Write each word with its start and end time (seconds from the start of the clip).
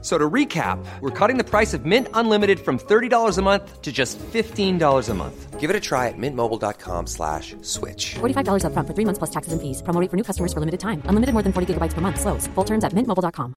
So 0.00 0.16
to 0.16 0.30
recap, 0.30 0.78
we're 1.00 1.10
cutting 1.10 1.38
the 1.38 1.44
price 1.44 1.74
of 1.74 1.84
Mint 1.84 2.06
Unlimited 2.14 2.60
from 2.60 2.78
$30 2.78 3.36
a 3.36 3.42
month 3.42 3.82
to 3.82 3.90
just 3.90 4.16
$15 4.18 5.08
a 5.08 5.14
month. 5.14 5.58
Give 5.58 5.70
it 5.70 5.74
a 5.74 5.80
try 5.80 6.06
at 6.06 6.14
mintmobile.com 6.16 7.08
slash 7.08 7.56
switch. 7.62 8.14
$45 8.20 8.62
upfront 8.62 8.86
for 8.86 8.94
three 8.94 9.04
months 9.04 9.18
plus 9.18 9.30
taxes 9.30 9.52
and 9.52 9.60
fees. 9.60 9.82
Promo 9.82 10.00
rate 10.00 10.08
for 10.08 10.16
new 10.16 10.22
customers 10.22 10.52
for 10.52 10.60
limited 10.60 10.78
time. 10.78 11.02
Unlimited 11.10 11.32
more 11.34 11.42
than 11.42 11.52
40 11.52 11.74
gigabytes 11.74 11.94
per 11.94 12.00
month. 12.00 12.20
Slows. 12.20 12.46
Full 12.54 12.64
terms 12.64 12.84
at 12.84 12.94
mintmobile.com. 12.94 13.54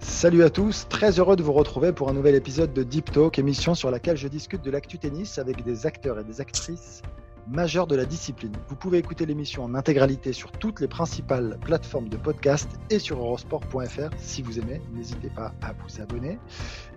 Salut 0.00 0.42
à 0.42 0.50
tous, 0.50 0.88
très 0.88 1.20
heureux 1.20 1.36
de 1.36 1.44
vous 1.44 1.52
retrouver 1.52 1.92
pour 1.92 2.08
un 2.08 2.12
nouvel 2.12 2.34
épisode 2.34 2.72
de 2.72 2.82
Deep 2.82 3.12
Talk, 3.12 3.38
émission 3.38 3.76
sur 3.76 3.92
laquelle 3.92 4.16
je 4.16 4.26
discute 4.26 4.62
de 4.62 4.70
l'actu 4.72 4.98
tennis 4.98 5.38
avec 5.38 5.62
des 5.62 5.86
acteurs 5.86 6.18
et 6.18 6.24
des 6.24 6.40
actrices 6.40 7.02
majeurs 7.50 7.86
de 7.86 7.96
la 7.96 8.04
discipline. 8.04 8.52
Vous 8.68 8.76
pouvez 8.76 8.98
écouter 8.98 9.26
l'émission 9.26 9.64
en 9.64 9.74
intégralité 9.74 10.32
sur 10.32 10.52
toutes 10.52 10.80
les 10.80 10.88
principales 10.88 11.58
plateformes 11.62 12.08
de 12.08 12.16
podcast 12.16 12.68
et 12.90 12.98
sur 12.98 13.18
eurosport.fr 13.18 14.10
si 14.18 14.42
vous 14.42 14.58
aimez. 14.58 14.80
N'hésitez 14.92 15.30
pas 15.30 15.52
à 15.62 15.72
vous 15.72 16.00
abonner 16.00 16.38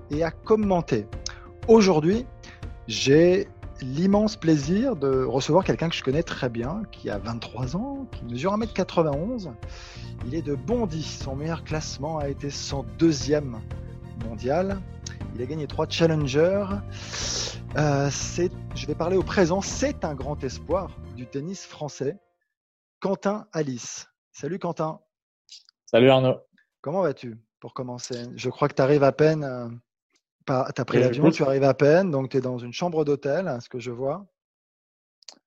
et 0.09 0.23
à 0.23 0.31
commenter. 0.31 1.07
Aujourd'hui, 1.67 2.25
j'ai 2.87 3.47
l'immense 3.81 4.35
plaisir 4.35 4.95
de 4.95 5.23
recevoir 5.23 5.63
quelqu'un 5.63 5.89
que 5.89 5.95
je 5.95 6.03
connais 6.03 6.23
très 6.23 6.49
bien, 6.49 6.83
qui 6.91 7.09
a 7.09 7.17
23 7.17 7.75
ans, 7.75 8.07
qui 8.11 8.25
mesure 8.25 8.57
1m91. 8.57 9.52
Il 10.25 10.36
est 10.36 10.41
de 10.41 10.55
Bondy. 10.55 11.03
Son 11.03 11.36
meilleur 11.36 11.63
classement 11.63 12.19
a 12.19 12.30
été 12.30 12.49
son 12.49 12.86
deuxième 12.99 13.59
mondial. 14.27 14.80
Il 15.33 15.41
a 15.41 15.45
gagné 15.45 15.65
trois 15.65 15.87
challengers. 15.87 16.65
Euh, 17.77 18.09
je 18.09 18.85
vais 18.85 18.95
parler 18.95 19.15
au 19.15 19.23
présent. 19.23 19.61
C'est 19.61 20.03
un 20.03 20.13
grand 20.13 20.43
espoir 20.43 20.91
du 21.15 21.25
tennis 21.25 21.65
français. 21.65 22.17
Quentin 22.99 23.47
Alice. 23.53 24.07
Salut 24.33 24.59
Quentin. 24.59 24.99
Salut 25.85 26.09
Arnaud. 26.09 26.35
Comment 26.81 27.02
vas-tu 27.02 27.37
pour 27.61 27.73
commencer? 27.73 28.25
Je 28.35 28.49
crois 28.49 28.67
que 28.67 28.75
tu 28.75 28.81
arrives 28.81 29.03
à 29.03 29.13
peine. 29.13 29.43
Euh, 29.45 29.69
tu 30.47 30.81
as 30.81 30.85
pris 30.85 30.99
l'avion, 30.99 31.29
tu 31.29 31.43
arrives 31.43 31.63
à 31.63 31.73
peine, 31.73 32.11
donc 32.11 32.29
tu 32.29 32.37
es 32.37 32.41
dans 32.41 32.57
une 32.57 32.73
chambre 32.73 33.05
d'hôtel, 33.05 33.57
ce 33.61 33.69
que 33.69 33.79
je 33.79 33.91
vois. 33.91 34.25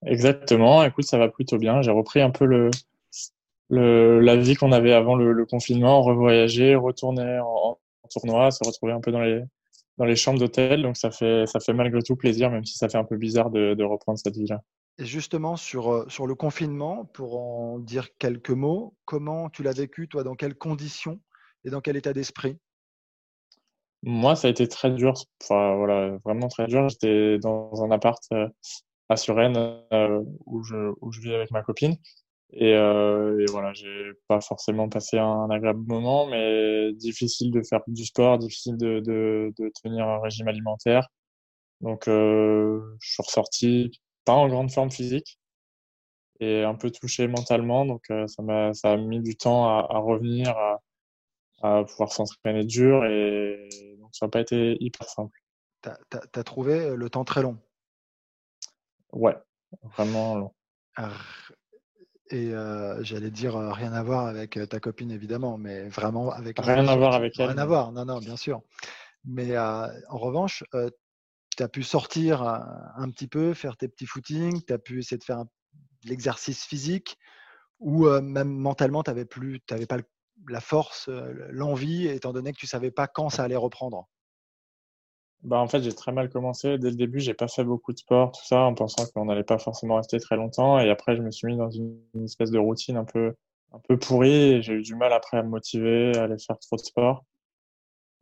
Exactement. 0.07 0.83
Écoute, 0.85 1.05
ça 1.05 1.19
va 1.19 1.29
plutôt 1.29 1.59
bien. 1.59 1.83
J'ai 1.83 1.91
repris 1.91 2.23
un 2.23 2.31
peu 2.31 2.47
le, 2.47 2.71
le 3.69 4.21
la 4.21 4.37
vie 4.37 4.55
qu'on 4.55 4.73
avait 4.73 4.95
avant 4.95 5.15
le, 5.15 5.45
confinement, 5.45 6.01
revoyager, 6.03 6.75
retourner 6.75 7.39
en, 7.41 7.79
en, 8.03 8.09
tournoi, 8.09 8.51
se 8.51 8.65
retrouver 8.65 8.93
un 8.93 9.01
peu 9.01 9.13
dans 9.13 9.21
les, 9.21 9.45
dans 9.99 10.05
les 10.05 10.17
chambres 10.17 10.39
d'hôtel. 10.39 10.83
Donc 10.83 10.97
ça 10.97 11.11
fait, 11.11 11.47
ça 11.47 11.61
fait 11.61 11.73
malgré 11.73 12.03
tout 12.03 12.17
plaisir, 12.17 12.51
même 12.51 12.65
si 12.65 12.77
ça 12.77 12.89
fait 12.89 12.99
un 12.99 13.05
peu 13.05 13.17
bizarre 13.17 13.51
de, 13.51 13.75
de 13.75 13.85
reprendre 13.85 14.19
cette 14.19 14.37
vie-là. 14.37 14.61
Et 14.99 15.07
justement, 15.07 15.57
sur, 15.57 15.93
euh, 15.93 16.05
sur 16.09 16.27
le 16.27 16.35
confinement, 16.37 17.05
pour 17.05 17.41
en 17.41 17.79
dire 17.81 18.17
quelques 18.19 18.51
mots, 18.51 18.95
comment 19.05 19.51
tu 19.51 19.63
l'as 19.65 19.73
vécu, 19.73 20.07
toi, 20.07 20.23
dans 20.23 20.35
quelles 20.37 20.55
conditions 20.55 21.21
et 21.65 21.71
dans 21.71 21.81
quel 21.81 21.97
état 21.97 22.13
d'esprit? 22.13 22.57
Moi, 24.03 24.37
ça 24.37 24.49
a 24.49 24.51
été 24.51 24.69
très 24.69 24.91
dur, 24.91 25.15
enfin, 25.43 25.77
voilà, 25.77 26.19
vraiment 26.25 26.49
très 26.49 26.67
dur. 26.67 26.89
J'étais 26.91 27.39
dans 27.39 27.83
un 27.83 27.91
appart 27.91 28.23
euh, 28.33 28.49
à 29.09 29.17
Suresnes 29.17 29.57
euh, 29.93 30.23
où, 30.47 30.63
je, 30.63 30.93
où 31.01 31.11
je 31.11 31.21
vis 31.21 31.35
avec 31.35 31.51
ma 31.51 31.63
copine. 31.63 31.97
Et, 32.57 32.75
euh, 32.75 33.41
et, 33.41 33.47
voilà, 33.51 33.73
j'ai 33.73 34.13
pas 34.29 34.41
forcément 34.41 34.89
passé 34.89 35.19
un, 35.19 35.51
agréable 35.51 35.85
moment, 35.87 36.27
mais 36.27 36.93
difficile 36.95 37.51
de 37.51 37.63
faire 37.63 37.81
du 37.89 38.05
sport, 38.05 38.39
difficile 38.39 38.77
de, 38.77 39.01
de, 39.01 39.53
de 39.59 39.73
tenir 39.83 40.07
un 40.07 40.21
régime 40.21 40.47
alimentaire. 40.47 41.09
Donc, 41.81 42.09
euh, 42.09 42.81
je 43.01 43.13
suis 43.13 43.23
ressorti 43.23 44.01
pas 44.25 44.35
en 44.35 44.49
grande 44.49 44.71
forme 44.71 44.91
physique 44.91 45.39
et 46.41 46.63
un 46.63 46.75
peu 46.77 46.91
touché 46.91 47.27
mentalement. 47.27 47.87
Donc, 47.87 48.05
euh, 48.11 48.27
ça 48.29 48.43
m'a 48.43 48.73
ça 48.73 48.93
a 48.93 48.97
mis 48.97 49.21
du 49.21 49.37
temps 49.37 49.67
à, 49.67 49.87
à 49.91 49.99
revenir, 49.99 50.57
à, 50.57 50.81
à 51.63 51.85
pouvoir 51.85 52.13
s'entraîner 52.13 52.65
dur 52.65 53.05
et 53.07 53.69
donc 53.99 54.11
ça 54.13 54.27
n'a 54.27 54.31
pas 54.31 54.41
été 54.41 54.77
hyper 54.81 55.09
simple. 55.09 55.39
Tu 55.83 55.89
as, 55.89 55.99
as, 56.13 56.45
trouvé 56.45 56.95
le 56.97 57.11
temps 57.11 57.25
très 57.25 57.43
long? 57.43 57.59
Ouais, 59.13 59.37
vraiment 59.83 60.37
long. 60.37 60.55
Et 62.35 62.51
j'allais 63.03 63.31
dire 63.31 63.55
rien 63.55 63.93
à 63.93 64.03
voir 64.03 64.27
avec 64.27 64.59
ta 64.69 64.81
copine 64.81 65.13
évidemment, 65.13 65.57
mais 65.57 65.89
vraiment 65.89 66.33
avec 66.33 66.59
rien 66.59 66.89
à 66.89 66.97
voir 66.97 67.15
avec 67.15 67.39
elle. 67.39 67.51
Rien 67.51 67.59
à 67.59 67.65
voir, 67.67 67.93
non 67.93 68.05
non 68.05 68.19
bien 68.19 68.37
sûr. 68.37 68.61
Mais 69.25 69.57
en 69.57 70.19
revanche, 70.19 70.65
tu 71.57 71.63
as 71.63 71.69
pu 71.69 71.85
sortir 71.85 72.43
un 72.43 73.09
petit 73.11 73.29
peu, 73.29 73.55
faire 73.55 73.77
tes 73.77 73.87
petits 73.87 74.07
footings, 74.07 74.65
tu 74.67 74.73
as 74.73 74.79
pu 74.79 74.99
essayer 74.99 75.17
de 75.17 75.23
faire 75.23 75.45
l'exercice 76.03 76.65
physique, 76.65 77.19
ou 77.79 78.09
même 78.09 78.51
mentalement 78.51 79.05
tu 79.05 79.13
n'avais 79.13 79.87
pas 79.87 79.99
la 80.49 80.61
force, 80.61 81.09
l'envie, 81.51 82.09
étant 82.09 82.33
donné 82.33 82.53
que 82.53 82.59
tu 82.59 82.67
savais 82.67 82.91
pas 82.91 83.07
quand 83.07 83.29
ça 83.29 83.45
allait 83.45 83.55
reprendre? 83.55 84.09
Bah, 85.45 85.59
en 85.59 85.69
fait, 85.69 85.83
j'ai 85.83 85.93
très 85.93 86.11
mal 86.11 86.31
commencé. 86.31 86.79
Dès 86.79 86.89
le 86.91 86.97
début, 86.97 87.21
j'ai 87.21 87.35
pas 87.35 87.49
fait 87.49 87.65
beaucoup 87.65 87.93
de 87.93 87.99
sport, 87.99 88.33
tout 88.33 88.45
ça, 88.45 88.61
en 88.61 88.75
pensant 88.75 89.05
qu'on 89.07 89.27
n'allait 89.27 89.45
pas 89.45 89.59
forcément 89.59 89.97
rester 89.97 90.19
très 90.19 90.37
longtemps. 90.37 90.79
Et 90.79 90.89
après, 90.91 91.17
je 91.17 91.23
me 91.23 91.31
suis 91.31 91.47
mis 91.47 91.57
dans 91.57 91.71
une, 91.71 92.01
espèce 92.25 92.51
de 92.51 92.59
routine 92.59 92.97
un 92.97 93.05
peu, 93.05 93.35
un 93.73 93.79
peu 93.79 93.99
pourrie. 93.99 94.63
J'ai 94.63 94.73
eu 94.73 94.83
du 94.83 94.95
mal 94.95 95.13
après 95.13 95.37
à 95.37 95.43
me 95.43 95.51
motiver, 95.51 96.17
à 96.17 96.25
aller 96.25 96.39
faire 96.39 96.59
trop 96.59 96.77
de 96.77 96.81
sport. 96.81 97.25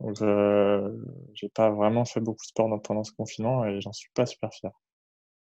Donc, 0.01 0.21
euh, 0.21 0.91
j'ai 1.33 1.47
pas 1.47 1.69
vraiment 1.69 2.03
fait 2.03 2.19
beaucoup 2.19 2.43
de 2.43 2.47
sport 2.47 2.81
pendant 2.81 3.05
ce 3.05 3.13
confinement 3.13 3.65
et 3.65 3.79
j'en 3.79 3.93
suis 3.93 4.09
pas 4.13 4.25
super 4.25 4.53
fier. 4.53 4.71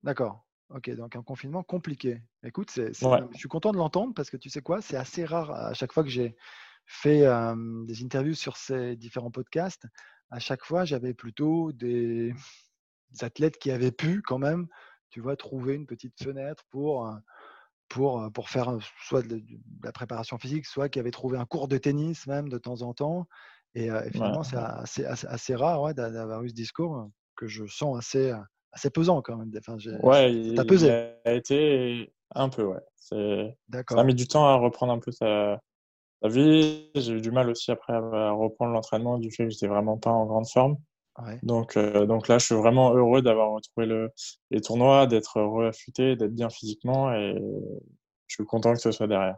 D'accord. 0.03 0.44
Ok, 0.69 0.90
donc 0.91 1.16
un 1.16 1.23
confinement 1.23 1.63
compliqué. 1.63 2.22
Écoute, 2.44 2.69
c'est, 2.69 2.94
je 2.94 3.38
suis 3.38 3.50
content 3.50 3.72
de 3.72 3.78
l'entendre 3.78 4.13
parce 4.13 4.29
que 4.29 4.38
tu 4.38 4.50
sais 4.50 4.61
quoi, 4.61 4.81
c'est 4.81 4.97
assez 4.97 5.25
rare 5.25 5.51
à 5.51 5.73
chaque 5.73 5.94
fois 5.94 6.03
que 6.03 6.09
j'ai 6.09 6.35
fait 6.92 7.26
euh, 7.26 7.56
des 7.86 8.04
interviews 8.04 8.34
sur 8.34 8.58
ces 8.58 8.96
différents 8.96 9.32
podcasts 9.32 9.86
à 10.32 10.40
chaque 10.40 10.64
fois, 10.64 10.86
j'avais 10.86 11.14
plutôt 11.14 11.72
des, 11.72 12.34
athlètes 13.22 13.58
qui 13.58 13.72
avaient 13.72 13.92
pu 13.92 14.22
quand 14.22 14.38
même, 14.38 14.68
tu 15.10 15.22
vois, 15.22 15.36
trouver 15.36 15.74
une 15.74 15.88
petite 15.88 16.22
fenêtre 16.22 16.64
pour, 16.70 17.12
pour, 17.88 18.32
pour 18.34 18.50
faire 18.50 18.78
soit 19.04 19.28
de, 19.28 19.42
la 19.84 19.92
préparation 19.92 20.38
physique, 20.38 20.66
soit 20.66 20.90
qui 20.90 21.00
avaient 21.00 21.12
trouvé 21.12 21.38
un 21.38 21.46
cours 21.46 21.68
de 21.68 21.78
tennis 21.78 22.28
même 22.28 22.50
de 22.50 22.58
temps 22.58 22.82
en 22.82 22.94
temps. 22.94 23.28
Et, 23.76 23.90
finalement, 24.12 24.44
c'est 24.44 24.58
assez, 24.58 25.06
assez, 25.06 25.56
rare 25.56 25.94
d'avoir 25.94 26.44
eu 26.44 26.50
ce 26.50 26.56
discours 26.56 27.10
que 27.36 27.48
je 27.48 27.66
sens 27.66 27.98
assez, 27.98 28.34
assez 28.72 28.90
pesant 28.90 29.22
quand 29.22 29.38
même. 29.38 29.52
Enfin, 29.58 29.78
ouais, 30.04 30.54
ça 30.56 30.66
pesé. 30.66 30.88
Il 31.26 31.30
a 31.30 31.34
été 31.34 32.14
un 32.36 32.50
peu, 32.50 32.64
ouais. 32.64 32.82
Ça 32.96 33.16
a 33.90 34.04
mis 34.04 34.16
du 34.16 34.28
temps 34.28 34.46
à 34.46 34.56
reprendre 34.56 34.94
un 34.94 35.00
peu 35.00 35.12
sa, 35.12 35.60
la 36.22 36.30
vie. 36.30 36.90
J'ai 36.96 37.13
eu 37.13 37.22
du 37.22 37.31
mal 37.31 37.50
aussi 37.50 37.72
après 37.72 37.94
à 37.94 38.31
reprendre 38.31 38.74
l'entraînement 38.74 39.18
du 39.18 39.31
fait 39.31 39.46
que 39.46 39.50
j'étais 39.52 39.68
vraiment 39.68 39.97
pas 39.97 40.12
en 40.12 40.25
grande 40.25 40.47
forme. 40.47 40.78
Donc, 41.44 41.75
euh, 41.75 42.06
donc 42.06 42.28
là, 42.28 42.38
je 42.38 42.46
suis 42.46 42.56
vraiment 42.56 42.94
heureux 42.94 43.22
d'avoir 43.22 43.52
retrouvé 43.52 43.85
le, 43.85 44.09
les 44.52 44.62
tournois, 44.62 45.06
d'être 45.06 45.41
réaffûté, 45.41 46.16
d'être 46.16 46.34
bien 46.34 46.50
physiquement 46.50 47.13
et 47.13 47.35
je 48.28 48.35
suis 48.35 48.46
content 48.46 48.74
que 48.74 48.79
ce 48.79 48.91
soit 48.91 49.08
derrière. 49.08 49.35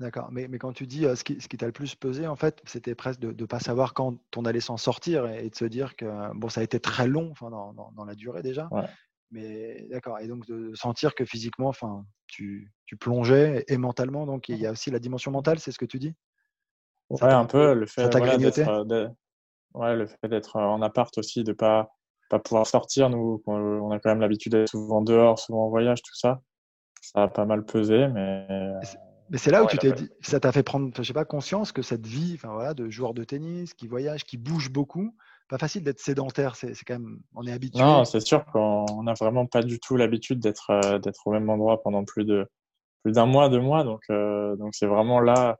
D'accord, 0.00 0.28
mais, 0.32 0.48
mais 0.48 0.58
quand 0.58 0.72
tu 0.72 0.86
dis 0.86 1.06
euh, 1.06 1.14
ce 1.14 1.22
qui, 1.22 1.40
ce 1.40 1.46
qui 1.46 1.56
t'a 1.56 1.66
le 1.66 1.72
plus 1.72 1.94
pesé, 1.94 2.26
en 2.26 2.34
fait, 2.34 2.60
c'était 2.66 2.96
presque 2.96 3.20
de 3.20 3.28
ne 3.28 3.46
pas 3.46 3.60
savoir 3.60 3.94
quand 3.94 4.18
on 4.36 4.44
allait 4.44 4.60
s'en 4.60 4.76
sortir 4.76 5.26
et, 5.26 5.48
de 5.48 5.54
se 5.54 5.64
dire 5.64 5.94
que 5.94 6.34
bon, 6.34 6.48
ça 6.48 6.60
a 6.60 6.64
été 6.64 6.80
très 6.80 7.06
long 7.06 7.30
enfin, 7.30 7.50
dans, 7.50 7.72
dans, 7.72 8.04
la 8.04 8.14
durée 8.16 8.42
déjà. 8.42 8.68
Mais 9.34 9.84
d'accord, 9.90 10.20
et 10.20 10.28
donc 10.28 10.46
de 10.46 10.72
sentir 10.76 11.16
que 11.16 11.24
physiquement, 11.24 11.66
enfin, 11.66 12.06
tu, 12.28 12.72
tu 12.86 12.96
plongeais 12.96 13.64
et, 13.66 13.76
mentalement, 13.78 14.26
donc 14.26 14.48
il 14.48 14.58
y 14.58 14.66
a 14.66 14.70
aussi 14.70 14.92
la 14.92 15.00
dimension 15.00 15.32
mentale, 15.32 15.58
c'est 15.58 15.72
ce 15.72 15.78
que 15.78 15.84
tu 15.84 15.98
dis? 15.98 16.14
Ouais, 17.10 17.24
un 17.24 17.44
peu. 17.44 17.74
Le 17.74 17.86
fait, 17.86 18.08
voilà, 18.16 18.38
d'être, 18.38 18.68
euh, 18.68 19.08
ouais, 19.74 19.96
le 19.96 20.06
fait 20.06 20.28
d'être 20.28 20.54
en 20.56 20.80
appart 20.82 21.18
aussi, 21.18 21.42
de 21.42 21.52
pas 21.52 21.90
pas 22.30 22.38
pouvoir 22.38 22.64
sortir. 22.66 23.10
Nous, 23.10 23.42
on 23.46 23.90
a 23.90 23.98
quand 23.98 24.10
même 24.10 24.20
l'habitude 24.20 24.52
d'être 24.52 24.68
souvent 24.68 25.02
dehors, 25.02 25.40
souvent 25.40 25.66
en 25.66 25.68
voyage, 25.68 26.00
tout 26.02 26.14
ça. 26.14 26.40
Ça 27.02 27.24
a 27.24 27.28
pas 27.28 27.44
mal 27.44 27.64
pesé, 27.64 28.06
mais. 28.06 28.46
Mais 29.30 29.38
c'est 29.38 29.50
là 29.50 29.64
où 29.64 29.66
tu 29.66 29.78
t'es 29.78 29.90
dit, 29.90 30.10
ça 30.20 30.38
t'a 30.38 30.52
fait 30.52 30.62
prendre, 30.62 30.92
je 30.96 31.02
sais 31.02 31.12
pas, 31.12 31.24
conscience 31.24 31.72
que 31.72 31.82
cette 31.82 32.06
vie, 32.06 32.34
enfin 32.34 32.52
voilà, 32.52 32.72
de 32.72 32.88
joueur 32.88 33.14
de 33.14 33.24
tennis 33.24 33.74
qui 33.74 33.88
voyage, 33.88 34.24
qui 34.24 34.36
bouge 34.36 34.70
beaucoup, 34.70 35.16
pas 35.48 35.58
facile 35.58 35.84
d'être 35.84 36.00
sédentaire. 36.00 36.56
C'est, 36.56 36.74
quand 36.86 36.94
même, 36.94 37.20
on 37.34 37.46
est 37.46 37.52
habitué. 37.52 37.80
Non, 37.80 38.04
c'est 38.04 38.20
sûr 38.20 38.44
qu'on 38.46 39.02
n'a 39.02 39.14
vraiment 39.14 39.46
pas 39.46 39.62
du 39.62 39.78
tout 39.80 39.96
l'habitude 39.96 40.40
d'être 40.40 40.70
euh, 40.70 40.98
d'être 40.98 41.26
au 41.26 41.32
même 41.32 41.48
endroit 41.50 41.82
pendant 41.82 42.04
plus 42.04 42.24
de 42.24 42.46
plus 43.02 43.12
d'un 43.12 43.26
mois, 43.26 43.48
deux 43.48 43.60
mois. 43.60 43.84
Donc 43.84 44.02
euh, 44.10 44.56
donc 44.56 44.74
c'est 44.74 44.86
vraiment 44.86 45.20
là 45.20 45.58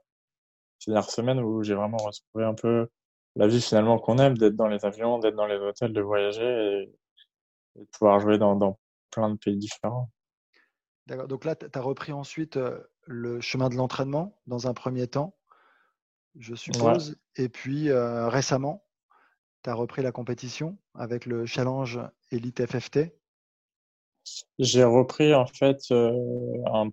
ces 0.79 0.91
dernières 0.91 1.09
semaines 1.09 1.39
où 1.39 1.63
j'ai 1.63 1.75
vraiment 1.75 1.97
retrouvé 1.97 2.45
un 2.45 2.53
peu 2.53 2.87
la 3.35 3.47
vie 3.47 3.61
finalement 3.61 3.99
qu'on 3.99 4.17
aime, 4.17 4.37
d'être 4.37 4.55
dans 4.55 4.67
les 4.67 4.85
avions, 4.85 5.19
d'être 5.19 5.35
dans 5.35 5.45
les 5.45 5.57
hôtels, 5.57 5.93
de 5.93 6.01
voyager 6.01 6.43
et, 6.43 7.79
de 7.79 7.85
pouvoir 7.91 8.19
jouer 8.19 8.37
dans, 8.37 8.55
dans, 8.55 8.79
plein 9.11 9.29
de 9.29 9.37
pays 9.37 9.57
différents. 9.57 10.09
D'accord. 11.07 11.27
Donc 11.27 11.45
là, 11.45 11.55
tu 11.55 11.67
as 11.73 11.81
repris 11.81 12.13
ensuite 12.13 12.57
euh, 12.57 12.79
le 13.05 13.41
chemin 13.41 13.69
de 13.69 13.75
l'entraînement 13.75 14.39
dans 14.47 14.67
un 14.67 14.73
premier 14.73 15.07
temps, 15.07 15.35
je 16.37 16.55
suppose. 16.55 17.17
Et 17.35 17.49
puis 17.49 17.89
euh, 17.89 18.27
récemment, 18.27 18.84
tu 19.65 19.69
as 19.71 19.73
repris 19.73 20.03
la 20.03 20.11
compétition 20.11 20.77
avec 20.93 21.25
le 21.25 21.47
challenge 21.47 21.99
Elite 22.31 22.63
FFT. 22.67 23.15
J'ai 24.59 24.83
repris 24.83 25.33
en 25.33 25.47
fait 25.47 25.79
euh, 25.89 26.11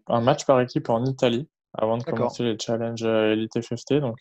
un, 0.08 0.20
match 0.22 0.46
par 0.46 0.58
équipe 0.60 0.88
en 0.88 1.04
Italie 1.04 1.48
avant 1.74 1.98
de 1.98 2.02
commencer 2.02 2.42
les 2.42 2.58
challenges 2.58 3.04
Elite 3.04 3.60
FFT. 3.60 3.94
Donc 4.00 4.16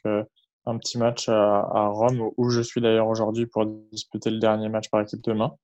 un 0.66 0.78
petit 0.78 0.98
match 0.98 1.30
à, 1.30 1.88
Rome 1.94 2.30
où 2.36 2.50
je 2.50 2.62
suis 2.62 2.82
d'ailleurs 2.82 3.08
aujourd'hui 3.08 3.46
pour 3.46 3.66
disputer 3.66 4.30
le 4.30 4.40
dernier 4.40 4.68
match 4.68 4.90
par 4.90 5.02
équipe 5.02 5.22
demain, 5.22 5.56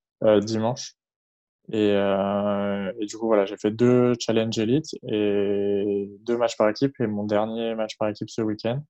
dimanche. 0.41 0.95
Et, 1.69 1.91
euh, 1.91 2.93
et, 2.99 3.05
du 3.05 3.17
coup, 3.17 3.27
voilà, 3.27 3.45
j'ai 3.45 3.57
fait 3.57 3.71
deux 3.71 4.13
challenges 4.19 4.57
Elite 4.57 4.95
et 5.03 6.09
deux 6.21 6.37
matchs 6.37 6.55
par 6.55 6.69
équipe 6.69 6.93
et 7.01 7.07
mon 7.07 7.25
dernier 7.25 7.75
match 7.75 7.97
par 7.97 8.07
équipe 8.07 8.29
ce 8.29 8.41
week-end. 8.41 8.81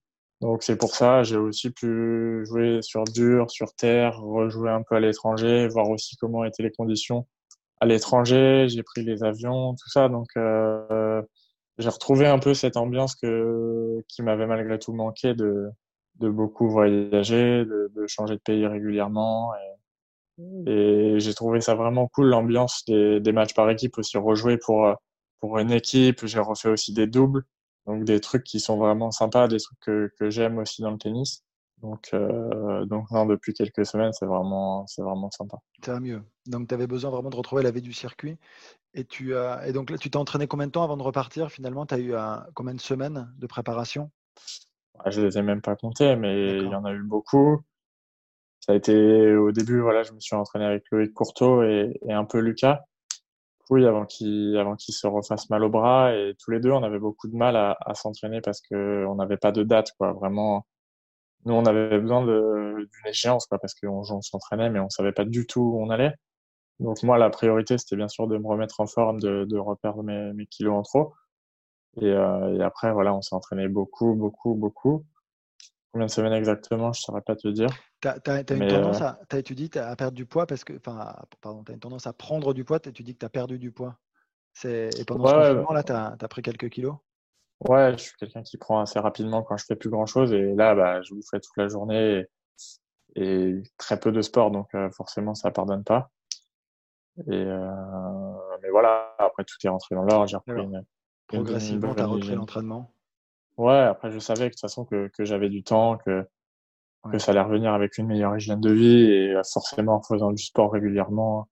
Donc 0.41 0.61
c'est 0.63 0.77
pour 0.77 0.95
ça, 0.95 1.23
j'ai 1.23 1.37
aussi 1.37 1.71
pu 1.71 2.45
jouer 2.45 2.79
sur 2.81 3.03
dur, 3.05 3.49
sur 3.49 3.73
terre, 3.73 4.19
rejouer 4.19 4.69
un 4.69 4.83
peu 4.83 4.95
à 4.95 4.99
l'étranger, 4.99 5.67
voir 5.67 5.89
aussi 5.89 6.15
comment 6.17 6.43
étaient 6.45 6.63
les 6.63 6.71
conditions 6.71 7.27
à 7.79 7.87
l'étranger. 7.87 8.67
J'ai 8.69 8.83
pris 8.83 9.03
les 9.03 9.23
avions, 9.23 9.73
tout 9.73 9.89
ça. 9.89 10.09
Donc 10.09 10.27
euh, 10.37 11.21
j'ai 11.79 11.89
retrouvé 11.89 12.27
un 12.27 12.39
peu 12.39 12.53
cette 12.53 12.77
ambiance 12.77 13.15
que 13.15 14.03
qui 14.07 14.21
m'avait 14.21 14.47
malgré 14.47 14.79
tout 14.79 14.93
manqué 14.93 15.33
de 15.33 15.69
de 16.19 16.29
beaucoup 16.29 16.69
voyager, 16.69 17.65
de, 17.65 17.91
de 17.95 18.07
changer 18.07 18.35
de 18.35 18.41
pays 18.41 18.65
régulièrement. 18.67 19.53
Et, 19.55 20.71
et 20.71 21.19
j'ai 21.19 21.33
trouvé 21.33 21.61
ça 21.61 21.75
vraiment 21.75 22.07
cool, 22.07 22.27
l'ambiance 22.27 22.83
des, 22.87 23.19
des, 23.19 23.31
matchs 23.31 23.53
par 23.53 23.69
équipe 23.69 23.97
aussi, 23.97 24.17
rejouer 24.17 24.57
pour, 24.57 24.95
pour 25.39 25.59
une 25.59 25.71
équipe. 25.71 26.25
J'ai 26.25 26.39
refait 26.39 26.69
aussi 26.69 26.93
des 26.93 27.07
doubles, 27.07 27.43
donc 27.87 28.03
des 28.03 28.19
trucs 28.19 28.43
qui 28.43 28.59
sont 28.59 28.77
vraiment 28.77 29.11
sympas, 29.11 29.47
des 29.47 29.59
trucs 29.59 29.79
que, 29.79 30.11
que 30.19 30.29
j'aime 30.29 30.57
aussi 30.57 30.81
dans 30.81 30.91
le 30.91 30.97
tennis. 30.97 31.43
Donc, 31.81 32.09
euh, 32.13 32.85
donc 32.85 33.09
non, 33.11 33.25
depuis 33.25 33.53
quelques 33.53 33.85
semaines, 33.85 34.11
c'est 34.11 34.25
vraiment, 34.25 34.85
c'est 34.87 35.01
vraiment 35.01 35.31
sympa. 35.31 35.57
Ça 35.83 35.93
va 35.93 35.99
mieux. 35.99 36.21
Donc, 36.47 36.67
tu 36.67 36.73
avais 36.73 36.87
besoin 36.87 37.11
vraiment 37.11 37.29
de 37.29 37.35
retrouver 37.35 37.63
la 37.63 37.71
vie 37.71 37.81
du 37.81 37.93
circuit. 37.93 38.37
Et, 38.93 39.05
tu, 39.05 39.35
as, 39.35 39.67
et 39.67 39.73
donc 39.73 39.89
là, 39.89 39.97
tu 39.97 40.09
t'es 40.09 40.17
entraîné 40.17 40.47
combien 40.47 40.67
de 40.67 40.71
temps 40.71 40.83
avant 40.83 40.97
de 40.97 41.03
repartir 41.03 41.51
Finalement, 41.51 41.85
tu 41.85 41.93
as 41.93 41.99
eu 41.99 42.15
un, 42.15 42.45
combien 42.55 42.73
de 42.73 42.81
semaines 42.81 43.31
de 43.37 43.47
préparation? 43.47 44.09
Je 45.05 45.21
ne 45.21 45.27
les 45.27 45.37
ai 45.37 45.43
même 45.43 45.61
pas 45.61 45.75
comptés, 45.75 46.15
mais 46.15 46.57
il 46.57 46.67
y 46.67 46.75
en 46.75 46.83
a 46.83 46.91
eu 46.91 47.03
beaucoup 47.03 47.61
ça 48.67 48.73
a 48.73 48.75
été 48.75 49.33
au 49.33 49.53
début, 49.53 49.79
voilà, 49.79 50.03
je 50.03 50.11
me 50.11 50.19
suis 50.19 50.35
entraîné 50.35 50.65
avec 50.65 50.83
Loïc 50.91 51.13
Courteau 51.13 51.63
et, 51.63 51.97
et 52.05 52.11
un 52.11 52.25
peu 52.25 52.39
Lucas. 52.39 52.81
Avant 53.71 54.05
qu'il 54.05 54.57
avant 54.57 54.75
qu'il 54.75 54.93
se 54.93 55.07
refasse 55.07 55.49
mal 55.49 55.63
au 55.63 55.69
bras 55.69 56.13
et 56.15 56.35
tous 56.39 56.51
les 56.51 56.59
deux, 56.59 56.71
on 56.71 56.83
avait 56.83 56.99
beaucoup 56.99 57.27
de 57.27 57.35
mal 57.35 57.55
à, 57.55 57.77
à 57.85 57.93
s'entraîner 57.95 58.41
parce 58.41 58.61
que 58.61 59.05
on 59.07 59.15
n'avait 59.15 59.37
pas 59.37 59.51
de 59.51 59.63
date, 59.63 59.91
quoi. 59.97 60.13
Vraiment, 60.13 60.65
nous, 61.45 61.53
on 61.53 61.65
avait 61.65 61.99
besoin 61.99 62.25
d'une 62.25 62.87
échéance, 63.07 63.47
quoi, 63.47 63.59
parce 63.59 63.73
qu'on 63.73 64.03
on, 64.09 64.21
s'entraînait, 64.21 64.69
mais 64.69 64.79
on 64.79 64.89
savait 64.89 65.11
pas 65.13 65.25
du 65.25 65.47
tout 65.47 65.61
où 65.61 65.81
on 65.81 65.89
allait. 65.89 66.13
Donc 66.79 67.03
moi, 67.03 67.17
la 67.17 67.29
priorité, 67.29 67.77
c'était 67.77 67.95
bien 67.95 68.07
sûr 68.09 68.27
de 68.27 68.37
me 68.37 68.47
remettre 68.47 68.79
en 68.81 68.87
forme, 68.87 69.19
de, 69.19 69.45
de 69.45 69.57
reperdre 69.57 70.03
mes, 70.03 70.33
mes 70.33 70.45
kilos 70.47 70.75
en 70.75 70.83
trop. 70.83 71.13
Et, 72.01 72.05
euh, 72.05 72.57
et 72.57 72.63
après, 72.63 72.91
voilà, 72.93 73.13
on 73.15 73.21
s'est 73.21 73.35
entraîné 73.35 73.67
beaucoup, 73.67 74.13
beaucoup, 74.15 74.55
beaucoup. 74.55 75.05
Combien 75.97 76.05
de 76.05 76.11
semaines 76.11 76.33
exactement, 76.33 76.94
je 76.94 76.99
ne 76.99 77.01
saurais 77.05 77.21
pas 77.21 77.35
te 77.35 77.47
dire. 77.47 77.69
Tu 78.01 78.07
as, 78.07 78.13
une 78.51 78.67
tendance 78.67 79.01
euh 79.01 79.09
à, 79.31 79.41
tu 79.41 79.55
dis, 79.55 79.71
à 79.79 79.95
perdre 79.95 80.15
du 80.15 80.27
poids 80.27 80.45
parce 80.45 80.63
que, 80.63 80.73
enfin, 80.77 81.15
pardon, 81.41 81.63
tu 81.63 81.71
as 81.71 81.73
une 81.73 81.79
tendance 81.79 82.05
à 82.05 82.13
prendre 82.13 82.53
du 82.53 82.63
poids, 82.63 82.79
tu 82.79 83.01
dis 83.01 83.15
que 83.15 83.19
tu 83.19 83.25
as 83.25 83.29
perdu 83.29 83.57
du 83.57 83.71
poids. 83.71 83.97
Et 84.63 84.91
pendant 85.07 85.27
ce 85.27 85.53
moment 85.55 85.73
là, 85.73 85.81
tu 85.81 85.91
as, 85.91 86.27
pris 86.29 86.44
quelques 86.44 86.69
kilos? 86.69 86.97
Ouais, 87.61 87.94
je 87.94 88.03
suis 88.03 88.15
quelqu'un 88.19 88.44
qui 88.44 88.57
prend 88.57 88.79
assez 88.79 88.99
rapidement 88.99 89.41
quand 89.41 89.57
je 89.57 89.65
fais 89.65 89.75
plus 89.75 89.89
grand 89.89 90.05
chose. 90.05 90.33
Et 90.33 90.53
là, 90.53 90.75
bah, 90.75 91.01
je 91.01 91.15
vous 91.15 91.23
fais 91.27 91.39
toute 91.39 91.57
la 91.57 91.67
journée 91.67 92.27
et, 93.15 93.63
très 93.79 93.99
peu 93.99 94.11
de 94.11 94.21
sport. 94.21 94.51
Donc, 94.51 94.67
euh, 94.75 94.91
forcément, 94.91 95.33
ça 95.33 95.49
ne 95.49 95.53
pardonne 95.55 95.83
pas. 95.83 96.11
Et, 97.25 97.31
euh, 97.31 98.33
mais 98.61 98.69
voilà, 98.69 99.15
après, 99.17 99.44
tout 99.45 99.55
est 99.63 99.69
rentré 99.69 99.95
dans 99.95 100.03
l'ordre. 100.03 100.27
J'ai 100.27 100.38
repris 100.38 100.61
une, 100.61 100.85
Progressivement, 101.25 101.95
tu 101.95 102.01
as 102.03 102.05
repris 102.05 102.35
l'entraînement? 102.35 102.94
Ouais, 103.57 103.80
après, 103.80 104.12
je 104.12 104.19
savais 104.19 104.42
que 104.42 104.45
de 104.45 104.50
toute 104.51 104.62
façon 104.62 104.86
que, 104.86 105.07
que 105.09 105.25
j'avais 105.25 105.50
du 105.50 105.63
temps, 105.63 105.98
que, 105.98 106.25
que 107.12 107.18
ça 107.19 107.31
allait 107.31 107.42
revenir 107.42 107.74
avec 107.74 107.98
une 107.98 108.07
meilleure 108.07 108.36
hygiène 108.38 108.62
de 108.62 108.71
vie 108.71 109.12
et 109.12 109.33
euh, 109.36 109.42
forcément 109.51 109.95
en 109.95 110.01
faisant 110.04 110.31
du 110.31 110.44
sport 110.44 110.71
régulièrement, 110.71 111.48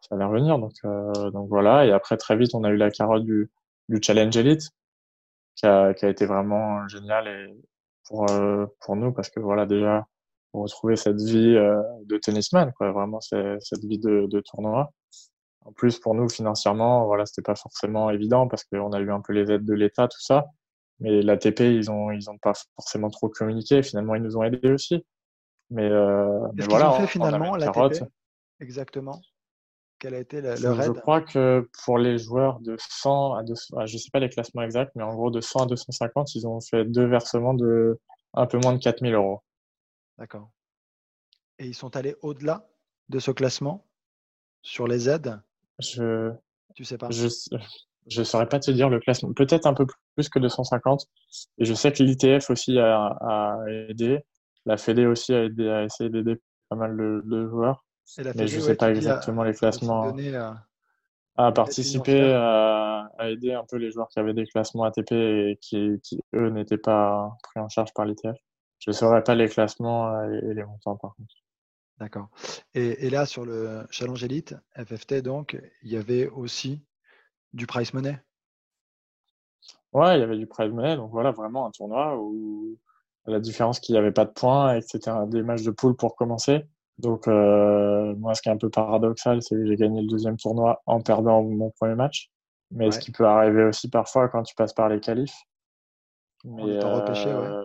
ça 0.00 0.14
allait 0.14 0.24
revenir. 0.24 0.58
Donc, 0.58 0.72
euh, 0.84 1.30
donc 1.30 1.48
voilà. 1.48 1.86
Et 1.86 1.92
après, 1.92 2.16
très 2.16 2.36
vite, 2.36 2.54
on 2.54 2.64
a 2.64 2.70
eu 2.70 2.76
la 2.76 2.90
carotte 2.90 3.24
du, 3.24 3.50
du 3.88 3.98
Challenge 4.02 4.36
Elite 4.36 4.70
qui 5.56 5.66
a, 5.66 5.94
qui 5.94 6.04
a 6.06 6.08
été 6.08 6.26
vraiment 6.26 6.86
génial 6.88 7.28
et 7.28 7.56
pour, 8.08 8.30
euh, 8.30 8.66
pour 8.80 8.96
nous 8.96 9.12
parce 9.12 9.30
que 9.30 9.40
voilà, 9.40 9.66
déjà, 9.66 10.06
on 10.54 10.62
retrouver 10.62 10.96
cette 10.96 11.20
vie 11.20 11.54
de 11.54 12.18
tennisman, 12.18 12.72
quoi. 12.74 12.90
Vraiment, 12.92 13.20
cette 13.20 13.84
vie 13.84 13.98
de, 13.98 14.26
de 14.30 14.40
tournoi. 14.40 14.92
En 15.66 15.72
plus, 15.72 15.98
pour 15.98 16.14
nous, 16.14 16.28
financièrement, 16.28 17.04
voilà, 17.06 17.26
c'était 17.26 17.42
pas 17.42 17.54
forcément 17.56 18.10
évident 18.10 18.48
parce 18.48 18.64
qu'on 18.64 18.92
a 18.92 19.00
eu 19.00 19.10
un 19.10 19.20
peu 19.20 19.34
les 19.34 19.50
aides 19.52 19.66
de 19.66 19.74
l'État, 19.74 20.08
tout 20.08 20.20
ça. 20.20 20.46
Mais 21.00 21.22
l'ATP, 21.22 21.60
ils 21.60 21.90
ont, 21.90 22.10
ils 22.10 22.28
ont 22.28 22.38
pas 22.38 22.54
forcément 22.74 23.10
trop 23.10 23.28
communiqué. 23.28 23.82
Finalement, 23.82 24.14
ils 24.14 24.22
nous 24.22 24.36
ont 24.36 24.42
aidés 24.42 24.72
aussi. 24.72 25.04
Mais, 25.70 25.88
euh, 25.88 26.48
mais 26.54 26.64
voilà. 26.64 26.92
Ont 26.92 27.00
fait 27.00 27.06
finalement 27.06 27.56
l'ATP 27.56 28.04
Exactement. 28.60 29.20
Quel 30.00 30.14
a 30.14 30.18
été 30.18 30.40
leur 30.40 30.80
aide 30.80 30.86
Je 30.86 30.92
crois 30.92 31.20
que 31.20 31.68
pour 31.84 31.98
les 31.98 32.18
joueurs 32.18 32.60
de 32.60 32.76
100 32.78 33.34
à 33.34 33.42
200, 33.42 33.76
ah, 33.78 33.86
je 33.86 33.98
sais 33.98 34.10
pas 34.12 34.20
les 34.20 34.28
classements 34.28 34.62
exacts, 34.62 34.92
mais 34.94 35.02
en 35.02 35.14
gros 35.14 35.30
de 35.30 35.40
100 35.40 35.64
à 35.64 35.66
250, 35.66 36.34
ils 36.36 36.46
ont 36.46 36.60
fait 36.60 36.84
deux 36.84 37.06
versements 37.06 37.54
de 37.54 37.98
un 38.34 38.46
peu 38.46 38.58
moins 38.58 38.74
de 38.74 38.78
4000 38.78 39.14
euros. 39.14 39.42
D'accord. 40.18 40.50
Et 41.58 41.66
ils 41.66 41.74
sont 41.74 41.96
allés 41.96 42.14
au-delà 42.22 42.68
de 43.08 43.18
ce 43.18 43.32
classement 43.32 43.86
sur 44.62 44.86
les 44.86 45.08
aides? 45.08 45.40
Je. 45.80 46.32
Tu 46.74 46.84
sais 46.84 46.98
pas? 46.98 47.10
Je, 47.10 47.26
je 48.08 48.22
saurais 48.22 48.48
pas 48.48 48.58
te 48.58 48.70
dire 48.70 48.88
le 48.88 49.00
classement. 49.00 49.32
Peut-être 49.32 49.66
un 49.66 49.74
peu 49.74 49.86
plus 50.14 50.28
que 50.28 50.38
250. 50.38 51.06
Et 51.58 51.64
je 51.64 51.74
sais 51.74 51.92
que 51.92 52.02
l'ITF 52.02 52.50
aussi 52.50 52.78
a, 52.78 53.06
a, 53.20 53.58
aidé. 53.88 54.20
La 54.66 54.76
Fédé 54.76 55.06
aussi 55.06 55.34
a, 55.34 55.44
aidé, 55.44 55.68
a 55.68 55.84
essayé 55.84 56.10
d'aider 56.10 56.40
pas 56.68 56.76
mal 56.76 56.96
de, 56.96 57.48
joueurs. 57.48 57.84
mais 58.34 58.46
je 58.46 58.60
sais 58.60 58.76
pas 58.76 58.90
exactement 58.90 59.42
les 59.42 59.54
classements. 59.54 60.14
À, 61.36 61.52
participer, 61.52 62.32
à, 62.32 63.10
à, 63.16 63.30
aider 63.30 63.52
un 63.52 63.64
peu 63.64 63.76
les 63.76 63.92
joueurs 63.92 64.08
qui 64.08 64.18
avaient 64.18 64.34
des 64.34 64.46
classements 64.46 64.82
ATP 64.82 65.12
et 65.12 65.58
qui, 65.60 66.00
qui 66.02 66.20
eux, 66.34 66.50
n'étaient 66.50 66.78
pas 66.78 67.36
pris 67.44 67.60
en 67.60 67.68
charge 67.68 67.94
par 67.94 68.06
l'ITF. 68.06 68.36
Je 68.80 68.90
ne 68.90 68.92
saurais 68.92 69.22
pas 69.22 69.36
les 69.36 69.48
classements 69.48 70.12
euh, 70.14 70.40
et 70.50 70.54
les 70.54 70.64
montants, 70.64 70.96
par 70.96 71.14
contre. 71.14 71.34
D'accord. 71.98 72.28
Et, 72.74 73.06
et, 73.06 73.10
là, 73.10 73.26
sur 73.26 73.44
le 73.44 73.84
Challenge 73.90 74.22
Elite, 74.24 74.54
FFT, 74.76 75.22
donc, 75.22 75.60
il 75.82 75.92
y 75.92 75.96
avait 75.96 76.28
aussi 76.28 76.80
du 77.52 77.66
price 77.66 77.94
money? 77.94 78.18
Ouais, 79.92 80.16
il 80.16 80.20
y 80.20 80.22
avait 80.22 80.36
du 80.36 80.46
prize 80.46 80.70
money, 80.70 80.96
donc 80.96 81.10
voilà, 81.10 81.30
vraiment 81.30 81.66
un 81.66 81.70
tournoi 81.70 82.16
où 82.18 82.76
la 83.26 83.40
différence 83.40 83.80
qu'il 83.80 83.94
n'y 83.94 83.98
avait 83.98 84.12
pas 84.12 84.24
de 84.24 84.30
points 84.30 84.74
et 84.74 84.80
que 84.80 84.86
c'était 84.86 85.10
des 85.26 85.42
matchs 85.42 85.62
de 85.62 85.70
poule 85.70 85.96
pour 85.96 86.16
commencer. 86.16 86.66
Donc, 86.98 87.28
euh, 87.28 88.14
moi, 88.16 88.34
ce 88.34 88.42
qui 88.42 88.48
est 88.48 88.52
un 88.52 88.56
peu 88.56 88.70
paradoxal, 88.70 89.42
c'est 89.42 89.54
que 89.54 89.66
j'ai 89.66 89.76
gagné 89.76 90.02
le 90.02 90.08
deuxième 90.08 90.36
tournoi 90.36 90.82
en 90.86 91.00
perdant 91.00 91.42
mon 91.42 91.70
premier 91.70 91.94
match. 91.94 92.30
Mais 92.70 92.90
ce 92.90 92.98
qui 92.98 93.12
peut 93.12 93.24
arriver 93.24 93.64
aussi 93.64 93.88
parfois 93.88 94.28
quand 94.28 94.42
tu 94.42 94.54
passes 94.54 94.74
par 94.74 94.88
les 94.88 95.00
qualifs. 95.00 95.36
Mais, 96.44 96.62
en 96.62 96.68
étant 96.68 96.94
repêché, 96.94 97.32
ouais. 97.32 97.64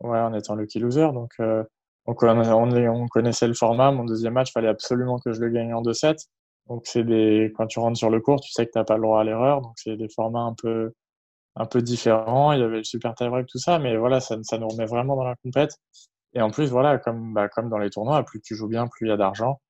Ouais, 0.00 0.18
en 0.18 0.34
étant 0.34 0.56
lucky 0.56 0.80
loser. 0.80 1.12
Donc, 1.12 1.32
euh, 1.38 1.62
donc 2.06 2.22
on, 2.22 2.28
on, 2.28 2.72
on, 2.72 3.08
connaissait 3.08 3.46
le 3.46 3.54
format. 3.54 3.92
Mon 3.92 4.04
deuxième 4.04 4.32
match, 4.32 4.50
il 4.50 4.52
fallait 4.52 4.68
absolument 4.68 5.18
que 5.20 5.32
je 5.32 5.40
le 5.40 5.48
gagne 5.48 5.72
en 5.72 5.82
2-7. 5.82 6.26
Donc 6.68 6.82
c'est 6.86 7.04
des 7.04 7.52
quand 7.56 7.66
tu 7.66 7.78
rentres 7.80 7.98
sur 7.98 8.10
le 8.10 8.20
cours, 8.20 8.40
tu 8.40 8.52
sais 8.52 8.66
que 8.66 8.72
tu 8.72 8.78
n'as 8.78 8.84
pas 8.84 8.96
le 8.96 9.02
droit 9.02 9.20
à 9.20 9.24
l'erreur, 9.24 9.60
donc 9.60 9.72
c'est 9.76 9.96
des 9.96 10.08
formats 10.08 10.42
un 10.42 10.54
peu 10.54 10.92
un 11.56 11.66
peu 11.66 11.82
différents. 11.82 12.52
Il 12.52 12.60
y 12.60 12.62
avait 12.62 12.78
le 12.78 12.84
super 12.84 13.14
tie 13.14 13.28
break 13.28 13.46
tout 13.46 13.58
ça, 13.58 13.78
mais 13.78 13.96
voilà, 13.96 14.20
ça, 14.20 14.36
ça 14.42 14.58
nous 14.58 14.68
remet 14.68 14.86
vraiment 14.86 15.16
dans 15.16 15.24
la 15.24 15.36
compète. 15.36 15.76
Et 16.34 16.42
en 16.42 16.50
plus, 16.50 16.70
voilà, 16.70 16.98
comme 16.98 17.34
bah, 17.34 17.48
comme 17.48 17.68
dans 17.68 17.78
les 17.78 17.90
tournois, 17.90 18.22
plus 18.24 18.40
tu 18.40 18.54
joues 18.54 18.68
bien, 18.68 18.86
plus 18.88 19.06
il 19.06 19.10
y 19.10 19.12
a 19.12 19.16
d'argent. 19.16 19.60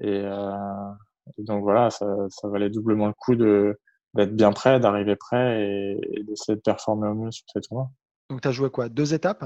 Et, 0.00 0.20
euh, 0.24 0.92
donc 1.38 1.62
voilà, 1.62 1.90
ça, 1.90 2.06
ça 2.30 2.48
valait 2.48 2.70
doublement 2.70 3.06
le 3.06 3.14
coup 3.14 3.34
de 3.36 3.78
d'être 4.14 4.34
bien 4.34 4.52
prêt, 4.52 4.80
d'arriver 4.80 5.16
prêt 5.16 5.62
et, 5.62 6.24
d'essayer 6.24 6.56
de 6.56 6.60
performer 6.60 7.08
au 7.08 7.14
mieux 7.14 7.30
sur 7.30 7.44
ces 7.52 7.60
tournois. 7.60 7.90
Donc 8.28 8.40
tu 8.40 8.48
as 8.48 8.52
joué 8.52 8.70
quoi? 8.70 8.88
Deux 8.88 9.14
étapes? 9.14 9.44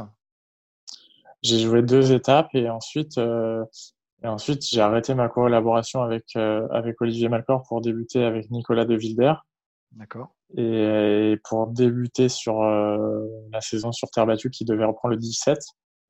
J'ai 1.43 1.59
joué 1.59 1.83
deux 1.83 2.13
étapes 2.13 2.49
et 2.55 2.71
ensuite 2.71 3.19
euh, 3.19 3.63
et 4.25 4.27
ensuite, 4.27 4.67
j'ai 4.67 4.81
arrêté 4.81 5.15
ma 5.15 5.29
collaboration 5.29 6.01
avec, 6.01 6.25
euh, 6.37 6.67
avec 6.71 6.99
Olivier 7.03 7.29
Malcor 7.29 7.63
pour 7.69 7.83
débuter 7.83 8.25
avec 8.25 8.51
Nicolas 8.51 8.87
De 8.87 8.97
Wilder. 8.97 9.35
D'accord. 9.93 10.35
Et, 10.57 11.37
pour 11.45 11.67
débuter 11.67 12.31
sur 12.31 12.63
euh, 12.63 13.27
la 13.53 13.61
saison 13.61 13.93
sur 13.93 14.09
terre 14.09 14.25
battue 14.25 14.49
qui 14.49 14.65
devait 14.65 14.87
reprendre 14.87 15.15
le 15.15 15.21
17. 15.21 15.59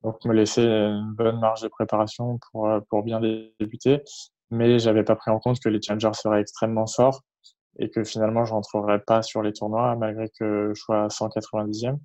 Donc, 0.03 0.23
me 0.23 0.33
laisser 0.33 0.63
une 0.63 1.13
bonne 1.13 1.41
marge 1.41 1.61
de 1.61 1.67
préparation 1.67 2.39
pour, 2.51 2.69
euh, 2.69 2.79
pour 2.89 3.03
bien 3.03 3.19
débuter. 3.59 4.01
Mais 4.49 4.79
j'avais 4.79 5.03
pas 5.03 5.17
pris 5.17 5.31
en 5.31 5.39
compte 5.39 5.59
que 5.59 5.67
les 5.67 5.81
challengers 5.81 6.13
seraient 6.13 6.39
extrêmement 6.39 6.87
forts 6.87 7.21
et 7.79 7.89
que 7.89 8.05
finalement 8.05 8.45
je 8.45 8.53
rentrerai 8.53 8.99
pas 8.99 9.23
sur 9.23 9.41
les 9.41 9.51
tournois 9.51 9.95
malgré 9.97 10.29
que 10.39 10.71
je 10.73 10.79
sois 10.79 11.03
à 11.03 11.07
190e. 11.07 11.97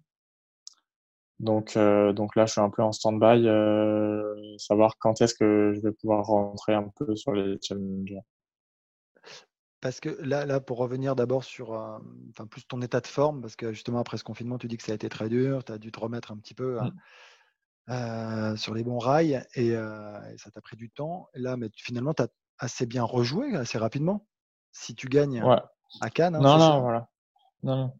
Donc, 1.40 1.74
euh, 1.78 2.12
donc 2.12 2.36
là, 2.36 2.44
je 2.44 2.52
suis 2.52 2.60
un 2.60 2.68
peu 2.68 2.82
en 2.82 2.92
stand-by, 2.92 3.48
euh, 3.48 4.34
savoir 4.58 4.98
quand 4.98 5.22
est-ce 5.22 5.34
que 5.34 5.72
je 5.74 5.80
vais 5.80 5.92
pouvoir 5.92 6.26
rentrer 6.26 6.74
un 6.74 6.90
peu 6.96 7.16
sur 7.16 7.32
les 7.32 7.56
challengers. 7.62 8.20
Parce 9.80 10.00
que 10.00 10.10
là, 10.20 10.44
là 10.44 10.60
pour 10.60 10.76
revenir 10.76 11.16
d'abord 11.16 11.42
sur 11.42 11.72
euh, 11.72 11.98
enfin, 12.28 12.46
plus 12.46 12.66
ton 12.68 12.82
état 12.82 13.00
de 13.00 13.06
forme, 13.06 13.40
parce 13.40 13.56
que 13.56 13.72
justement 13.72 14.00
après 14.00 14.18
ce 14.18 14.24
confinement, 14.24 14.58
tu 14.58 14.68
dis 14.68 14.76
que 14.76 14.82
ça 14.82 14.92
a 14.92 14.94
été 14.94 15.08
très 15.08 15.30
dur, 15.30 15.64
tu 15.64 15.72
as 15.72 15.78
dû 15.78 15.90
te 15.90 15.98
remettre 15.98 16.30
un 16.30 16.36
petit 16.36 16.52
peu 16.52 16.78
mmh. 17.88 18.56
sur 18.58 18.74
les 18.74 18.84
bons 18.84 18.98
rails 18.98 19.42
et, 19.54 19.72
ça 20.36 20.50
t'a 20.52 20.60
pris 20.60 20.76
du 20.76 20.90
temps. 20.90 21.30
là, 21.32 21.56
mais 21.56 21.70
finalement, 21.74 22.12
tu 22.12 22.22
as 22.22 22.28
assez 22.58 22.84
bien 22.84 23.02
rejoué 23.02 23.56
assez 23.56 23.78
rapidement. 23.78 24.26
Si 24.72 24.94
tu 24.94 25.08
gagnes 25.08 25.42
à 26.02 26.10
Cannes. 26.10 26.34
Hein, 26.34 26.40
non, 26.40 26.58
non, 26.58 26.80
voilà. 26.82 27.08
Non, 27.62 27.76
non. 27.76 27.92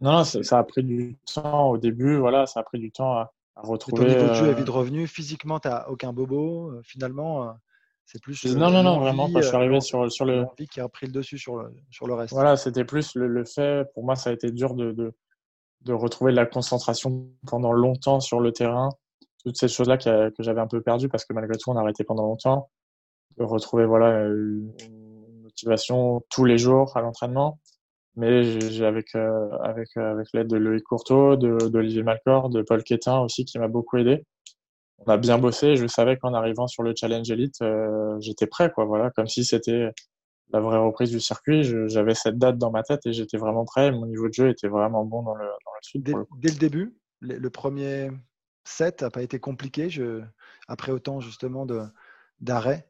Non, 0.00 0.24
ça, 0.24 0.58
a 0.58 0.64
pris 0.64 0.84
du 0.84 1.16
temps 1.34 1.70
au 1.70 1.78
début, 1.78 2.16
voilà, 2.16 2.46
ça 2.46 2.60
a 2.60 2.62
pris 2.62 2.78
du 2.78 2.92
temps 2.92 3.14
à, 3.14 3.32
retrouver. 3.56 4.06
ton 4.06 4.08
niveau 4.08 4.28
de 4.28 4.34
jeu 4.34 4.46
est 4.48 4.54
vite 4.54 4.68
revenu, 4.68 5.06
physiquement, 5.08 5.58
tu 5.58 5.68
n'as 5.68 5.88
aucun 5.88 6.12
bobo, 6.12 6.70
euh, 6.70 6.80
finalement, 6.84 7.48
euh, 7.48 7.52
c'est 8.06 8.22
plus. 8.22 8.44
Non, 8.46 8.70
non, 8.70 8.84
non, 8.84 9.00
vraiment, 9.00 9.28
quand 9.30 9.40
je 9.40 9.48
suis 9.48 9.56
arrivé 9.56 9.76
euh, 9.76 9.80
sur, 9.80 10.10
sur 10.10 10.24
le. 10.24 10.46
qui 10.70 10.80
a 10.80 10.88
pris 10.88 11.06
le 11.06 11.12
dessus 11.12 11.36
sur 11.36 11.56
le, 11.56 11.74
sur 11.90 12.06
le 12.06 12.14
reste. 12.14 12.32
Voilà, 12.32 12.56
c'était 12.56 12.84
plus 12.84 13.16
le, 13.16 13.44
fait, 13.44 13.92
pour 13.92 14.04
moi, 14.04 14.14
ça 14.14 14.30
a 14.30 14.32
été 14.32 14.52
dur 14.52 14.74
de, 14.74 14.92
de, 14.92 15.12
de, 15.82 15.92
retrouver 15.92 16.30
la 16.30 16.46
concentration 16.46 17.28
pendant 17.48 17.72
longtemps 17.72 18.20
sur 18.20 18.38
le 18.38 18.52
terrain, 18.52 18.90
toutes 19.44 19.58
ces 19.58 19.66
choses-là 19.66 19.98
que, 19.98 20.30
que 20.30 20.42
j'avais 20.44 20.60
un 20.60 20.68
peu 20.68 20.80
perdues 20.80 21.08
parce 21.08 21.24
que 21.24 21.32
malgré 21.32 21.58
tout, 21.58 21.70
on 21.70 21.76
a 21.76 21.80
arrêté 21.80 22.04
pendant 22.04 22.24
longtemps, 22.24 22.70
de 23.36 23.42
retrouver 23.42 23.84
voilà, 23.84 24.26
une 24.26 24.72
motivation 25.42 26.22
tous 26.30 26.44
les 26.44 26.56
jours 26.56 26.96
à 26.96 27.00
l'entraînement 27.00 27.58
mais 28.18 28.60
j'ai 28.60 28.84
avec 28.84 29.14
euh, 29.14 29.48
avec 29.62 29.90
euh, 29.96 30.12
avec 30.12 30.26
l'aide 30.34 30.48
de 30.48 30.56
Loïc 30.56 30.82
Courteau, 30.82 31.36
d'Olivier 31.36 32.02
Malcor, 32.02 32.50
de 32.50 32.62
Paul 32.62 32.82
Quétin 32.82 33.20
aussi 33.20 33.44
qui 33.44 33.58
m'a 33.60 33.68
beaucoup 33.68 33.96
aidé. 33.96 34.24
On 34.98 35.12
a 35.12 35.16
bien 35.16 35.38
bossé. 35.38 35.76
Je 35.76 35.86
savais 35.86 36.16
qu'en 36.16 36.34
arrivant 36.34 36.66
sur 36.66 36.82
le 36.82 36.94
Challenge 36.96 37.30
Elite, 37.30 37.62
euh, 37.62 38.16
j'étais 38.18 38.48
prêt, 38.48 38.72
quoi. 38.72 38.86
Voilà, 38.86 39.10
comme 39.12 39.28
si 39.28 39.44
c'était 39.44 39.92
la 40.50 40.60
vraie 40.60 40.78
reprise 40.78 41.10
du 41.12 41.20
circuit. 41.20 41.62
J'avais 41.88 42.14
cette 42.14 42.38
date 42.38 42.58
dans 42.58 42.72
ma 42.72 42.82
tête 42.82 43.06
et 43.06 43.12
j'étais 43.12 43.36
vraiment 43.36 43.64
prêt. 43.64 43.92
Mon 43.92 44.06
niveau 44.06 44.26
de 44.26 44.34
jeu 44.34 44.48
était 44.48 44.68
vraiment 44.68 45.04
bon 45.04 45.22
dans 45.22 45.36
le 45.36 45.44
dans 45.44 45.72
la 45.72 45.82
suite. 45.82 46.02
Dès 46.02 46.14
le, 46.14 46.26
dès 46.38 46.50
le 46.50 46.58
début, 46.58 46.96
le, 47.20 47.50
premier 47.50 48.10
set 48.64 49.02
n'a 49.02 49.10
pas 49.10 49.22
été 49.22 49.38
compliqué. 49.38 49.90
Je, 49.90 50.24
après 50.66 50.90
autant 50.90 51.20
justement 51.20 51.66
de 51.66 51.82
d'arrêt. 52.40 52.88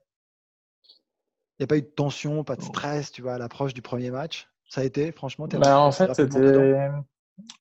Il 1.59 1.63
n'y 1.63 1.65
a 1.65 1.67
pas 1.67 1.77
eu 1.77 1.83
de 1.83 1.87
tension, 1.87 2.45
pas 2.45 2.57
de 2.57 2.63
stress, 2.63 3.13
tu 3.13 3.21
vois, 3.21 3.35
à 3.35 3.39
l'approche 3.39 3.75
du 3.75 3.83
premier 3.83 4.11
match 4.11 4.49
ça 4.69 4.83
a 4.83 4.85
été, 4.85 5.13
franchement 5.13 5.47
bah, 5.47 5.81
En 5.81 5.93
fait, 5.93 6.15
c'était 6.15 6.91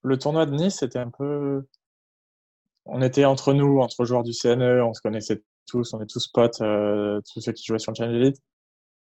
le 0.04 0.18
tournoi 0.18 0.46
de 0.46 0.56
Nice, 0.56 0.78
c'était 0.80 1.00
un 1.00 1.10
peu. 1.10 1.66
On 2.86 3.02
était 3.02 3.26
entre 3.26 3.54
nous, 3.54 3.80
entre 3.80 4.06
joueurs 4.06 4.24
du 4.24 4.32
CNE, 4.32 4.82
on 4.82 4.94
se 4.94 5.02
connaissait 5.02 5.44
tous, 5.66 5.94
on 5.94 6.02
est 6.02 6.10
tous 6.10 6.28
potes, 6.28 6.62
euh, 6.62 7.22
tous 7.32 7.42
ceux 7.42 7.52
qui 7.52 7.66
jouaient 7.66 7.80
sur 7.80 7.92
le 7.92 7.98
Challenge 7.98 8.16
Elite. 8.16 8.42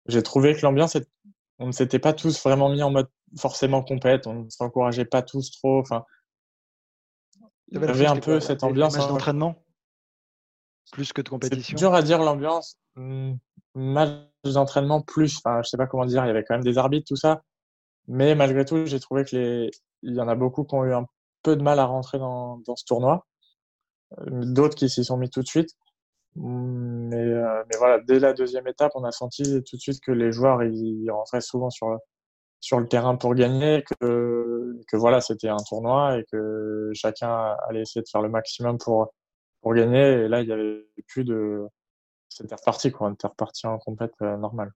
J'ai 0.07 0.23
trouvé 0.23 0.55
que 0.55 0.63
l'ambiance, 0.63 0.97
on 1.59 1.69
ne 1.69 1.73
s'était 1.73 1.99
pas 1.99 2.13
tous 2.13 2.43
vraiment 2.43 2.69
mis 2.69 2.83
en 2.83 2.91
mode 2.91 3.09
forcément 3.39 3.83
compète, 3.83 4.27
on 4.27 4.45
ne 4.45 4.51
s'encourageait 4.51 5.05
pas 5.05 5.23
tous 5.23 5.51
trop. 5.53 5.81
Enfin, 5.81 6.05
il 7.69 7.81
y 7.81 7.85
avait 7.85 8.07
un 8.07 8.17
peu 8.17 8.41
cette 8.41 8.65
ambiance. 8.65 8.97
Hein. 8.97 9.09
d'entraînement 9.09 9.63
plus 10.93 11.13
que 11.13 11.21
de 11.21 11.29
compétition. 11.29 11.77
C'est 11.77 11.85
dur 11.85 11.95
à 11.95 12.03
dire 12.03 12.23
l'ambiance. 12.23 12.79
Hmm, 12.95 13.35
match 13.75 14.21
d'entraînement 14.45 15.03
plus. 15.03 15.39
Enfin, 15.39 15.61
je 15.63 15.69
sais 15.69 15.77
pas 15.77 15.87
comment 15.87 16.07
dire. 16.07 16.25
Il 16.25 16.29
y 16.29 16.31
avait 16.31 16.45
quand 16.45 16.55
même 16.55 16.65
des 16.65 16.79
arbitres, 16.79 17.07
tout 17.09 17.17
ça. 17.17 17.43
Mais 18.09 18.35
malgré 18.35 18.65
tout, 18.65 18.87
j'ai 18.87 19.01
trouvé 19.01 19.25
que 19.25 19.37
les... 19.37 19.71
il 20.03 20.15
y 20.15 20.21
en 20.21 20.29
a 20.29 20.35
beaucoup 20.35 20.65
qui 20.65 20.75
ont 20.75 20.85
eu 20.85 20.95
un 20.95 21.07
peu 21.43 21.57
de 21.57 21.63
mal 21.63 21.79
à 21.79 21.87
rentrer 21.87 22.19
dans, 22.19 22.59
dans 22.67 22.77
ce 22.77 22.85
tournoi. 22.85 23.27
Euh, 24.19 24.25
d'autres 24.45 24.77
qui 24.77 24.89
s'y 24.89 25.05
sont 25.05 25.17
mis 25.17 25.31
tout 25.31 25.43
de 25.43 25.49
suite. 25.49 25.71
Mais, 26.37 27.17
euh, 27.17 27.65
mais, 27.71 27.77
voilà, 27.79 27.99
dès 28.01 28.19
la 28.21 28.33
deuxième 28.35 28.69
étape, 28.69 28.93
on 28.95 29.05
a 29.05 29.13
senti 29.13 29.43
tout 29.65 29.77
de 29.77 29.81
suite 29.81 30.01
que 30.01 30.13
les 30.13 30.33
joueurs 30.33 30.63
ils 30.65 31.11
rentraient 31.11 31.41
souvent 31.41 31.71
sur, 31.71 31.99
sur 32.61 32.79
le 32.81 32.89
terrain 32.89 33.17
pour 33.17 33.35
gagner, 33.35 33.85
que, 34.01 34.77
que 34.89 34.97
voilà, 34.97 35.21
c'était 35.21 35.49
un 35.49 35.57
tournoi 35.69 36.19
et 36.19 36.25
que 36.31 36.91
chacun 36.95 37.57
allait 37.69 37.83
essayer 37.83 38.03
de 38.03 38.09
faire 38.09 38.23
le 38.23 38.29
maximum 38.29 38.79
pour, 38.79 39.13
pour 39.63 39.75
gagner. 39.75 40.25
Et 40.25 40.29
là, 40.29 40.43
il 40.43 40.49
y 40.49 40.53
avait 40.53 40.87
plus 41.09 41.25
de. 41.25 41.67
C'était 42.29 42.55
reparti, 42.57 42.93
quoi. 42.93 43.09
On 43.09 43.15
était 43.15 43.29
reparti 43.29 43.67
en 43.67 43.79
compète 43.79 44.13
euh, 44.23 44.37
normale. 44.37 44.73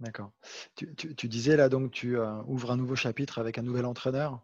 D'accord. 0.00 0.32
Tu, 0.74 1.28
disais 1.28 1.56
là 1.56 1.68
donc 1.68 1.92
tu 1.92 2.18
euh, 2.18 2.42
ouvres 2.46 2.72
un 2.72 2.76
nouveau 2.76 2.96
chapitre 2.96 3.38
avec 3.38 3.58
un 3.58 3.62
nouvel 3.62 3.84
entraîneur. 3.84 4.40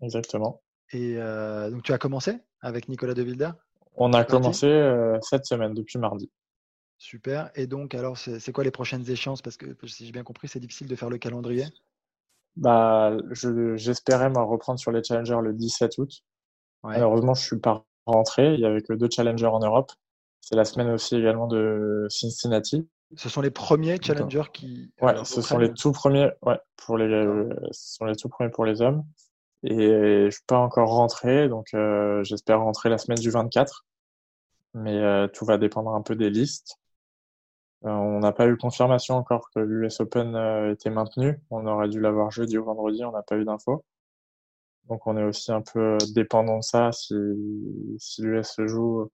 Exactement. 0.00 0.62
Et 0.92 1.16
euh, 1.16 1.70
donc 1.70 1.82
tu 1.82 1.92
as 1.92 1.98
commencé 1.98 2.38
avec 2.60 2.88
Nicolas 2.88 3.14
De 3.14 3.22
Wilder 3.22 3.50
On 3.96 4.12
a 4.12 4.24
commencé 4.24 4.66
euh, 4.66 5.18
cette 5.22 5.44
semaine, 5.44 5.74
depuis 5.74 5.98
mardi. 5.98 6.30
Super. 6.98 7.50
Et 7.54 7.66
donc 7.66 7.94
alors 7.94 8.16
c'est 8.18 8.52
quoi 8.52 8.64
les 8.64 8.70
prochaines 8.70 9.08
échéances? 9.10 9.42
Parce 9.42 9.56
que 9.56 9.74
si 9.86 10.06
j'ai 10.06 10.12
bien 10.12 10.24
compris, 10.24 10.48
c'est 10.48 10.60
difficile 10.60 10.86
de 10.86 10.96
faire 10.96 11.10
le 11.10 11.18
calendrier. 11.18 11.66
Bah, 12.56 13.16
j'espérais 13.32 14.28
me 14.28 14.40
reprendre 14.40 14.78
sur 14.78 14.92
les 14.92 15.02
challengers 15.02 15.38
le 15.42 15.52
17 15.54 15.98
août. 15.98 16.10
Malheureusement, 16.82 17.34
je 17.34 17.42
suis 17.42 17.58
pas 17.58 17.84
rentré. 18.06 18.54
Il 18.54 18.60
y 18.60 18.66
avait 18.66 18.82
que 18.82 18.92
deux 18.92 19.08
challengers 19.10 19.46
en 19.46 19.60
Europe. 19.60 19.92
C'est 20.40 20.56
la 20.56 20.64
semaine 20.64 20.90
aussi 20.90 21.16
également 21.16 21.46
de 21.46 22.06
Cincinnati. 22.08 22.88
Ce 23.16 23.28
sont 23.28 23.40
les 23.40 23.50
premiers 23.50 24.00
challengers 24.00 24.50
qui. 24.52 24.92
Ouais, 25.00 25.14
ce 25.24 25.42
sont 25.42 25.58
les 25.58 25.72
tout 25.72 25.92
premiers. 25.92 26.30
Ouais, 26.42 26.58
pour 26.76 26.96
les, 26.96 27.06
euh, 27.06 27.48
ce 27.72 27.96
sont 27.96 28.04
les 28.04 28.14
tout 28.14 28.28
premiers 28.28 28.50
pour 28.50 28.64
les 28.64 28.82
hommes. 28.82 29.04
Et 29.62 30.26
je 30.26 30.30
suis 30.30 30.44
pas 30.46 30.58
encore 30.58 30.90
rentré, 30.90 31.48
donc 31.48 31.74
euh, 31.74 32.22
j'espère 32.24 32.60
rentrer 32.60 32.88
la 32.88 32.98
semaine 32.98 33.18
du 33.18 33.30
24. 33.30 33.84
Mais 34.74 34.96
euh, 34.98 35.26
tout 35.26 35.44
va 35.44 35.58
dépendre 35.58 35.92
un 35.94 36.02
peu 36.02 36.14
des 36.14 36.30
listes. 36.30 36.78
on 37.82 38.20
n'a 38.20 38.32
pas 38.32 38.46
eu 38.46 38.56
confirmation 38.56 39.16
encore 39.16 39.50
que 39.54 39.58
l'US 39.60 40.00
Open 40.00 40.36
était 40.70 40.90
maintenu. 40.90 41.40
On 41.50 41.66
aurait 41.66 41.88
dû 41.88 42.00
l'avoir 42.00 42.30
jeudi 42.30 42.58
ou 42.58 42.64
vendredi, 42.64 43.04
on 43.04 43.12
n'a 43.12 43.22
pas 43.22 43.36
eu 43.36 43.44
d'infos. 43.44 43.84
Donc 44.88 45.06
on 45.06 45.16
est 45.16 45.24
aussi 45.24 45.50
un 45.52 45.62
peu 45.62 45.98
dépendant 46.14 46.58
de 46.58 46.62
ça. 46.62 46.92
Si, 46.92 47.14
si 47.98 48.22
l'US 48.22 48.46
se 48.46 48.66
joue, 48.68 49.10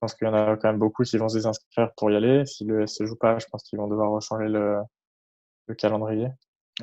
pense 0.00 0.14
qu'il 0.14 0.26
y 0.26 0.30
en 0.30 0.34
a 0.34 0.56
quand 0.56 0.68
même 0.68 0.78
beaucoup 0.78 1.02
qui 1.02 1.18
vont 1.18 1.28
se 1.28 1.36
désinscrire 1.36 1.92
pour 1.96 2.10
y 2.10 2.16
aller. 2.16 2.46
Si 2.46 2.64
le 2.64 2.82
S 2.82 2.96
se 2.96 3.06
joue 3.06 3.16
pas, 3.16 3.38
je 3.38 3.46
pense 3.46 3.62
qu'ils 3.62 3.78
vont 3.78 3.88
devoir 3.88 4.10
rechanger 4.10 4.48
le, 4.48 4.78
le 5.66 5.74
calendrier. 5.74 6.28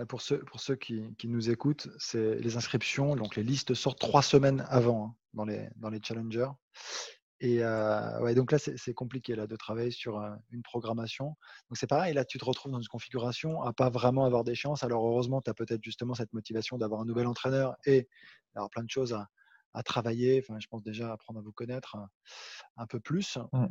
Pour 0.07 0.21
ceux, 0.21 0.75
qui, 0.75 1.03
nous 1.24 1.50
écoutent, 1.50 1.88
c'est 1.97 2.36
les 2.36 2.55
inscriptions, 2.55 3.15
donc 3.15 3.36
les 3.36 3.43
listes 3.43 3.74
sortent 3.74 4.00
trois 4.00 4.21
semaines 4.21 4.63
avant 4.69 5.07
hein, 5.07 5.15
dans, 5.33 5.45
les, 5.89 6.00
challengers. 6.03 6.50
Et 7.39 7.63
euh, 7.63 8.19
ouais, 8.21 8.36
donc 8.36 8.51
là, 8.51 8.59
c'est 8.59 8.93
compliqué 8.93 9.36
là, 9.36 9.47
de 9.47 9.55
travailler 9.55 9.91
sur 9.91 10.19
euh, 10.19 10.29
une 10.51 10.62
programmation. 10.62 11.36
Donc 11.69 11.77
c'est 11.77 11.88
pareil, 11.88 12.13
là, 12.13 12.25
tu 12.25 12.38
te 12.38 12.45
retrouves 12.45 12.71
dans 12.71 12.79
une 12.79 12.88
configuration 12.88 13.62
à 13.63 13.74
pas 13.74 13.89
vraiment 13.89 14.25
avoir 14.25 14.43
des 14.43 14.55
chances. 14.55 14.83
Alors 14.83 15.05
heureusement, 15.05 15.41
tu 15.41 15.50
as 15.50 15.55
peut-être 15.55 15.83
justement 15.83 16.13
cette 16.13 16.33
motivation 16.33 16.77
d'avoir 16.77 17.01
un 17.01 17.05
nouvel 17.05 17.25
entraîneur 17.25 17.75
et 17.86 18.07
d'avoir 18.53 18.69
plein 18.69 18.83
de 18.83 18.89
choses 18.89 19.13
à, 19.13 19.27
à 19.74 19.83
travailler. 19.83 20.43
Enfin, 20.43 20.59
je 20.59 20.67
pense 20.67 20.83
déjà 20.83 21.12
apprendre 21.12 21.39
à 21.39 21.41
vous 21.41 21.51
connaître 21.51 21.97
un, 22.77 22.88
peu 22.88 23.00
plus. 23.00 23.38
Mmh. 23.53 23.65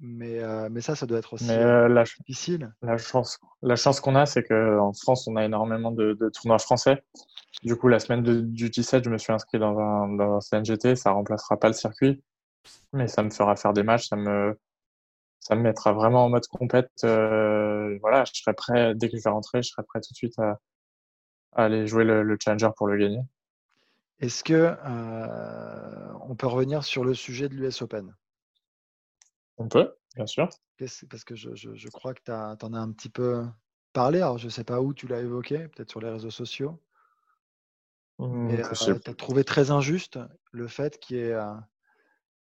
Mais, 0.00 0.40
euh, 0.40 0.68
mais 0.70 0.80
ça, 0.80 0.96
ça 0.96 1.06
doit 1.06 1.18
être 1.18 1.34
aussi 1.34 1.50
euh, 1.50 1.88
la, 1.88 2.02
difficile. 2.02 2.74
La 2.82 2.98
chance, 2.98 3.38
la 3.62 3.76
chance 3.76 4.00
qu'on 4.00 4.16
a, 4.16 4.26
c'est 4.26 4.42
qu'en 4.42 4.92
France, 4.92 5.28
on 5.28 5.36
a 5.36 5.44
énormément 5.44 5.92
de, 5.92 6.16
tournois 6.34 6.58
français. 6.58 7.02
Du 7.62 7.76
coup, 7.76 7.86
la 7.86 8.00
semaine 8.00 8.22
du 8.22 8.70
17, 8.70 9.04
je 9.04 9.10
me 9.10 9.18
suis 9.18 9.32
inscrit 9.32 9.58
dans 9.58 9.78
un, 9.78 10.08
dans 10.14 10.36
un 10.36 10.40
CNGT. 10.40 10.96
Ça 10.96 11.12
remplacera 11.12 11.56
pas 11.56 11.68
le 11.68 11.74
circuit, 11.74 12.20
mais 12.92 13.06
ça 13.06 13.22
me 13.22 13.30
fera 13.30 13.54
faire 13.54 13.72
des 13.72 13.84
matchs. 13.84 14.08
Ça 14.08 14.16
me, 14.16 14.58
ça 15.42 15.56
me 15.56 15.62
mettra 15.62 15.92
vraiment 15.92 16.24
en 16.24 16.30
mode 16.30 16.46
compète. 16.46 16.90
Euh, 17.04 17.98
voilà, 18.00 18.24
je 18.24 18.32
serai 18.32 18.54
prêt 18.54 18.94
dès 18.94 19.10
que 19.10 19.16
je 19.16 19.22
vais 19.22 19.30
rentrer, 19.30 19.62
je 19.62 19.70
serai 19.70 19.82
prêt 19.82 20.00
tout 20.00 20.12
de 20.12 20.16
suite 20.16 20.38
à, 20.38 20.58
aller 21.52 21.86
jouer 21.86 22.04
le, 22.04 22.36
challenger 22.42 22.70
pour 22.76 22.86
le 22.86 22.96
gagner. 22.96 23.20
Est-ce 24.22 24.44
que 24.44 24.54
euh, 24.54 26.12
on 26.20 26.36
peut 26.36 26.46
revenir 26.46 26.84
sur 26.84 27.04
le 27.04 27.12
sujet 27.12 27.48
de 27.48 27.54
l'US 27.54 27.82
Open? 27.82 28.14
On 29.58 29.68
peut, 29.68 29.96
bien 30.14 30.26
sûr. 30.26 30.48
Parce 30.78 31.24
que 31.24 31.34
je, 31.34 31.88
crois 31.88 32.14
que 32.14 32.22
tu 32.24 32.30
en 32.30 32.72
as 32.72 32.78
un 32.78 32.92
petit 32.92 33.08
peu 33.08 33.44
parlé. 33.92 34.20
Alors, 34.20 34.38
je 34.38 34.44
ne 34.44 34.50
sais 34.50 34.62
pas 34.62 34.80
où 34.80 34.94
tu 34.94 35.08
l'as 35.08 35.20
évoqué, 35.20 35.66
peut-être 35.66 35.90
sur 35.90 36.00
les 36.00 36.08
réseaux 36.08 36.30
sociaux. 36.30 36.80
Mmh, 38.20 38.46
Mais 38.46 38.64
euh, 38.64 38.98
tu 39.00 39.10
as 39.10 39.14
trouvé 39.14 39.42
très 39.42 39.72
injuste 39.72 40.20
le 40.52 40.68
fait 40.68 41.00
qu'il 41.00 41.16
y 41.16 41.20
ait 41.20 41.32
euh, 41.32 41.54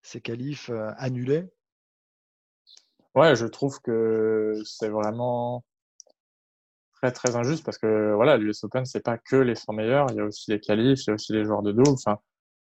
ces 0.00 0.22
qualifs 0.22 0.70
annulés. 0.96 1.46
Ouais, 3.14 3.36
je 3.36 3.46
trouve 3.46 3.80
que 3.80 4.62
c'est 4.64 4.88
vraiment 4.88 5.62
très 7.12 7.36
injuste 7.36 7.64
parce 7.64 7.78
que 7.78 8.12
voilà, 8.14 8.36
l'US 8.36 8.64
Open 8.64 8.84
c'est 8.84 9.04
pas 9.04 9.18
que 9.18 9.36
les 9.36 9.54
100 9.54 9.72
meilleurs, 9.72 10.06
il 10.10 10.16
y 10.16 10.20
a 10.20 10.24
aussi 10.24 10.50
les 10.50 10.60
qualifs, 10.60 11.04
il 11.04 11.08
y 11.08 11.10
a 11.10 11.14
aussi 11.14 11.32
les 11.32 11.44
joueurs 11.44 11.62
de 11.62 11.72
double. 11.72 11.90
Enfin, 11.90 12.18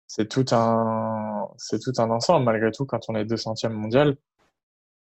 c'est 0.08 0.28
tout 0.30 0.46
un 0.52 1.48
c'est 1.58 1.80
tout 1.80 1.94
un 1.98 2.10
ensemble. 2.12 2.46
Malgré 2.46 2.72
tout, 2.72 2.86
quand 2.86 3.02
on 3.10 3.16
est 3.16 3.26
200e 3.26 3.70
mondial, 3.70 4.18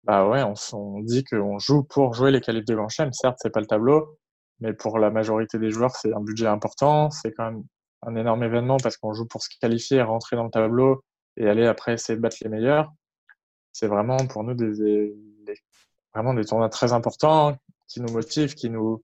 bah 0.03 0.27
ouais, 0.27 0.43
on, 0.43 0.53
on 0.73 1.01
dit 1.01 1.23
qu'on 1.23 1.59
joue 1.59 1.83
pour 1.83 2.13
jouer 2.13 2.31
les 2.31 2.41
qualifs 2.41 2.65
de 2.65 2.75
Grand 2.75 2.89
Chelem. 2.89 3.13
Certes, 3.13 3.37
c'est 3.41 3.51
pas 3.51 3.59
le 3.61 3.67
tableau, 3.67 4.17
mais 4.59 4.73
pour 4.73 4.99
la 4.99 5.09
majorité 5.11 5.59
des 5.59 5.71
joueurs, 5.71 5.95
c'est 5.95 6.13
un 6.13 6.21
budget 6.21 6.47
important. 6.47 7.09
C'est 7.11 7.31
quand 7.33 7.51
même 7.51 7.63
un 8.03 8.15
énorme 8.15 8.43
événement 8.43 8.77
parce 8.77 8.97
qu'on 8.97 9.13
joue 9.13 9.25
pour 9.27 9.43
se 9.43 9.49
qualifier, 9.59 10.01
rentrer 10.01 10.35
dans 10.35 10.45
le 10.45 10.51
tableau 10.51 11.03
et 11.37 11.49
aller 11.49 11.65
après 11.65 11.93
essayer 11.93 12.15
de 12.15 12.21
battre 12.21 12.37
les 12.41 12.49
meilleurs. 12.49 12.91
C'est 13.73 13.87
vraiment 13.87 14.17
pour 14.27 14.43
nous 14.43 14.53
des, 14.53 15.13
vraiment 16.13 16.33
des 16.33 16.45
tournois 16.45 16.69
très 16.69 16.93
importants 16.93 17.57
qui 17.87 18.01
nous 18.01 18.11
motivent, 18.11 18.55
qui 18.55 18.69
nous. 18.69 19.03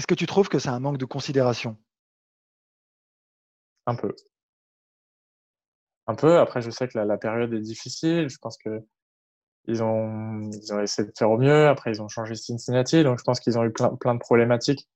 Est-ce 0.00 0.06
que 0.06 0.14
tu 0.14 0.24
trouves 0.24 0.48
que 0.48 0.58
c'est 0.58 0.70
un 0.70 0.80
manque 0.80 0.96
de 0.96 1.04
considération? 1.04 1.76
Un 3.84 3.94
peu. 3.94 4.16
Un 6.06 6.14
peu. 6.14 6.38
Après, 6.38 6.62
je 6.62 6.70
sais 6.70 6.88
que 6.88 6.96
la, 6.98 7.18
période 7.18 7.52
est 7.52 7.60
difficile. 7.60 8.30
Je 8.30 8.38
pense 8.38 8.56
que 8.56 8.82
ils 9.66 9.82
ont, 9.82 10.48
essayé 10.82 11.06
de 11.06 11.12
faire 11.18 11.30
au 11.30 11.36
mieux. 11.36 11.68
Après, 11.68 11.90
ils 11.90 12.00
ont 12.00 12.08
changé 12.08 12.34
Cincinnati. 12.34 13.04
Donc, 13.04 13.18
je 13.18 13.24
pense 13.24 13.40
qu'ils 13.40 13.58
ont 13.58 13.64
eu 13.64 13.72
plein, 13.72 14.14
de 14.14 14.18
problématiques 14.18 14.88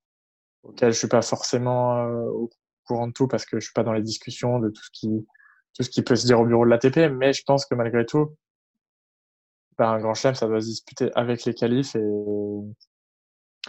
auxquelles 0.62 0.94
je 0.94 0.99
suis 0.99 1.08
pas 1.08 1.20
forcément 1.20 1.99
euh, 1.99 2.30
au 2.30 2.50
courant 2.87 3.06
de 3.06 3.12
tout 3.12 3.28
parce 3.28 3.44
que 3.44 3.61
je 3.61 3.64
suis 3.66 3.75
pas 3.75 3.82
dans 3.82 3.92
les 3.92 4.00
discussions 4.00 4.58
de 4.58 4.70
tout 4.70 4.82
ce 4.84 4.90
qui, 5.90 6.02
peut 6.02 6.16
se 6.16 6.25
dire 6.25 6.40
au 6.40 6.46
bureau 6.46 6.64
de 6.64 6.70
l'ATP. 6.70 7.12
Mais 7.12 7.34
je 7.34 7.42
pense 7.46 7.66
que 7.66 7.75
malgré 7.75 8.06
tout, 8.06 8.38
ben, 9.76 9.84
un 9.84 10.00
grand 10.00 10.14
chelem, 10.14 10.34
ça 10.34 10.46
doit 10.46 10.62
se 10.62 10.66
disputer 10.68 11.11
avec 11.14 11.44
les 11.44 11.52
qualifs 11.52 11.94
et, 11.94 12.00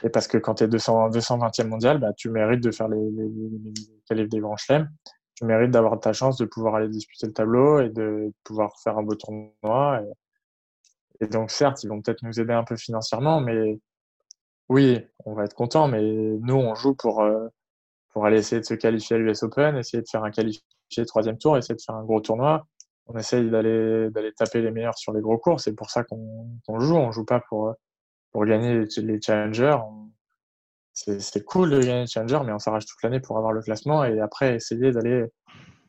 et 0.04 0.10
parce 0.10 0.28
que 0.28 0.38
quand 0.38 0.56
tu 0.56 0.64
es 0.66 0.68
200, 0.68 1.10
220e 1.10 1.68
mondial, 1.68 2.00
bah, 2.00 2.14
tu 2.14 2.30
mérites 2.30 2.62
de 2.62 2.72
faire 2.72 2.88
les, 2.90 3.10
les, 3.12 3.30
les 3.30 3.74
qualifs 4.08 4.30
des 4.30 4.40
grands 4.40 4.58
chelems. 4.58 4.90
Tu 5.36 5.46
mérites 5.46 5.72
d'avoir 5.72 6.00
ta 6.00 6.14
chance 6.14 6.38
de 6.38 6.46
pouvoir 6.46 6.76
aller 6.76 6.90
disputer 6.90 7.28
le 7.28 7.34
tableau 7.34 7.82
et 7.82 7.90
de 7.90 8.34
pouvoir 8.44 8.78
faire 8.80 8.98
un 8.98 9.04
beau 9.04 9.16
tournoi. 9.16 10.02
Et, 11.22 11.28
donc, 11.28 11.52
certes, 11.52 11.84
ils 11.84 11.88
vont 11.88 12.02
peut-être 12.02 12.24
nous 12.24 12.40
aider 12.40 12.54
un 12.54 12.64
peu 12.64 12.76
financièrement, 12.76 13.42
mais 13.42 13.80
oui, 14.70 15.00
on 15.26 15.34
va 15.34 15.46
être 15.46 15.54
content. 15.54 15.88
Mais 15.88 16.02
nous, 16.02 16.56
on 16.56 16.76
joue 16.76 16.96
pour, 16.96 17.22
euh, 17.22 17.48
pour 18.10 18.26
aller 18.26 18.40
essayer 18.40 18.60
de 18.62 18.66
se 18.66 18.74
qualifier 18.74 19.16
à 19.16 19.20
l'US 19.20 19.44
Open, 19.44 19.78
essayer 19.78 20.02
de 20.02 20.10
faire 20.10 20.24
un 20.24 20.32
qualifié 20.32 20.62
troisième 21.08 21.38
tour, 21.38 21.58
essayer 21.58 21.76
de 21.76 21.82
faire 21.82 21.96
un 21.96 22.04
gros 22.04 22.22
tournoi. 22.22 22.66
On 23.08 23.18
essaye 23.18 23.50
d'aller 23.50 24.34
taper 24.38 24.62
les 24.62 24.72
meilleurs 24.72 24.98
sur 24.98 25.14
les 25.14 25.22
gros 25.22 25.38
cours. 25.38 25.60
C'est 25.60 25.74
pour 25.74 25.90
ça 25.90 26.04
qu'on 26.04 26.80
joue. 26.80 26.96
On 26.96 27.12
joue 27.12 27.26
pas 27.26 27.42
pour 27.50 27.76
pour 28.36 28.46
gagner 28.46 28.84
les, 28.98 29.22
challengers. 29.22 29.78
C'est 30.92 31.46
cool 31.46 31.70
de 31.70 31.80
gagner 31.80 32.02
les 32.02 32.08
challengers, 32.08 32.42
mais 32.46 32.52
on 32.52 32.60
s'arrache 32.60 32.86
toute 32.86 33.02
l'année 33.02 33.22
pour 33.22 33.38
avoir 33.38 33.54
le 33.54 33.62
classement 33.62 34.04
et 34.04 34.20
après 34.20 34.56
essayer 34.56 34.92
d'aller 34.92 35.26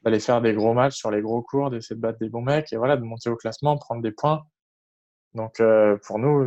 d'aller 0.05 0.21
faire 0.21 0.41
des 0.41 0.55
gros 0.55 0.73
matchs 0.73 0.95
sur 0.95 1.11
les 1.11 1.21
gros 1.23 1.43
cours, 1.43 1.71
d'essayer 1.71 1.97
de 1.97 2.01
battre 2.01 2.21
des 2.21 2.29
bons 2.29 2.43
mecs 2.43 2.73
et 2.73 2.77
voilà 2.77 2.97
de 2.97 3.03
monter 3.03 3.31
au 3.31 3.35
classement, 3.35 3.77
prendre 3.77 4.01
des 4.01 4.13
points. 4.13 4.45
Donc 5.35 5.59
euh, 5.59 5.99
pour 6.07 6.21
nous, 6.21 6.47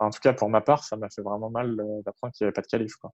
en 0.00 0.10
tout 0.10 0.18
cas 0.18 0.32
pour 0.32 0.48
ma 0.48 0.60
part, 0.60 0.82
ça 0.82 0.96
m'a 0.96 1.08
fait 1.08 1.22
vraiment 1.22 1.50
mal 1.50 1.78
euh, 1.78 2.02
d'apprendre 2.04 2.32
qu'il 2.34 2.44
n'y 2.44 2.48
avait 2.48 2.54
pas 2.54 2.62
de 2.62 2.66
qualif. 2.66 2.96
Quoi. 2.96 3.12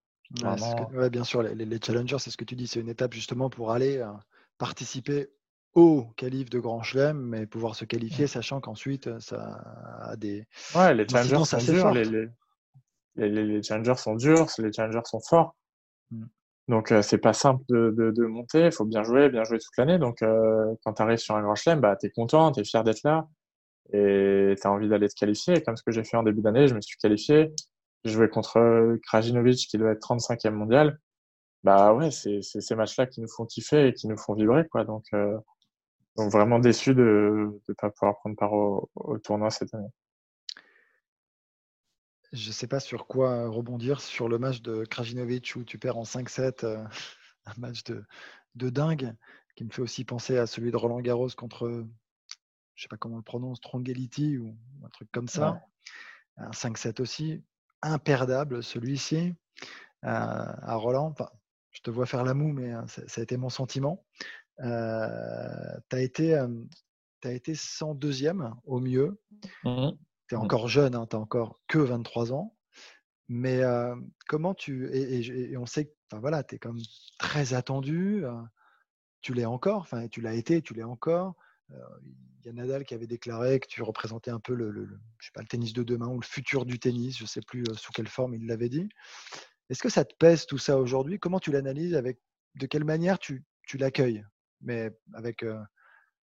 Ouais, 0.94 1.10
bien 1.10 1.24
sûr, 1.24 1.42
les, 1.42 1.54
les 1.54 1.78
challengers, 1.78 2.20
c'est 2.20 2.30
ce 2.30 2.38
que 2.38 2.44
tu 2.46 2.56
dis, 2.56 2.68
c'est 2.68 2.80
une 2.80 2.88
étape 2.88 3.12
justement 3.12 3.50
pour 3.50 3.70
aller 3.70 3.98
euh, 3.98 4.10
participer 4.56 5.28
au 5.74 6.06
qualif 6.16 6.50
de 6.50 6.58
Grand 6.58 6.82
Chelem, 6.82 7.18
mais 7.18 7.46
pouvoir 7.46 7.74
se 7.74 7.84
qualifier, 7.84 8.26
sachant 8.26 8.60
qu'ensuite 8.60 9.18
ça 9.20 9.60
a 10.02 10.16
des. 10.16 10.46
Ouais, 10.74 10.94
les 10.94 11.06
challengers 11.06 11.44
sont 11.44 11.58
durs. 11.58 11.90
Les, 11.92 12.04
les, 13.16 13.30
les, 13.30 13.62
challengers 13.62 13.96
sont 13.96 14.14
durs, 14.14 14.46
les 14.58 14.72
challengers 14.72 15.00
sont 15.04 15.20
forts. 15.20 15.56
Mmh. 16.10 16.24
Donc 16.68 16.92
c'est 17.02 17.18
pas 17.18 17.32
simple 17.32 17.64
de, 17.68 17.94
de, 17.96 18.10
de 18.10 18.26
monter, 18.26 18.66
il 18.66 18.72
faut 18.72 18.84
bien 18.84 19.02
jouer, 19.02 19.30
bien 19.30 19.42
jouer 19.44 19.58
toute 19.58 19.76
l'année. 19.78 19.98
Donc 19.98 20.18
quand 20.20 20.92
tu 20.94 21.02
arrives 21.02 21.18
sur 21.18 21.34
un 21.34 21.42
Grand 21.42 21.54
Chelem, 21.54 21.80
bah, 21.80 21.96
tu 21.96 22.06
es 22.06 22.10
content, 22.10 22.52
tu 22.52 22.60
es 22.60 22.64
fier 22.64 22.84
d'être 22.84 23.02
là 23.04 23.26
et 23.92 24.54
tu 24.60 24.66
as 24.66 24.70
envie 24.70 24.88
d'aller 24.88 25.08
te 25.08 25.14
qualifier. 25.14 25.62
comme 25.62 25.76
ce 25.76 25.82
que 25.82 25.92
j'ai 25.92 26.04
fait 26.04 26.16
en 26.16 26.22
début 26.22 26.42
d'année, 26.42 26.68
je 26.68 26.74
me 26.74 26.80
suis 26.80 26.96
qualifié. 26.98 27.52
J'ai 28.04 28.12
joué 28.12 28.28
contre 28.28 28.96
Krajinovic 29.02 29.66
qui 29.68 29.78
doit 29.78 29.92
être 29.92 30.06
35e 30.06 30.50
mondial. 30.50 30.98
Bah 31.64 31.92
ouais, 31.94 32.10
c'est 32.10 32.42
ces 32.42 32.74
matchs-là 32.74 33.06
qui 33.06 33.20
nous 33.20 33.28
font 33.28 33.44
kiffer 33.44 33.88
et 33.88 33.94
qui 33.94 34.06
nous 34.08 34.16
font 34.16 34.34
vibrer. 34.34 34.66
quoi. 34.68 34.84
Donc, 34.84 35.04
euh, 35.14 35.36
donc 36.18 36.30
vraiment 36.30 36.58
déçu 36.58 36.94
de 36.94 37.60
ne 37.68 37.74
pas 37.74 37.90
pouvoir 37.90 38.18
prendre 38.18 38.36
part 38.36 38.52
au, 38.52 39.18
tournoi 39.22 39.50
cette 39.50 39.72
année. 39.72 39.88
Je 42.32 42.48
ne 42.48 42.52
sais 42.52 42.66
pas 42.66 42.80
sur 42.80 43.06
quoi 43.06 43.48
rebondir 43.48 44.02
sur 44.02 44.28
le 44.28 44.38
match 44.38 44.60
de 44.60 44.84
Krajinovic 44.84 45.54
où 45.56 45.64
tu 45.64 45.78
perds 45.78 45.96
en 45.96 46.02
5-7, 46.02 46.64
euh, 46.64 46.84
un 47.46 47.54
match 47.56 47.84
de, 47.84 48.04
de 48.56 48.68
dingue 48.68 49.14
qui 49.56 49.64
me 49.64 49.70
fait 49.70 49.80
aussi 49.80 50.04
penser 50.04 50.36
à 50.36 50.46
celui 50.46 50.70
de 50.70 50.76
Roland 50.76 51.00
Garros 51.00 51.30
contre 51.36 51.86
je 52.78 52.84
sais 52.84 52.88
pas 52.88 52.96
comment 52.96 53.16
on 53.16 53.18
le 53.18 53.24
prononce, 53.24 53.60
Trongeliti 53.60 54.38
ou 54.38 54.56
un 54.84 54.88
truc 54.88 55.10
comme 55.10 55.26
ça. 55.26 55.60
Un 56.36 56.50
5-7 56.50 57.02
aussi, 57.02 57.42
imperdable 57.82 58.62
celui-ci. 58.62 59.34
Euh, 60.04 60.08
à 60.08 60.74
Roland, 60.76 61.08
enfin, 61.08 61.28
je 61.72 61.80
te 61.80 61.90
vois 61.90 62.06
faire 62.06 62.22
la 62.22 62.34
moue, 62.34 62.52
mais 62.52 62.70
hein, 62.70 62.86
ça, 62.86 63.20
a 63.20 63.22
été 63.24 63.36
mon 63.36 63.48
sentiment. 63.48 64.04
Euh, 64.60 65.78
tu 65.90 65.96
as 65.96 66.00
été, 66.00 66.34
as 66.34 67.32
été 67.32 67.54
102e 67.54 68.52
au 68.64 68.80
mieux. 68.80 69.20
Mmh 69.64 69.90
tu 70.28 70.34
es 70.34 70.38
mmh. 70.38 70.42
encore 70.42 70.68
jeune, 70.68 70.94
hein, 70.94 71.06
tu 71.08 71.16
n'as 71.16 71.22
encore 71.22 71.58
que 71.68 71.78
23 71.78 72.34
ans. 72.34 72.54
Mais 73.28 73.62
euh, 73.62 73.96
comment 74.28 74.54
tu. 74.54 74.88
Et, 74.94 75.56
on 75.56 75.66
sait 75.66 75.86
que 75.86 76.16
voilà, 76.16 76.44
tu 76.44 76.56
es 76.56 76.58
comme 76.58 76.78
très 77.18 77.54
attendu. 77.54 78.24
tu 79.22 79.32
l'es 79.32 79.46
encore, 79.46 79.80
enfin, 79.80 80.06
tu 80.08 80.20
l'as 80.20 80.34
été, 80.34 80.62
tu 80.62 80.74
l'es 80.74 80.84
encore. 80.84 81.34
Il 81.70 82.46
y 82.46 82.48
a 82.50 82.52
Nadal 82.52 82.84
qui 82.84 82.94
avait 82.94 83.06
déclaré 83.06 83.58
que 83.58 83.66
tu 83.66 83.82
représentais 83.82 84.30
un 84.30 84.40
peu 84.40 84.54
le, 84.54 84.86
je 85.18 85.26
sais 85.26 85.32
pas, 85.32 85.40
le 85.40 85.48
tennis 85.48 85.72
de 85.72 85.82
demain 85.82 86.08
ou 86.08 86.20
le 86.20 86.26
futur 86.26 86.64
du 86.64 86.78
tennis. 86.78 87.16
Je 87.16 87.24
ne 87.24 87.28
sais 87.28 87.42
plus 87.42 87.64
sous 87.74 87.92
quelle 87.92 88.08
forme 88.08 88.34
il 88.34 88.46
l'avait 88.46 88.70
dit. 88.70 88.88
Est-ce 89.70 89.82
que 89.82 89.90
ça 89.90 90.04
te 90.04 90.14
pèse 90.14 90.46
tout 90.46 90.58
ça 90.58 90.78
aujourd'hui? 90.78 91.18
Comment 91.18 91.40
tu 91.40 91.52
l'analyses? 91.52 91.94
Avec 91.94 92.18
De 92.54 92.66
quelle 92.66 92.84
manière 92.84 93.18
tu, 93.18 93.44
tu 93.66 93.76
l'accueilles? 93.76 94.24
Mais 94.60 94.90
avec 95.14 95.44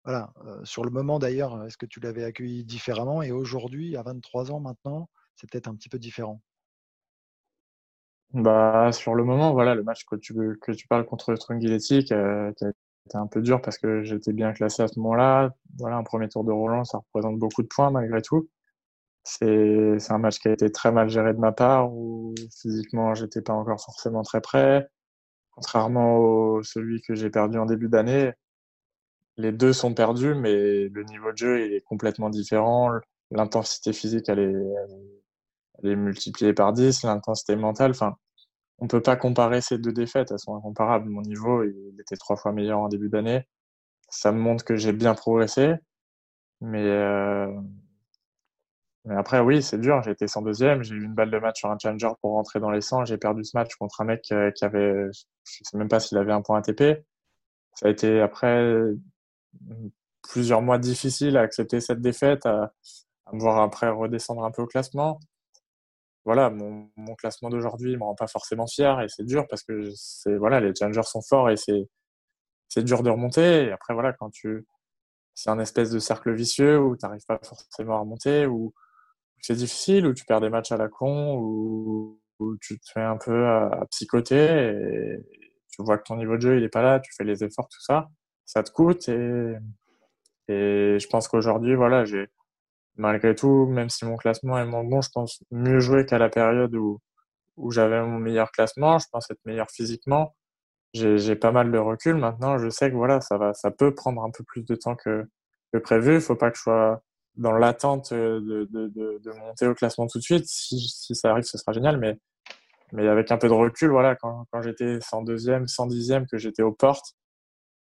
voilà, 0.04 0.32
sur 0.64 0.84
le 0.84 0.90
moment 0.90 1.18
d'ailleurs, 1.18 1.64
est-ce 1.64 1.76
que 1.76 1.86
tu 1.86 2.00
l'avais 2.00 2.24
accueilli 2.24 2.64
différemment? 2.64 3.22
Et 3.22 3.32
aujourd'hui, 3.32 3.96
à 3.96 4.02
23 4.02 4.50
ans 4.50 4.60
maintenant, 4.60 5.08
c'est 5.36 5.50
peut-être 5.50 5.68
un 5.68 5.74
petit 5.74 5.88
peu 5.88 5.98
différent. 5.98 6.42
Bah, 8.32 8.90
sur 8.92 9.14
le 9.14 9.24
moment, 9.24 9.52
voilà, 9.52 9.74
le 9.74 9.84
match 9.84 10.04
que 10.04 10.16
tu, 10.16 10.34
que 10.60 10.72
tu 10.72 10.88
parles 10.88 11.06
contre 11.06 11.34
Strungiletti, 11.36 12.04
qui, 12.04 12.14
a, 12.14 12.52
qui 12.52 12.64
a 12.64 12.72
c'était 13.04 13.18
un 13.18 13.26
peu 13.26 13.42
dur 13.42 13.60
parce 13.60 13.78
que 13.78 14.02
j'étais 14.02 14.32
bien 14.32 14.52
classé 14.52 14.82
à 14.82 14.88
ce 14.88 14.98
moment-là. 14.98 15.50
Voilà, 15.78 15.96
un 15.96 16.04
premier 16.04 16.28
tour 16.28 16.44
de 16.44 16.52
Roland, 16.52 16.84
ça 16.84 16.98
représente 16.98 17.38
beaucoup 17.38 17.62
de 17.62 17.68
points 17.68 17.90
malgré 17.90 18.22
tout. 18.22 18.48
C'est, 19.24 19.98
c'est 19.98 20.12
un 20.12 20.18
match 20.18 20.38
qui 20.38 20.48
a 20.48 20.52
été 20.52 20.70
très 20.70 20.92
mal 20.92 21.08
géré 21.08 21.34
de 21.34 21.38
ma 21.38 21.52
part, 21.52 21.92
où 21.92 22.34
physiquement, 22.60 23.14
j'étais 23.14 23.42
pas 23.42 23.52
encore 23.52 23.80
forcément 23.82 24.22
très 24.22 24.40
prêt. 24.40 24.88
Contrairement 25.56 26.58
à 26.58 26.62
celui 26.62 27.00
que 27.02 27.14
j'ai 27.14 27.30
perdu 27.30 27.58
en 27.58 27.66
début 27.66 27.88
d'année, 27.88 28.32
les 29.36 29.52
deux 29.52 29.72
sont 29.72 29.94
perdus, 29.94 30.34
mais 30.34 30.88
le 30.88 31.02
niveau 31.04 31.32
de 31.32 31.36
jeu 31.36 31.66
il 31.66 31.74
est 31.74 31.80
complètement 31.82 32.30
différent. 32.30 32.90
L'intensité 33.30 33.92
physique, 33.92 34.28
elle 34.28 34.40
est, 35.82 35.96
multipliée 35.96 36.52
par 36.54 36.72
10, 36.72 37.04
l'intensité 37.04 37.56
mentale, 37.56 37.90
enfin, 37.90 38.16
on 38.78 38.88
peut 38.88 39.02
pas 39.02 39.16
comparer 39.16 39.60
ces 39.60 39.78
deux 39.78 39.92
défaites, 39.92 40.30
elles 40.30 40.38
sont 40.38 40.56
incomparables. 40.56 41.08
Mon 41.08 41.22
niveau, 41.22 41.64
il 41.64 41.96
était 42.00 42.16
trois 42.16 42.36
fois 42.36 42.52
meilleur 42.52 42.80
en 42.80 42.88
début 42.88 43.08
d'année. 43.08 43.46
Ça 44.10 44.32
me 44.32 44.38
montre 44.38 44.64
que 44.64 44.76
j'ai 44.76 44.92
bien 44.92 45.14
progressé. 45.14 45.74
Mais, 46.60 46.82
euh, 46.84 47.48
mais 49.04 49.16
après, 49.16 49.40
oui, 49.40 49.62
c'est 49.62 49.78
dur. 49.78 50.02
J'ai 50.02 50.12
été 50.12 50.26
102e. 50.26 50.82
J'ai 50.82 50.94
eu 50.94 51.04
une 51.04 51.14
balle 51.14 51.30
de 51.30 51.38
match 51.38 51.60
sur 51.60 51.70
un 51.70 51.78
challenger 51.78 52.08
pour 52.20 52.32
rentrer 52.32 52.60
dans 52.60 52.70
les 52.70 52.80
100. 52.80 53.04
J'ai 53.04 53.18
perdu 53.18 53.44
ce 53.44 53.56
match 53.56 53.74
contre 53.76 54.00
un 54.00 54.04
mec 54.04 54.26
euh, 54.32 54.50
qui 54.50 54.64
avait, 54.64 54.94
je 55.12 55.58
sais 55.62 55.76
même 55.76 55.88
pas 55.88 56.00
s'il 56.00 56.16
avait 56.18 56.32
un 56.32 56.42
point 56.42 56.58
ATP. 56.58 57.04
Ça 57.74 57.86
a 57.86 57.90
été 57.90 58.20
après 58.20 58.80
plusieurs 60.22 60.62
mois 60.62 60.78
difficiles 60.78 61.36
à 61.36 61.42
accepter 61.42 61.80
cette 61.80 62.00
défaite, 62.00 62.46
à, 62.46 62.72
me 63.32 63.40
voir 63.40 63.60
après 63.62 63.88
redescendre 63.90 64.44
un 64.44 64.50
peu 64.50 64.62
au 64.62 64.66
classement 64.66 65.18
voilà, 66.24 66.50
mon, 66.50 66.88
classement 67.16 67.50
d'aujourd'hui 67.50 67.96
me 67.96 68.02
rend 68.02 68.14
pas 68.14 68.26
forcément 68.26 68.66
fier 68.66 69.00
et 69.02 69.08
c'est 69.08 69.24
dur 69.24 69.46
parce 69.48 69.62
que 69.62 69.90
c'est 69.94 70.36
voilà, 70.36 70.60
les 70.60 70.74
challengers 70.74 71.02
sont 71.02 71.22
forts 71.22 71.50
et 71.50 71.56
c'est 71.56 71.88
c'est 72.68 72.84
dur 72.84 73.02
de 73.02 73.10
remonter. 73.10 73.70
Après 73.72 73.94
voilà, 73.94 74.12
quand 74.14 74.30
tu 74.30 74.66
c'est 75.34 75.50
un 75.50 75.58
espèce 75.60 75.90
de 75.90 75.98
cercle 75.98 76.32
vicieux 76.34 76.78
où 76.80 76.96
tu 76.96 77.04
n'arrives 77.04 77.24
pas 77.26 77.38
forcément 77.42 77.96
à 77.96 78.00
remonter, 78.00 78.46
ou 78.46 78.72
c'est 79.46 79.54
difficile, 79.54 80.06
où 80.06 80.14
tu 80.14 80.24
perds 80.24 80.40
des 80.40 80.50
matchs 80.50 80.72
à 80.72 80.76
la 80.76 80.88
con, 80.88 81.36
ou 81.38 82.20
où 82.40 82.56
tu 82.58 82.78
te 82.80 82.90
fais 82.92 83.02
un 83.02 83.16
peu 83.16 83.46
à, 83.46 83.86
psychoter 83.90 84.70
et 84.70 85.18
tu 85.70 85.82
vois 85.84 85.98
que 85.98 86.04
ton 86.04 86.16
niveau 86.16 86.36
de 86.36 86.42
jeu 86.42 86.58
il 86.58 86.64
est 86.64 86.68
pas 86.68 86.82
là, 86.82 87.00
tu 87.00 87.12
fais 87.16 87.24
les 87.24 87.44
efforts, 87.44 87.68
tout 87.68 87.80
ça, 87.80 88.08
ça 88.44 88.62
te 88.62 88.70
coûte 88.72 89.08
et 89.08 89.54
et 90.48 90.98
je 91.00 91.06
pense 91.08 91.28
qu'aujourd'hui 91.28 91.74
voilà 91.74 92.04
j'ai 92.04 92.28
malgré 92.96 93.34
tout, 93.34 93.66
même 93.66 93.90
si 93.90 94.04
mon 94.04 94.16
classement 94.16 94.58
est 94.58 94.66
moins 94.66 94.84
bon, 94.84 95.00
je 95.00 95.10
pense 95.12 95.42
mieux 95.50 95.80
jouer 95.80 96.06
qu'à 96.06 96.18
la 96.18 96.28
période 96.28 96.74
où, 96.74 97.00
où 97.56 97.70
j'avais 97.70 98.00
mon 98.02 98.18
meilleur 98.18 98.50
classement. 98.52 98.98
Je 98.98 99.06
pense 99.10 99.30
être 99.30 99.44
meilleur 99.44 99.70
physiquement. 99.70 100.34
J'ai 100.94 101.36
pas 101.36 101.52
mal 101.52 101.72
de 101.72 101.78
recul. 101.78 102.16
Maintenant, 102.16 102.58
je 102.58 102.68
sais 102.70 102.90
que 102.90 102.96
voilà, 102.96 103.20
ça 103.20 103.36
va, 103.38 103.52
ça 103.54 103.70
peut 103.70 103.94
prendre 103.94 104.22
un 104.22 104.30
peu 104.30 104.44
plus 104.44 104.64
de 104.64 104.76
temps 104.76 104.94
que, 104.96 105.24
que 105.72 105.78
prévu. 105.78 106.16
Il 106.16 106.20
faut 106.20 106.36
pas 106.36 106.50
que 106.50 106.56
je 106.56 106.62
sois 106.62 107.02
dans 107.36 107.52
l'attente 107.52 108.12
de, 108.12 108.68
de, 108.70 108.88
de, 108.88 109.18
de, 109.18 109.32
monter 109.32 109.66
au 109.66 109.74
classement 109.74 110.06
tout 110.06 110.18
de 110.18 110.22
suite. 110.22 110.46
Si, 110.46 110.78
si 110.78 111.14
ça 111.14 111.30
arrive, 111.30 111.44
ce 111.44 111.58
sera 111.58 111.72
génial. 111.72 111.98
Mais, 111.98 112.18
Mais 112.92 113.08
avec 113.08 113.30
un 113.30 113.38
peu 113.38 113.48
de 113.48 113.52
recul, 113.52 113.90
voilà, 113.90 114.14
quand, 114.16 114.46
quand 114.52 114.62
j'étais 114.62 114.98
102e, 114.98 115.66
110e, 115.66 116.26
que 116.26 116.38
j'étais 116.38 116.62
aux 116.62 116.72
portes, 116.72 117.14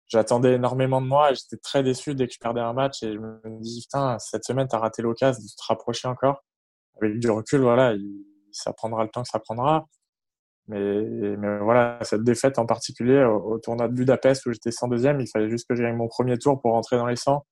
j'attendais 0.06 0.54
énormément 0.54 1.00
de 1.00 1.06
moi 1.06 1.32
et 1.32 1.34
j'étais 1.34 1.56
très 1.56 1.82
déçu 1.82 2.14
dès 2.14 2.26
que 2.26 2.34
je 2.34 2.38
perdais 2.38 2.60
un 2.60 2.72
match 2.72 3.02
et 3.02 3.14
je 3.14 3.18
me 3.18 3.60
dis, 3.60 3.80
putain, 3.82 4.18
cette 4.18 4.44
semaine, 4.44 4.68
tu 4.68 4.76
as 4.76 4.78
raté 4.78 5.02
l'occasion 5.02 5.40
de 5.42 5.46
te 5.46 5.66
rapprocher 5.68 6.08
encore. 6.08 6.44
Avec 7.00 7.18
du 7.18 7.30
recul, 7.30 7.60
voilà, 7.60 7.94
ça 8.52 8.72
prendra 8.72 9.04
le 9.04 9.10
temps 9.10 9.22
que 9.22 9.28
ça 9.28 9.38
prendra. 9.38 9.86
Mais, 10.68 11.36
mais 11.36 11.58
voilà, 11.58 11.98
cette 12.02 12.22
défaite 12.22 12.58
en 12.58 12.66
particulier 12.66 13.24
au, 13.24 13.58
tournoi 13.58 13.88
de 13.88 13.94
Budapest 13.94 14.46
où 14.46 14.52
j'étais 14.52 14.70
102e, 14.70 15.20
il 15.20 15.28
fallait 15.28 15.50
juste 15.50 15.66
que 15.68 15.74
j'aille 15.74 15.94
mon 15.94 16.06
premier 16.06 16.38
tour 16.38 16.60
pour 16.60 16.72
rentrer 16.72 16.96
dans 16.96 17.06
les 17.06 17.16
100. 17.16 17.44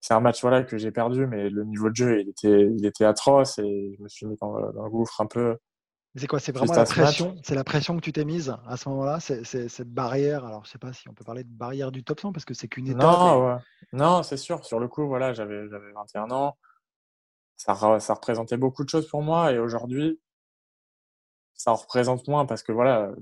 C'est 0.00 0.14
un 0.14 0.20
match 0.20 0.40
voilà 0.40 0.62
que 0.62 0.78
j'ai 0.78 0.90
perdu, 0.90 1.26
mais 1.26 1.50
le 1.50 1.64
niveau 1.64 1.90
de 1.90 1.96
jeu 1.96 2.20
il 2.20 2.28
était, 2.28 2.68
il 2.74 2.86
était 2.86 3.04
atroce 3.04 3.58
et 3.58 3.94
je 3.96 4.02
me 4.02 4.08
suis 4.08 4.26
mis 4.26 4.36
dans, 4.40 4.72
dans 4.72 4.84
le 4.84 4.90
gouffre 4.90 5.20
un 5.20 5.26
peu. 5.26 5.58
C'est 6.16 6.26
quoi 6.26 6.40
C'est 6.40 6.52
vraiment 6.52 6.72
la 6.72 6.84
pression 6.84 7.36
C'est 7.44 7.54
la 7.54 7.62
pression 7.62 7.96
que 7.96 8.00
tu 8.00 8.12
t'es 8.12 8.24
mise 8.24 8.54
à 8.66 8.76
ce 8.76 8.88
moment-là 8.88 9.20
C'est 9.20 9.44
cette 9.44 9.92
barrière 9.92 10.44
Alors, 10.44 10.64
je 10.64 10.70
sais 10.70 10.78
pas 10.78 10.92
si 10.92 11.08
on 11.08 11.14
peut 11.14 11.24
parler 11.24 11.44
de 11.44 11.52
barrière 11.52 11.92
du 11.92 12.02
top 12.02 12.20
100 12.20 12.32
parce 12.32 12.44
que 12.44 12.54
c'est 12.54 12.66
qu'une 12.66 12.88
étape. 12.88 13.02
Non, 13.02 13.58
non 13.92 14.22
c'est 14.24 14.36
sûr. 14.36 14.64
Sur 14.64 14.80
le 14.80 14.88
coup, 14.88 15.06
voilà, 15.06 15.32
j'avais 15.32 15.66
21 15.68 16.30
ans. 16.30 16.56
Ça, 17.56 18.00
ça 18.00 18.14
représentait 18.14 18.56
beaucoup 18.56 18.84
de 18.84 18.88
choses 18.88 19.06
pour 19.06 19.22
moi 19.22 19.52
et 19.52 19.58
aujourd'hui, 19.58 20.18
ça 21.54 21.72
en 21.72 21.76
représente 21.76 22.26
moins 22.26 22.46
parce 22.46 22.62
que 22.62 22.72
voilà, 22.72 23.12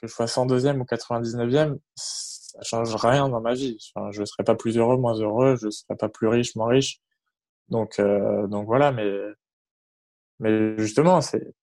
que 0.00 0.06
je 0.06 0.12
sois 0.12 0.26
102e 0.26 0.78
ou 0.78 0.84
99e, 0.84 1.78
ça 2.48 2.62
change 2.62 2.94
rien 2.96 3.28
dans 3.28 3.40
ma 3.40 3.54
vie. 3.54 3.78
Je 4.10 4.24
serais 4.24 4.44
pas 4.44 4.54
plus 4.54 4.76
heureux, 4.78 4.96
moins 4.96 5.14
heureux, 5.14 5.56
je 5.56 5.70
serais 5.70 5.96
pas 5.96 6.08
plus 6.08 6.28
riche, 6.28 6.56
moins 6.56 6.68
riche. 6.68 7.00
Donc, 7.68 7.98
euh, 7.98 8.46
donc 8.46 8.66
voilà, 8.66 8.92
mais, 8.92 9.12
mais 10.40 10.78
justement, 10.78 11.20
c'est, 11.20 11.54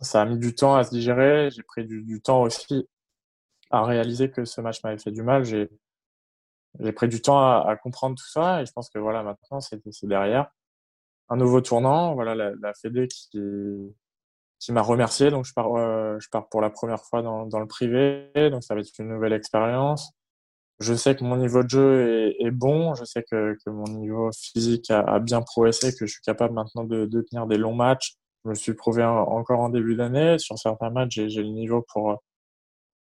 ça 0.00 0.22
a 0.22 0.24
mis 0.24 0.38
du 0.38 0.54
temps 0.54 0.76
à 0.76 0.84
se 0.84 0.90
digérer. 0.90 1.50
J'ai 1.50 1.62
pris 1.62 1.84
du, 1.84 2.20
temps 2.22 2.42
aussi 2.42 2.88
à 3.70 3.84
réaliser 3.84 4.30
que 4.30 4.44
ce 4.44 4.60
match 4.60 4.82
m'avait 4.84 4.98
fait 4.98 5.10
du 5.10 5.22
mal. 5.22 5.44
J'ai, 5.44 5.68
j'ai 6.80 6.92
pris 6.92 7.08
du 7.08 7.20
temps 7.20 7.40
à, 7.40 7.76
comprendre 7.76 8.16
tout 8.16 8.28
ça 8.28 8.62
et 8.62 8.66
je 8.66 8.72
pense 8.72 8.90
que 8.90 8.98
voilà, 8.98 9.22
maintenant, 9.22 9.60
c'est, 9.60 9.80
c'est 9.90 10.06
derrière. 10.06 10.50
Un 11.30 11.36
nouveau 11.36 11.60
tournant, 11.60 12.14
voilà, 12.14 12.34
la, 12.34 12.52
la 12.60 12.72
Fédé 12.74 13.08
qui, 13.08 13.28
qui 14.58 14.72
m'a 14.72 14.82
remercié. 14.82 15.30
Donc, 15.30 15.44
je 15.44 15.52
pars, 15.52 15.74
euh, 15.76 16.18
je 16.20 16.28
pars 16.30 16.48
pour 16.48 16.60
la 16.60 16.70
première 16.70 17.02
fois 17.02 17.22
dans, 17.22 17.46
dans, 17.46 17.60
le 17.60 17.66
privé. 17.66 18.30
Donc, 18.50 18.62
ça 18.64 18.74
va 18.74 18.80
être 18.80 18.90
une 18.98 19.08
nouvelle 19.08 19.32
expérience. 19.32 20.12
Je 20.80 20.94
sais 20.94 21.16
que 21.16 21.24
mon 21.24 21.36
niveau 21.36 21.62
de 21.62 21.70
jeu 21.70 22.08
est, 22.08 22.46
est 22.46 22.50
bon. 22.50 22.94
Je 22.94 23.04
sais 23.04 23.24
que, 23.24 23.56
que, 23.64 23.70
mon 23.70 23.88
niveau 23.88 24.30
physique 24.32 24.90
a, 24.90 25.00
a, 25.00 25.18
bien 25.18 25.42
progressé, 25.42 25.92
que 25.94 26.06
je 26.06 26.12
suis 26.12 26.22
capable 26.22 26.54
maintenant 26.54 26.84
de, 26.84 27.06
de 27.06 27.20
tenir 27.22 27.46
des 27.46 27.58
longs 27.58 27.74
matchs. 27.74 28.14
Je 28.44 28.50
me 28.50 28.54
suis 28.54 28.74
prouvé 28.74 29.04
encore 29.04 29.60
en 29.60 29.68
début 29.70 29.96
d'année. 29.96 30.38
Sur 30.38 30.58
certains 30.58 30.90
matchs, 30.90 31.20
j'ai 31.26 31.42
le 31.42 31.48
niveau 31.48 31.84
pour, 31.92 32.22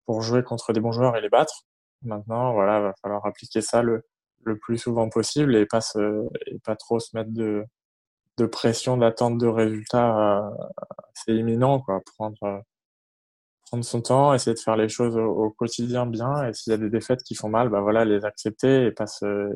pour 0.05 0.23
jouer 0.23 0.43
contre 0.43 0.73
des 0.73 0.81
bons 0.81 0.93
joueurs 0.93 1.17
et 1.17 1.21
les 1.21 1.29
battre. 1.29 1.65
Maintenant, 2.03 2.53
voilà, 2.53 2.81
va 2.81 2.95
falloir 3.03 3.27
appliquer 3.27 3.61
ça 3.61 3.83
le, 3.83 4.05
le 4.45 4.57
plus 4.57 4.79
souvent 4.79 5.09
possible 5.09 5.57
et 5.57 5.67
pas, 5.67 5.81
se, 5.81 6.27
et 6.47 6.59
pas 6.61 6.77
trop 6.77 7.01
se 7.01 7.17
mettre 7.17 7.33
de, 7.33 7.65
de 8.39 8.47
pression, 8.47 8.97
d'attente 8.97 9.39
de 9.39 9.47
résultats 9.47 10.39
euh, 10.39 10.51
assez 11.15 11.35
imminent, 11.35 11.81
quoi. 11.81 12.01
Prendre, 12.17 12.43
euh, 12.45 12.59
prendre 13.67 13.85
son 13.85 14.01
temps, 14.01 14.33
essayer 14.33 14.55
de 14.55 14.61
faire 14.61 14.77
les 14.77 14.89
choses 14.89 15.17
au, 15.17 15.51
quotidien 15.51 16.07
bien, 16.07 16.49
et 16.49 16.53
s'il 16.53 16.71
y 16.71 16.75
a 16.75 16.79
des 16.79 16.91
défaites 16.91 17.23
qui 17.23 17.35
font 17.35 17.49
mal, 17.49 17.69
bah 17.69 17.81
voilà, 17.81 18.05
les 18.05 18.25
accepter 18.25 18.87
et 18.87 18.93
pas 18.93 19.07
se, 19.07 19.53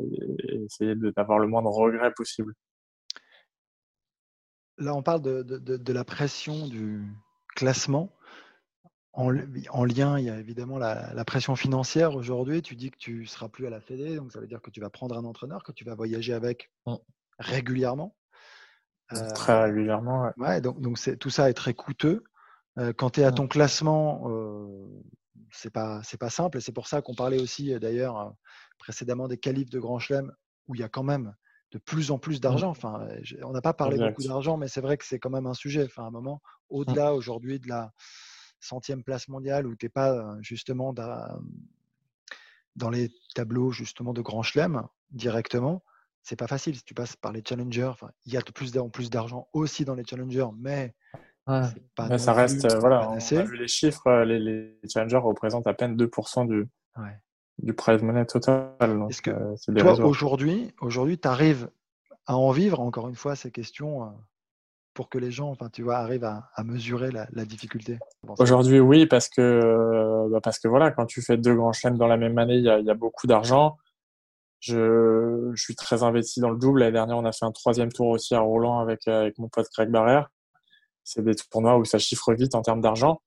et 0.49 0.65
essayer 0.65 0.95
d'avoir 1.17 1.39
le 1.39 1.47
moins 1.47 1.63
de 1.63 1.69
regrets 1.69 2.13
possible. 2.13 2.55
Là, 4.79 4.95
on 4.95 5.03
parle 5.03 5.23
de, 5.23 5.43
de, 5.43 5.77
de 5.77 5.93
la 5.93 6.05
pression 6.05 6.67
du 6.67 7.05
classement. 7.55 8.13
En, 9.13 9.35
en, 9.71 9.85
lien, 9.85 10.19
il 10.19 10.25
y 10.25 10.31
a 10.31 10.39
évidemment 10.39 10.79
la, 10.79 11.13
la 11.13 11.25
pression 11.25 11.55
financière 11.55 12.15
aujourd'hui. 12.15 12.63
Tu 12.63 12.77
dis 12.77 12.91
que 12.91 12.97
tu 12.97 13.27
seras 13.27 13.49
plus 13.49 13.67
à 13.67 13.71
la 13.71 13.81
Fédé, 13.81 14.17
donc 14.17 14.33
ça 14.33 14.41
veut 14.41 14.47
dire 14.47 14.63
que 14.63 14.71
tu 14.71 14.81
vas 14.81 14.91
prendre 14.91 15.17
un 15.17 15.25
entraîneur 15.25 15.63
que 15.63 15.73
tu 15.73 15.85
vas 15.85 15.95
voyager 15.95 16.33
avec 16.33 16.71
mmh. 16.87 16.95
régulièrement. 17.39 18.17
Euh, 19.13 19.31
très 19.35 19.65
régulièrement. 19.65 20.33
Ouais, 20.37 20.61
donc, 20.61 20.81
donc 20.81 20.99
tout 21.19 21.31
ça 21.31 21.51
est 21.51 21.55
très 21.55 21.75
coûteux. 21.75 22.23
Euh, 22.79 22.93
quand 22.93 23.11
tu 23.11 23.21
es 23.21 23.25
à 23.25 23.33
ton 23.33 23.49
classement, 23.49 24.27
c'est 25.53 25.73
pas 25.73 26.03
c'est 26.05 26.19
pas 26.19 26.31
simple. 26.31 26.59
Et 26.59 26.61
c'est 26.61 26.73
pour 26.73 26.87
ça 26.87 27.03
qu'on 27.03 27.15
parlait 27.15 27.41
aussi 27.41 27.79
d'ailleurs 27.81 28.35
précédemment 28.79 29.29
des 29.29 29.39
qualifs 29.39 29.71
de 29.71 29.79
Grand 29.79 29.99
Chelem 29.99 30.33
où 30.69 30.75
il 30.75 30.81
y 30.81 30.85
a 30.85 30.89
quand 30.89 31.03
même 31.03 31.35
de 31.73 31.79
plus 31.79 32.11
en 32.11 32.19
plus 32.19 32.39
mmh. 32.39 32.41
d'argent. 32.41 32.71
Enfin, 32.71 33.07
on 33.43 33.53
n'a 33.53 33.63
pas 33.63 33.75
parlé 33.75 33.97
beaucoup 33.99 34.23
d'argent, 34.23 34.57
mais 34.57 34.69
c'est 34.69 34.81
vrai 34.81 34.97
que 34.97 35.05
c'est 35.05 35.19
quand 35.19 35.31
même 35.31 35.47
un 35.47 35.55
sujet. 35.55 35.85
Enfin, 35.85 36.05
à 36.05 36.07
un 36.07 36.11
moment, 36.11 36.43
mmh. 36.45 36.75
au-delà 36.75 37.15
aujourd'hui 37.15 37.61
de 37.61 37.69
la 37.69 37.93
centième 38.61 39.03
place 39.03 39.29
mondiale 39.29 39.67
où 39.67 39.75
tu 39.75 39.87
n'es 39.87 39.91
pas 39.91 40.37
justement 40.41 40.93
dans 42.77 42.91
les 42.91 43.11
tableaux 43.35 43.73
justement 43.73 44.13
de 44.13 44.21
Grand 44.21 44.43
Chelem 44.43 44.87
directement, 45.11 45.83
c'est 46.23 46.37
pas 46.37 46.47
facile. 46.47 46.77
Si 46.77 46.85
tu 46.85 46.95
passes 46.95 47.17
par 47.17 47.33
les 47.33 47.43
challengers, 47.47 47.85
enfin, 47.85 48.11
il 48.27 48.33
y 48.33 48.37
a 48.37 48.43
de 48.43 48.51
plus 48.53 48.77
en 48.79 48.91
plus 48.91 49.11
d'argent 49.11 49.49
aussi 49.53 49.85
dans 49.85 49.95
les 49.95 50.05
challengers, 50.05 50.49
mais, 50.59 50.95
mais 51.47 52.19
ça 52.19 52.33
reste, 52.33 52.65
euh, 52.65 52.79
voilà, 52.79 53.11
on 53.11 53.17
a 53.17 53.43
vu 53.43 53.57
les 53.57 53.69
chiffres, 53.69 54.07
euh, 54.07 54.25
les, 54.25 54.39
les, 54.39 54.79
challengers 54.89 55.17
représentent 55.17 55.67
à 55.67 55.75
peine 55.75 55.97
2% 55.97 56.47
du, 56.47 56.69
ouais. 56.99 57.19
du 57.59 57.73
prize 57.73 58.03
money 58.03 58.25
total. 58.27 58.75
Est-ce 59.09 59.23
que 59.23 59.31
euh, 59.31 59.75
toi, 59.79 60.01
aujourd'hui, 60.05 60.73
aujourd'hui, 60.81 61.19
tu 61.19 61.29
arrives 61.29 61.69
à 62.27 62.37
en 62.37 62.51
vivre, 62.51 62.81
encore 62.81 63.09
une 63.09 63.17
fois, 63.17 63.37
ces 63.37 63.51
questions, 63.51 64.05
euh, 64.05 64.07
pour 64.95 65.09
que 65.09 65.19
les 65.19 65.31
gens, 65.31 65.51
enfin, 65.51 65.69
tu 65.71 65.83
vois, 65.83 65.97
arrivent 65.97 66.25
à, 66.25 66.51
à 66.55 66.63
mesurer 66.63 67.11
la, 67.11 67.27
la 67.33 67.45
difficulté? 67.45 67.99
Aujourd'hui, 68.39 68.81
oui, 68.81 69.07
parce 69.07 69.29
que, 69.29 70.29
bah 70.31 70.41
parce 70.43 70.59
que 70.59 70.69
voilà, 70.69 70.91
quand 70.91 71.07
tu 71.07 71.23
fais 71.23 71.37
deux 71.37 71.55
grands 71.55 71.73
chelems 71.73 71.97
dans 71.97 72.09
la 72.09 72.17
même 72.17 72.39
année, 72.39 72.57
il 72.57 72.65
y 72.65 72.71
a, 72.71 72.79
y 72.79 72.91
a 72.91 72.95
beaucoup 72.95 73.27
d'argent. 73.27 73.77
Je, 74.61 75.51
je, 75.55 75.63
suis 75.63 75.75
très 75.75 76.03
investi 76.03 76.41
dans 76.41 76.51
le 76.51 76.59
double. 76.59 76.81
L'année 76.81 76.93
dernière, 76.93 77.17
on 77.17 77.25
a 77.25 77.33
fait 77.33 77.47
un 77.47 77.53
troisième 77.53 77.91
tour 77.91 78.09
aussi 78.09 78.35
à 78.35 78.41
Roland 78.41 78.79
avec, 78.79 79.09
avec 79.09 79.39
mon 79.39 79.49
pote 79.49 79.67
Greg 79.75 79.91
Barrère. 79.91 80.29
C'est 81.05 81.23
des 81.23 81.35
tournois 81.35 81.79
où 81.79 81.85
ça 81.85 81.99
chiffre 81.99 82.33
vite 82.35 82.55
en 82.55 82.63
termes 82.63 82.81
d'argent. 82.81 83.21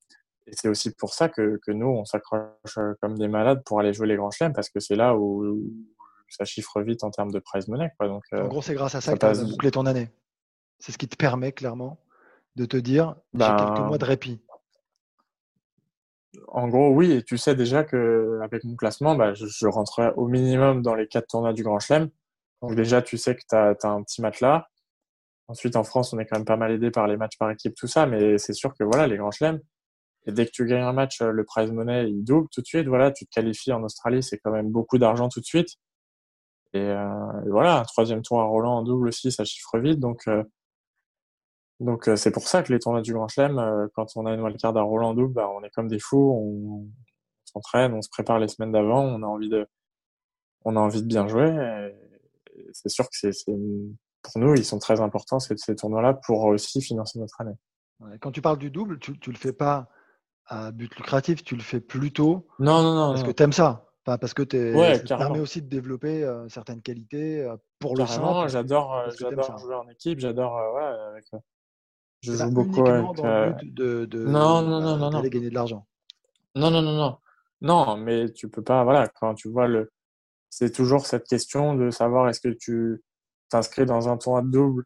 Et 0.47 0.51
c'est 0.53 0.67
aussi 0.67 0.91
pour 0.91 1.13
ça 1.13 1.29
que, 1.29 1.59
que 1.65 1.71
nous, 1.71 1.87
on 1.87 2.05
s'accroche 2.05 2.79
comme 3.01 3.17
des 3.17 3.27
malades 3.27 3.63
pour 3.63 3.79
aller 3.79 3.93
jouer 3.93 4.07
les 4.07 4.15
grands 4.15 4.31
chelems 4.31 4.53
parce 4.53 4.69
que 4.69 4.79
c'est 4.79 4.95
là 4.95 5.15
où, 5.15 5.63
ça 6.29 6.45
chiffre 6.45 6.81
vite 6.81 7.03
en 7.03 7.11
termes 7.11 7.31
de 7.31 7.39
prize 7.39 7.67
money. 7.67 7.91
Quoi. 7.97 8.07
Donc, 8.07 8.23
en 8.31 8.47
gros, 8.47 8.61
c'est 8.61 8.73
grâce 8.73 8.95
à 8.95 9.01
ça, 9.01 9.11
ça 9.11 9.13
que 9.13 9.19
tu 9.19 9.25
as 9.25 9.43
bouclé 9.45 9.71
ton 9.71 9.85
année. 9.85 10.09
C'est 10.79 10.91
ce 10.91 10.97
qui 10.97 11.07
te 11.07 11.15
permet 11.15 11.51
clairement 11.51 11.99
de 12.55 12.65
te 12.65 12.77
dire 12.77 13.15
ben, 13.33 13.57
j'ai 13.57 13.65
quelques 13.65 13.87
mois 13.87 13.97
de 13.97 14.05
répit. 14.05 14.41
En 16.47 16.67
gros, 16.67 16.89
oui, 16.89 17.11
et 17.11 17.23
tu 17.23 17.37
sais 17.37 17.55
déjà 17.55 17.83
que 17.83 18.39
avec 18.43 18.63
mon 18.63 18.75
classement, 18.75 19.15
bah, 19.15 19.33
je, 19.33 19.45
je, 19.45 19.67
rentrerai 19.67 20.11
au 20.15 20.27
minimum 20.27 20.81
dans 20.81 20.95
les 20.95 21.07
quatre 21.07 21.27
tournois 21.27 21.53
du 21.53 21.63
Grand 21.63 21.79
Chelem. 21.79 22.09
Donc 22.61 22.75
déjà, 22.75 23.01
tu 23.01 23.17
sais 23.17 23.35
que 23.35 23.41
tu 23.47 23.55
as, 23.55 23.75
as, 23.81 23.87
un 23.87 24.03
petit 24.03 24.21
là. 24.41 24.67
Ensuite, 25.47 25.75
en 25.75 25.83
France, 25.83 26.13
on 26.13 26.19
est 26.19 26.25
quand 26.25 26.37
même 26.37 26.45
pas 26.45 26.57
mal 26.57 26.71
aidé 26.71 26.89
par 26.91 27.07
les 27.07 27.17
matchs 27.17 27.37
par 27.37 27.51
équipe, 27.51 27.75
tout 27.75 27.87
ça, 27.87 28.05
mais 28.05 28.37
c'est 28.37 28.53
sûr 28.53 28.73
que 28.73 28.83
voilà, 28.83 29.07
les 29.07 29.17
Grands 29.17 29.31
Chelems, 29.31 29.59
et 30.25 30.31
dès 30.31 30.45
que 30.45 30.51
tu 30.51 30.65
gagnes 30.65 30.83
un 30.83 30.93
match, 30.93 31.21
le 31.21 31.43
prize 31.43 31.71
money, 31.71 32.09
il 32.09 32.23
double 32.23 32.47
tout 32.49 32.61
de 32.61 32.65
suite. 32.65 32.87
Voilà, 32.87 33.11
tu 33.11 33.25
te 33.25 33.31
qualifies 33.31 33.73
en 33.73 33.83
Australie, 33.83 34.23
c'est 34.23 34.37
quand 34.37 34.51
même 34.51 34.69
beaucoup 34.69 34.97
d'argent 34.97 35.29
tout 35.29 35.39
de 35.39 35.45
suite. 35.45 35.69
Et, 36.73 36.79
euh, 36.79 37.41
voilà, 37.47 37.79
un 37.79 37.83
troisième 37.83 38.21
tour 38.21 38.41
à 38.41 38.45
Roland 38.45 38.77
en 38.77 38.83
double 38.83 39.09
aussi, 39.09 39.31
ça 39.31 39.43
chiffre 39.45 39.77
vite. 39.79 39.99
Donc, 39.99 40.27
euh, 40.27 40.43
donc 41.79 42.07
euh, 42.07 42.15
c'est 42.15 42.31
pour 42.31 42.47
ça 42.47 42.63
que 42.63 42.71
les 42.73 42.79
tournois 42.79 43.01
du 43.01 43.13
Grand 43.13 43.27
Chelem, 43.27 43.59
euh, 43.59 43.87
quand 43.95 44.07
on 44.15 44.25
a 44.25 44.33
une 44.33 44.41
wildcard 44.41 44.75
à 44.77 44.81
Roland 44.81 45.09
en 45.09 45.13
double, 45.13 45.33
bah, 45.33 45.49
on 45.53 45.63
est 45.63 45.69
comme 45.71 45.87
des 45.87 45.99
fous, 45.99 46.17
on, 46.17 46.87
s'entraîne, 47.45 47.93
on 47.93 48.01
se 48.01 48.09
prépare 48.09 48.39
les 48.39 48.47
semaines 48.47 48.71
d'avant, 48.71 49.03
on 49.03 49.21
a 49.23 49.27
envie 49.27 49.49
de, 49.49 49.67
on 50.65 50.75
a 50.75 50.79
envie 50.79 51.01
de 51.01 51.07
bien 51.07 51.27
jouer. 51.27 51.51
C'est 52.73 52.89
sûr 52.89 53.05
que 53.05 53.31
c'est, 53.31 53.31
pour 54.23 54.41
nous, 54.41 54.55
ils 54.55 54.65
sont 54.65 54.79
très 54.79 54.99
importants 55.01 55.39
ces, 55.39 55.55
ces 55.57 55.75
tournois-là 55.75 56.13
pour 56.13 56.45
aussi 56.45 56.81
financer 56.81 57.19
notre 57.19 57.39
année. 57.41 57.55
Quand 58.19 58.31
tu 58.31 58.41
parles 58.41 58.57
du 58.57 58.71
double, 58.71 58.99
tu, 58.99 59.17
tu 59.19 59.31
le 59.31 59.37
fais 59.37 59.53
pas 59.53 59.87
à 60.47 60.71
but 60.71 60.93
lucratif, 60.95 61.43
tu 61.43 61.55
le 61.55 61.61
fais 61.61 61.79
plutôt 61.79 62.47
non, 62.59 62.81
non, 62.81 62.95
non, 62.95 63.09
parce 63.11 63.23
que 63.23 63.31
tu 63.31 63.43
aimes 63.43 63.53
ça. 63.53 63.89
Enfin, 64.05 64.17
parce 64.17 64.33
que 64.33 64.43
es, 64.55 64.75
ouais, 64.75 65.01
ça 65.07 65.15
permet 65.15 65.39
aussi 65.39 65.61
de 65.61 65.69
développer 65.69 66.25
euh, 66.25 66.49
certaines 66.49 66.81
qualités 66.81 67.41
euh, 67.41 67.55
pour 67.79 67.95
le 67.95 68.05
simple. 68.05 68.49
J'adore, 68.49 68.93
euh, 68.95 69.09
j'adore 69.17 69.57
jouer 69.57 69.75
en 69.75 69.87
équipe. 69.87 70.19
J'adore, 70.19 70.53
ouais, 70.75 70.83
avec, 70.83 71.25
je 72.19 72.33
joue 72.33 72.51
beaucoup 72.51 72.85
avec. 72.85 73.15
Dans 73.15 73.45
le 73.45 73.53
but 73.53 73.73
de, 73.73 74.05
de, 74.05 74.25
non, 74.25 74.61
non, 74.61 74.81
non, 74.81 74.97
non, 74.97 75.09
non. 75.09 75.21
gagner 75.21 75.49
de 75.49 75.55
l'argent. 75.55 75.87
Non, 76.55 76.69
non, 76.69 76.81
non, 76.81 76.91
non, 76.91 77.17
non. 77.61 77.95
Mais 77.95 78.29
tu 78.31 78.49
peux 78.49 78.61
pas. 78.61 78.83
Voilà, 78.83 79.07
quand 79.07 79.35
tu 79.35 79.47
vois 79.47 79.67
le, 79.67 79.93
c'est 80.49 80.71
toujours 80.71 81.05
cette 81.05 81.25
question 81.25 81.73
de 81.73 81.89
savoir 81.89 82.27
est-ce 82.27 82.41
que 82.41 82.49
tu 82.49 83.01
t'inscris 83.53 83.85
dans 83.85 84.09
un 84.09 84.17
tournoi 84.17 84.41
de 84.41 84.51
double 84.51 84.83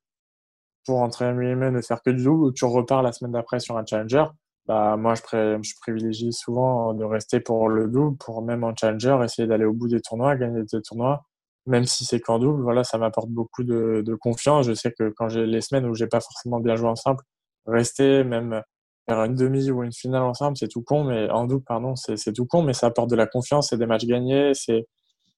pour 0.86 1.02
entrer 1.02 1.26
à 1.26 1.32
et 1.32 1.34
ne 1.34 1.82
faire 1.82 2.02
que 2.02 2.12
du 2.12 2.24
double 2.24 2.44
ou 2.46 2.52
tu 2.52 2.66
repars 2.66 3.02
la 3.02 3.12
semaine 3.12 3.32
d'après 3.32 3.60
sur 3.60 3.78
un 3.78 3.86
challenger 3.86 4.26
bah, 4.68 4.98
moi, 4.98 5.16
je, 5.16 5.22
pré 5.22 5.58
je 5.64 5.74
privilégie 5.80 6.34
souvent 6.34 6.94
de 6.94 7.06
rester 7.06 7.40
pour 7.40 7.70
le 7.70 7.88
double, 7.88 8.18
pour 8.18 8.42
même 8.42 8.66
en 8.66 8.76
challenger, 8.76 9.18
essayer 9.24 9.48
d'aller 9.48 9.64
au 9.64 9.74
bout 9.74 9.88
des 9.88 10.02
tournois, 10.02 10.36
gagner 10.36 10.62
des 10.64 10.82
tournois, 10.82 11.24
même 11.66 11.86
si 11.86 12.04
c'est 12.06 12.20
qu'en 12.20 12.38
double. 12.38 12.62
Voilà, 12.64 12.84
ça 12.84 12.98
m'apporte 12.98 13.30
beaucoup 13.30 13.64
de, 13.64 14.18
confiance. 14.20 14.68
Je 14.68 14.74
sais 14.74 14.92
que 14.92 15.10
quand 15.16 15.30
j'ai 15.30 15.46
les 15.46 15.62
semaines 15.62 15.86
où 15.86 15.96
j'ai 15.96 16.08
pas 16.08 16.20
forcément 16.20 16.60
bien 16.60 16.76
joué 16.76 16.90
en 16.90 16.98
simple, 16.98 17.24
rester, 17.66 18.26
même 18.26 18.62
une 19.08 19.36
demi 19.36 19.72
ou 19.72 19.84
une 19.84 19.94
finale 19.94 20.24
ensemble, 20.24 20.58
c'est 20.58 20.68
tout 20.68 20.84
con, 20.84 21.06
mais 21.06 21.30
en 21.30 21.46
double, 21.46 21.64
pardon, 21.64 21.96
c'est 21.96 22.34
tout 22.34 22.46
con, 22.46 22.62
mais 22.62 22.74
ça 22.74 22.88
apporte 22.88 23.10
de 23.10 23.16
la 23.16 23.28
confiance, 23.28 23.70
c'est 23.70 23.78
des 23.78 23.86
matchs 23.86 24.06
gagnés, 24.06 24.52
c'est 24.54 24.86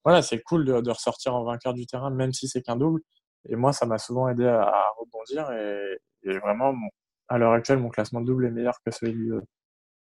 voilà, 0.05 0.21
c'est 0.21 0.41
cool 0.41 0.65
de, 0.65 0.81
de, 0.81 0.91
ressortir 0.91 1.35
en 1.35 1.43
vainqueur 1.43 1.73
du 1.73 1.85
terrain, 1.85 2.09
même 2.09 2.33
si 2.33 2.47
c'est 2.47 2.61
qu'un 2.61 2.77
double. 2.77 3.01
Et 3.47 3.55
moi, 3.55 3.73
ça 3.73 3.85
m'a 3.85 3.97
souvent 3.97 4.27
aidé 4.29 4.45
à, 4.45 4.83
rebondir. 4.97 5.51
Et, 5.51 5.97
et 6.23 6.37
vraiment, 6.39 6.73
à 7.27 7.37
l'heure 7.37 7.53
actuelle, 7.53 7.79
mon 7.79 7.89
classement 7.89 8.21
de 8.21 8.25
double 8.25 8.45
est 8.45 8.51
meilleur 8.51 8.81
que 8.83 8.91
celui 8.91 9.13
du, 9.13 9.33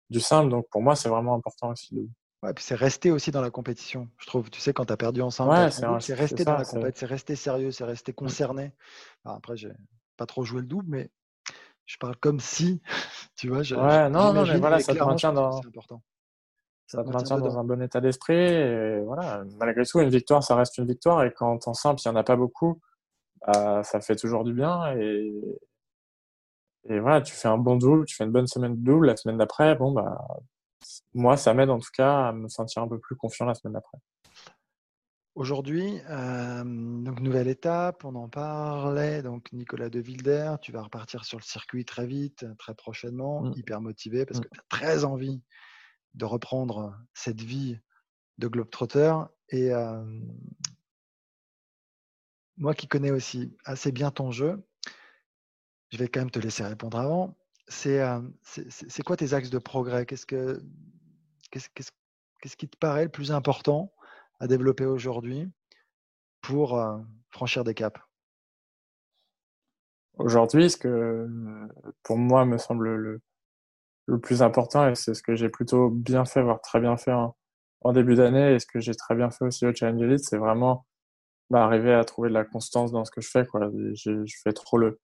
du 0.10 0.20
simple. 0.20 0.50
Donc 0.50 0.68
pour 0.70 0.82
moi, 0.82 0.96
c'est 0.96 1.10
vraiment 1.10 1.36
important 1.36 1.72
aussi. 1.72 2.10
Ouais, 2.42 2.54
puis 2.54 2.64
c'est 2.64 2.76
rester 2.76 3.10
aussi 3.10 3.32
dans 3.32 3.42
la 3.42 3.52
compétition, 3.52 4.10
je 4.18 4.26
trouve. 4.26 4.50
Tu 4.50 4.60
sais, 4.60 4.74
quand 4.74 4.86
tu 4.86 4.92
as 4.92 4.98
perdu 4.98 5.22
ensemble, 5.22 5.52
ouais, 5.52 5.72
c'est 5.72 6.14
rester 6.14 6.44
dans 6.44 6.58
la 6.58 6.66
compétition, 6.66 6.92
c'est 6.94 7.06
rester 7.06 7.36
sérieux, 7.38 7.72
c'est 7.72 7.86
rester 7.86 8.12
concerné. 8.12 8.74
Alors 9.24 9.38
après, 9.38 9.56
j'ai 9.56 9.72
pas 10.18 10.26
trop 10.26 10.44
joué 10.44 10.60
le 10.60 10.68
double, 10.68 10.88
mais 10.90 11.10
je 11.86 11.98
parle 11.98 12.18
comme 12.18 12.42
si, 12.42 12.82
tu 13.38 13.48
vois. 13.48 13.60
ouais, 13.60 14.10
non, 14.10 14.34
non, 14.34 14.46
mais 14.46 14.58
voilà, 14.58 14.80
ça 14.80 14.94
te 14.94 15.04
maintient 15.04 15.32
dans. 15.32 15.60
Important. 15.66 16.02
Ça, 16.86 17.04
te 17.04 17.10
maintient 17.10 17.40
dans 17.40 17.58
un 17.58 17.64
bon 17.64 17.82
état 17.82 18.02
d'esprit. 18.02 18.36
Et 18.36 19.00
voilà, 19.00 19.44
malgré 19.58 19.86
tout, 19.86 20.02
une 20.02 20.10
victoire, 20.10 20.44
ça 20.44 20.56
reste 20.56 20.78
une 20.78 20.86
victoire. 20.86 21.24
Et 21.24 21.34
quand 21.34 21.66
en 21.68 21.74
simple, 21.74 22.02
il 22.04 22.10
n'y 22.10 22.14
en 22.14 22.20
a 22.20 22.24
pas 22.24 22.36
beaucoup, 22.36 22.82
bah, 23.46 23.84
ça 23.84 24.02
fait 24.02 24.16
toujours 24.16 24.44
du 24.44 24.54
bien. 24.54 24.96
Et, 24.98 25.34
et 26.90 27.00
voilà, 27.00 27.22
tu 27.22 27.34
fais 27.34 27.48
un 27.48 27.58
bon 27.58 27.76
double, 27.76 28.06
tu 28.06 28.16
fais 28.16 28.24
une 28.24 28.32
bonne 28.32 28.48
semaine 28.48 28.76
de 28.76 28.84
double. 28.84 29.08
La 29.08 29.18
semaine 29.18 29.38
d'après, 29.38 29.76
bon, 29.76 29.92
bah, 29.92 30.18
moi, 31.14 31.38
ça 31.38 31.54
m'aide 31.54 31.70
en 31.70 31.80
tout 31.80 31.92
cas 31.94 32.28
à 32.28 32.32
me 32.34 32.48
sentir 32.48 32.84
un 32.84 32.88
peu 32.88 33.00
plus 33.00 33.16
confiant 33.16 33.46
la 33.46 33.56
semaine 33.56 33.74
d'après. 33.74 33.98
Aujourd'hui, 35.36 36.00
euh, 36.12 36.64
donc 36.64 37.20
nouvelle 37.20 37.48
étape, 37.48 38.06
on 38.06 38.14
en 38.14 38.30
parlait. 38.30 39.24
Donc 39.24 39.52
Nicolas 39.52 39.90
De 39.90 40.00
Wilder, 40.00 40.58
tu 40.62 40.72
vas 40.72 40.84
repartir 40.84 41.26
sur 41.26 41.40
le 41.40 41.44
circuit 41.44 41.86
très 41.86 42.06
vite, 42.06 42.46
très 42.60 42.76
prochainement, 42.76 43.42
mmh. 43.42 43.54
hyper 43.56 43.82
motivé 43.82 44.28
parce 44.28 44.40
mmh. 44.40 44.44
que 44.44 44.50
tu 44.50 44.60
as 44.60 44.64
très 44.70 45.06
envie 45.06 45.42
de 46.14 46.26
reprendre 46.26 46.96
cette 47.16 47.42
vie 47.42 47.80
de 48.38 48.48
globetrotter. 48.48 49.16
Et 49.50 49.74
euh, 49.74 50.04
moi 52.58 52.74
qui 52.74 52.88
connais 52.88 53.12
aussi 53.12 53.56
assez 53.66 53.92
bien 53.92 54.12
ton 54.12 54.32
jeu, 54.32 54.64
je 55.92 55.98
vais 55.98 56.08
quand 56.08 56.22
même 56.22 56.32
te 56.32 56.40
laisser 56.40 56.64
répondre 56.64 56.98
avant. 56.98 57.38
C'est 57.68 58.02
euh, 58.02 58.20
quoi 59.06 59.18
tes 59.18 59.34
axes 59.34 59.50
de 59.50 59.58
progrès? 59.58 60.06
Qu'est-ce 60.06 60.26
que 60.26 60.62
qu'est-ce 61.52 62.58
qui 62.58 62.68
te 62.68 62.78
paraît 62.78 63.06
le 63.06 63.10
plus 63.10 63.32
important 63.32 63.94
à 64.40 64.48
développer 64.48 64.86
aujourd'hui 64.86 65.50
pour 66.42 66.78
euh, 66.80 66.98
franchir 67.30 67.64
des 67.64 67.74
caps? 67.74 68.00
Aujourd'hui, 70.16 70.70
ce 70.70 70.78
que 70.78 71.28
pour 72.04 72.18
moi 72.18 72.46
me 72.46 72.58
semble 72.58 72.96
le, 72.96 73.22
le 74.06 74.20
plus 74.20 74.42
important, 74.42 74.90
et 74.90 74.96
c'est 74.96 75.14
ce 75.14 75.24
que 75.24 75.36
j'ai 75.36 75.50
plutôt 75.50 75.90
bien 75.90 76.26
fait, 76.26 76.42
voire 76.42 76.62
très 76.62 76.80
bien 76.80 76.98
fait 76.98 77.14
en, 77.14 77.36
début 77.94 78.16
d'année, 78.16 78.56
et 78.56 78.60
ce 78.60 78.66
que 78.66 78.80
j'ai 78.80 78.96
très 78.96 79.16
bien 79.16 79.30
fait 79.30 79.46
aussi 79.46 79.66
au 79.66 79.74
Challenge 79.74 80.02
Elite, 80.02 80.24
c'est 80.24 80.38
vraiment 80.38 80.86
bah, 81.54 81.66
arriver 81.66 81.94
à 81.94 82.04
trouver 82.04 82.30
de 82.30 82.34
la 82.34 82.46
constance 82.46 82.92
dans 82.92 83.06
ce 83.06 83.12
que 83.12 83.22
je 83.22 83.30
fais. 83.30 83.46
Quoi. 83.46 83.70
Je, 83.94 84.26
je 84.26 84.36
fais 84.44 84.54
trop 84.54 84.80
le, 84.80 85.00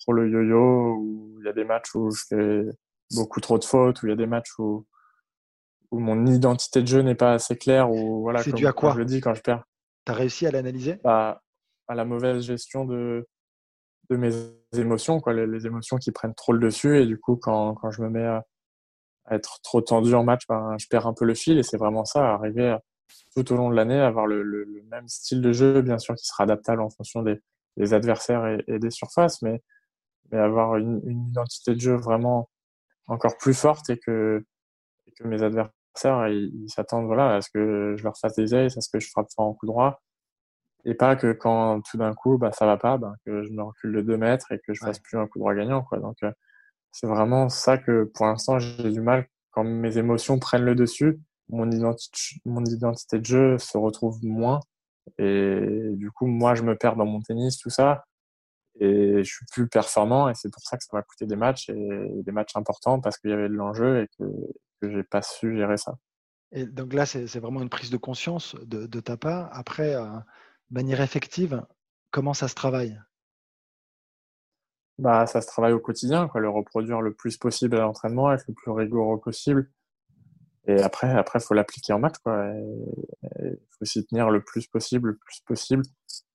trop 0.00 0.12
le 0.12 0.28
yo-yo, 0.28 0.96
où 0.96 1.36
il 1.38 1.46
y 1.46 1.48
a 1.48 1.52
des 1.52 1.64
matchs 1.64 1.94
où 1.94 2.10
je 2.10 2.24
fais 2.28 2.62
beaucoup 3.14 3.40
trop 3.40 3.56
de 3.56 3.64
fautes, 3.64 4.02
où 4.02 4.06
il 4.06 4.10
y 4.10 4.12
a 4.12 4.16
des 4.16 4.26
matchs 4.26 4.58
où, 4.58 4.84
où 5.92 6.00
mon 6.00 6.26
identité 6.26 6.82
de 6.82 6.88
jeu 6.88 7.02
n'est 7.02 7.14
pas 7.14 7.34
assez 7.34 7.56
claire. 7.56 7.88
Ou, 7.88 8.22
voilà, 8.22 8.42
c'est 8.42 8.52
dû 8.52 8.66
à 8.66 8.72
quoi 8.72 8.94
Je 8.94 8.98
le 8.98 9.04
dis 9.04 9.20
quand 9.20 9.34
je 9.34 9.42
perds. 9.42 9.62
Tu 10.04 10.10
as 10.10 10.16
réussi 10.16 10.44
à 10.48 10.50
l'analyser? 10.50 10.98
Bah, 11.04 11.40
À 11.86 11.94
la 11.94 12.04
mauvaise 12.04 12.42
gestion 12.42 12.84
de, 12.84 13.24
de 14.10 14.16
mes 14.16 14.32
émotions, 14.76 15.20
quoi, 15.20 15.34
les, 15.34 15.66
émotions 15.68 15.98
qui 15.98 16.10
prennent 16.10 16.34
trop 16.34 16.52
le 16.52 16.58
dessus. 16.58 17.00
Et 17.00 17.06
du 17.06 17.16
coup, 17.16 17.36
quand, 17.36 17.74
quand 17.74 17.92
je 17.92 18.02
me 18.02 18.10
mets 18.10 18.26
à, 18.26 18.44
être 19.30 19.60
trop 19.62 19.80
tendu 19.82 20.14
en 20.14 20.24
match, 20.24 20.48
ben, 20.48 20.74
je 20.80 20.88
perds 20.88 21.06
un 21.06 21.14
peu 21.14 21.26
le 21.26 21.34
fil. 21.34 21.58
Et 21.58 21.62
c'est 21.62 21.76
vraiment 21.76 22.04
ça, 22.04 22.34
arriver 22.34 22.76
tout 23.34 23.52
au 23.52 23.56
long 23.56 23.70
de 23.70 23.76
l'année, 23.76 24.00
avoir 24.00 24.26
le, 24.26 24.42
le, 24.42 24.66
même 24.90 25.08
style 25.08 25.42
de 25.42 25.52
jeu, 25.52 25.82
bien 25.82 25.98
sûr, 25.98 26.14
qui 26.14 26.26
sera 26.26 26.44
adaptable 26.44 26.80
en 26.80 26.90
fonction 26.90 27.22
des, 27.22 27.40
des 27.76 27.94
adversaires 27.94 28.46
et, 28.46 28.64
et, 28.68 28.78
des 28.78 28.90
surfaces, 28.90 29.42
mais, 29.42 29.62
mais 30.30 30.38
avoir 30.38 30.76
une, 30.76 31.00
une, 31.04 31.28
identité 31.28 31.74
de 31.74 31.80
jeu 31.80 31.94
vraiment 31.94 32.48
encore 33.08 33.36
plus 33.38 33.54
forte 33.54 33.90
et 33.90 33.98
que, 33.98 34.44
et 35.06 35.12
que 35.12 35.24
mes 35.24 35.42
adversaires 35.42 36.28
ils 36.28 36.68
s'attendent 36.68 37.06
voilà, 37.06 37.36
à 37.36 37.40
ce 37.40 37.50
que 37.50 37.94
je 37.96 38.04
leur 38.04 38.18
fasse 38.18 38.34
des 38.34 38.54
ailes, 38.54 38.66
à 38.66 38.80
ce 38.80 38.88
que 38.90 39.00
je 39.00 39.08
frappe 39.10 39.28
fort 39.34 39.46
en 39.46 39.54
coup 39.54 39.66
droit, 39.66 40.02
et 40.84 40.94
pas 40.94 41.16
que 41.16 41.32
quand 41.32 41.80
tout 41.82 41.98
d'un 41.98 42.14
coup 42.14 42.38
bah, 42.38 42.52
ça 42.52 42.66
va 42.66 42.76
pas, 42.76 42.96
bah, 42.96 43.14
que 43.24 43.44
je 43.44 43.50
me 43.50 43.62
recule 43.62 43.92
de 43.92 44.00
2 44.02 44.16
mètres 44.16 44.52
et 44.52 44.60
que 44.66 44.72
je 44.72 44.80
fasse 44.84 45.00
plus 45.00 45.18
un 45.18 45.26
coup 45.26 45.38
droit 45.38 45.54
gagnant. 45.54 45.82
Quoi. 45.82 45.98
Donc 45.98 46.16
euh, 46.22 46.30
c'est 46.92 47.06
vraiment 47.08 47.48
ça 47.48 47.76
que 47.76 48.04
pour 48.14 48.26
l'instant 48.26 48.58
j'ai 48.58 48.90
du 48.90 49.00
mal 49.00 49.26
quand 49.50 49.64
mes 49.64 49.98
émotions 49.98 50.38
prennent 50.38 50.64
le 50.64 50.74
dessus. 50.74 51.18
Mon 51.48 51.70
identité, 51.70 52.40
mon 52.44 52.64
identité 52.64 53.18
de 53.18 53.24
jeu 53.24 53.58
se 53.58 53.78
retrouve 53.78 54.18
moins 54.24 54.60
et 55.18 55.90
du 55.92 56.10
coup 56.10 56.26
moi 56.26 56.54
je 56.56 56.62
me 56.62 56.76
perds 56.76 56.96
dans 56.96 57.06
mon 57.06 57.20
tennis 57.20 57.58
tout 57.58 57.70
ça 57.70 58.04
et 58.80 59.22
je 59.22 59.32
suis 59.32 59.46
plus 59.52 59.68
performant 59.68 60.28
et 60.28 60.34
c'est 60.34 60.52
pour 60.52 60.62
ça 60.62 60.76
que 60.76 60.82
ça 60.82 60.96
m'a 60.96 61.02
coûté 61.02 61.26
des 61.26 61.36
matchs 61.36 61.68
et 61.70 62.22
des 62.24 62.32
matchs 62.32 62.56
importants 62.56 63.00
parce 63.00 63.18
qu'il 63.18 63.30
y 63.30 63.32
avait 63.32 63.48
de 63.48 63.54
l'enjeu 63.54 64.02
et 64.02 64.08
que 64.18 64.24
que 64.82 64.90
j'ai 64.90 65.02
pas 65.02 65.22
su 65.22 65.56
gérer 65.56 65.76
ça. 65.76 65.96
Et 66.52 66.66
donc 66.66 66.92
là 66.92 67.06
c'est 67.06 67.38
vraiment 67.38 67.62
une 67.62 67.70
prise 67.70 67.90
de 67.90 67.96
conscience 67.96 68.56
de, 68.62 68.86
de 68.86 69.00
ta 69.00 69.16
part. 69.16 69.48
Après 69.52 69.94
euh, 69.94 70.18
manière 70.70 71.00
effective, 71.00 71.64
comment 72.10 72.34
ça 72.34 72.48
se 72.48 72.54
travaille? 72.54 73.00
Bah, 74.98 75.26
Ça 75.26 75.40
se 75.42 75.46
travaille 75.46 75.72
au 75.72 75.80
quotidien, 75.80 76.26
quoi, 76.28 76.40
le 76.40 76.48
reproduire 76.48 77.02
le 77.02 77.12
plus 77.12 77.36
possible 77.36 77.76
à 77.76 77.80
l'entraînement, 77.80 78.32
être 78.32 78.46
le 78.48 78.54
plus 78.54 78.70
rigoureux 78.70 79.20
possible. 79.20 79.70
Et 80.66 80.82
après, 80.82 81.10
après, 81.10 81.40
faut 81.40 81.54
l'appliquer 81.54 81.92
en 81.92 81.98
match, 81.98 82.16
quoi. 82.24 82.52
Il 83.40 83.58
faut 83.78 83.84
s'y 83.84 84.04
tenir 84.04 84.30
le 84.30 84.40
plus 84.42 84.66
possible, 84.66 85.10
le 85.10 85.16
plus 85.16 85.40
possible. 85.46 85.82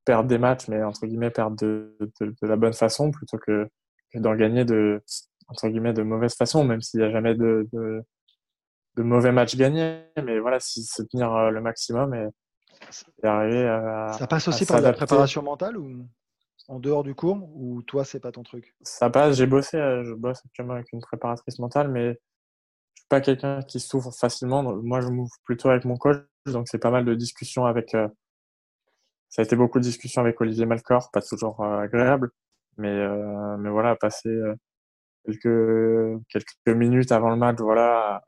Perdre 0.06 0.28
des 0.28 0.38
matchs, 0.38 0.68
mais 0.68 0.82
entre 0.84 1.06
guillemets, 1.06 1.30
perdre 1.30 1.58
de, 1.58 1.96
de, 2.20 2.48
la 2.48 2.56
bonne 2.56 2.74
façon 2.74 3.12
plutôt 3.12 3.38
que, 3.38 3.68
que 4.12 4.20
d'en 4.20 4.36
gagner 4.36 4.66
de, 4.66 5.04
entre 5.48 5.68
guillemets, 5.68 5.94
de 5.94 6.02
mauvaise 6.02 6.36
façon, 6.36 6.64
même 6.64 6.82
s'il 6.82 7.02
n'y 7.02 7.06
a 7.06 7.12
jamais 7.12 7.36
de, 7.36 7.68
de, 7.72 8.02
de, 8.96 9.04
mauvais 9.04 9.32
matchs 9.32 9.56
gagnés. 9.56 10.04
Mais 10.24 10.40
voilà, 10.40 10.60
si 10.60 10.84
se 10.84 11.04
tenir 11.04 11.32
euh, 11.34 11.50
le 11.52 11.62
maximum 11.62 12.14
et, 12.16 12.28
ça 12.92 14.28
passe 14.28 14.48
aussi 14.48 14.66
par 14.66 14.82
la 14.82 14.94
préparation 14.94 15.44
mentale 15.44 15.78
ou 15.78 16.08
en 16.68 16.80
dehors 16.80 17.04
du 17.04 17.16
cours 17.16 17.50
ou 17.56 17.82
toi 17.84 18.04
c'est 18.04 18.20
pas 18.20 18.32
ton 18.32 18.44
truc? 18.44 18.76
Ça 18.82 19.10
passe, 19.10 19.36
j'ai 19.36 19.46
bossé, 19.46 19.78
euh, 19.78 20.04
je 20.04 20.14
bosse 20.14 20.42
actuellement 20.46 20.74
avec 20.74 20.92
une 20.94 21.02
préparatrice 21.02 21.60
mentale, 21.60 21.90
mais 21.90 22.20
je 22.96 23.02
suis 23.02 23.08
pas 23.10 23.22
quelqu'un 23.22 23.62
qui 23.64 23.80
souffre 23.80 24.12
facilement. 24.12 24.64
Moi 24.64 25.02
je 25.02 25.08
m'ouvre 25.10 25.36
plutôt 25.44 25.70
avec 25.70 25.86
mon 25.86 25.98
coach, 25.98 26.20
donc 26.46 26.68
c'est 26.70 26.80
pas 26.80 26.92
mal 26.92 27.06
de 27.06 27.16
discussions 27.16 27.66
avec. 27.66 27.94
Euh, 27.96 28.08
ça 29.30 29.42
a 29.42 29.46
été 29.46 29.56
beaucoup 29.56 29.80
de 29.80 29.84
discussions 29.84 30.22
avec 30.22 30.40
Olivier 30.42 30.66
Malcor, 30.66 31.10
pas 31.12 31.22
toujours 31.22 31.62
euh, 31.62 31.80
agréable, 31.80 32.32
mais 32.78 33.08
mais 33.60 33.70
voilà, 33.70 33.96
passer 33.96 34.30
quelques 35.26 36.22
quelques 36.30 36.78
minutes 36.78 37.12
avant 37.12 37.30
le 37.30 37.38
match, 37.38 37.60
voilà, 37.60 38.24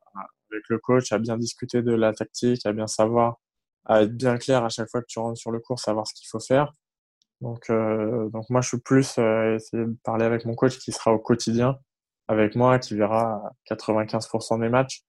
avec 0.52 0.64
le 0.70 0.80
coach, 0.80 1.12
à 1.12 1.20
bien 1.20 1.38
discuter 1.38 1.82
de 1.82 1.94
la 1.94 2.14
tactique, 2.14 2.66
à 2.66 2.74
bien 2.74 2.88
savoir 2.88 3.40
à 3.86 4.04
être 4.04 4.16
bien 4.16 4.38
clair 4.38 4.64
à 4.64 4.70
chaque 4.70 4.90
fois 4.90 5.02
que 5.02 5.08
tu 5.08 5.20
rentres 5.20 5.40
sur 5.40 5.52
le 5.52 5.60
cours, 5.60 5.80
savoir 5.80 6.08
ce 6.08 6.14
qu'il 6.14 6.28
faut 6.28 6.40
faire. 6.40 6.74
Donc, 7.42 7.70
euh, 7.70 8.30
donc 8.30 8.50
moi, 8.50 8.62
je 8.62 8.70
suis 8.70 8.80
plus 8.80 9.18
euh, 9.18 9.56
essayer 9.56 9.86
de 9.86 9.98
parler 10.04 10.26
avec 10.26 10.46
mon 10.46 10.56
coach 10.56 10.78
qui 10.80 10.92
sera 10.92 11.14
au 11.14 11.20
quotidien 11.20 11.78
avec 12.34 12.56
moi, 12.56 12.80
qui 12.80 12.96
verra 12.96 13.54
95% 13.70 14.60
des 14.62 14.70
matchs. 14.70 15.04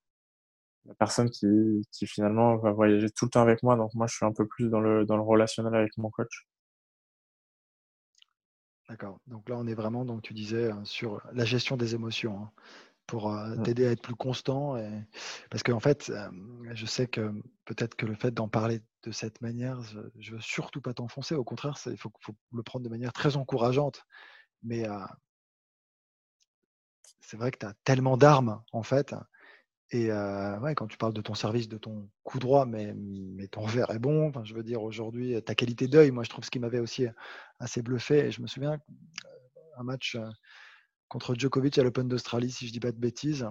La 0.87 0.95
personne 0.95 1.31
qui, 1.31 1.47
qui 1.93 2.07
finalement 2.07 2.57
va 2.57 2.71
voyager 2.73 3.09
tout 3.11 3.25
le 3.25 3.31
temps 3.31 3.43
avec 3.43 3.63
moi. 3.63 3.77
Donc 3.77 3.95
moi, 3.95 4.07
je 4.07 4.15
suis 4.17 4.27
un 4.27 4.33
peu 4.33 4.47
plus 4.47 4.69
dans 4.69 4.81
le, 4.81 5.05
dans 5.07 5.17
le 5.17 5.23
relationnel 5.23 5.75
avec 5.75 5.97
mon 5.97 6.11
coach. 6.11 6.47
D'accord. 8.89 9.19
Donc 9.27 9.49
là, 9.49 9.57
on 9.57 9.67
est 9.67 9.75
vraiment, 9.75 10.05
donc 10.05 10.21
tu 10.23 10.35
disais, 10.35 10.71
hein, 10.71 10.83
sur 10.85 11.23
la 11.33 11.45
gestion 11.45 11.77
des 11.77 11.95
émotions. 11.95 12.39
Hein 12.39 12.51
pour 13.07 13.31
mmh. 13.31 13.63
t'aider 13.63 13.87
à 13.87 13.91
être 13.91 14.03
plus 14.03 14.15
constant. 14.15 14.77
Et... 14.77 14.91
Parce 15.51 15.63
qu'en 15.63 15.81
fait, 15.81 16.13
je 16.73 16.87
sais 16.87 17.07
que 17.07 17.33
peut-être 17.65 17.95
que 17.95 18.07
le 18.07 18.15
fait 18.15 18.33
d'en 18.33 18.49
parler 18.49 18.81
de 19.03 19.13
cette 19.13 19.41
manière, 19.41 19.83
je 19.83 20.31
ne 20.31 20.37
veux 20.37 20.41
surtout 20.41 20.81
pas 20.81 20.95
t'enfoncer. 20.95 21.35
Au 21.35 21.45
contraire, 21.45 21.77
il 21.87 21.97
faut, 21.97 22.11
faut, 22.21 22.35
le 22.53 22.63
prendre 22.63 22.85
de 22.85 22.91
manière 22.91 23.13
très 23.13 23.37
encourageante. 23.37 24.05
Mais 24.63 24.87
c'est 27.27 27.37
vrai 27.37 27.51
que 27.51 27.59
tu 27.59 27.67
as 27.67 27.75
tellement 27.85 28.17
d'armes, 28.17 28.63
en 28.73 28.83
fait. 28.83 29.15
Et 29.91 30.11
ouais, 30.11 30.75
quand 30.75 30.87
tu 30.89 30.97
parles 30.97 31.15
de 31.15 31.21
ton 31.21 31.35
service, 31.35 31.69
de 31.69 31.79
ton 31.79 32.09
coup 32.25 32.39
droit, 32.39 32.67
mais, 32.67 32.95
mais 32.97 33.47
ton 33.47 33.65
verre 33.67 33.91
est 33.91 33.99
bon. 33.99 34.29
Enfin, 34.29 34.43
je 34.45 34.55
veux 34.55 34.65
dire, 34.65 34.83
aujourd'hui, 34.83 35.41
ta 35.43 35.55
qualité 35.55 35.87
d'œil, 35.87 36.11
moi, 36.11 36.25
je 36.25 36.31
trouve 36.31 36.45
ce 36.45 36.51
qui 36.51 36.59
m'avait 36.59 36.81
aussi 36.81 37.07
assez 37.61 37.81
bluffé. 37.81 38.27
Et 38.27 38.31
je 38.33 38.43
me 38.43 38.47
souviens, 38.47 38.79
un 39.77 39.83
match 39.85 40.17
contre 41.09 41.35
Djokovic 41.35 41.79
à 41.79 41.85
l'Open 41.85 42.09
d'Australie, 42.09 42.51
si 42.51 42.67
je 42.67 42.73
dis 42.73 42.81
pas 42.81 42.93
de 42.93 42.99
bêtises. 42.99 43.49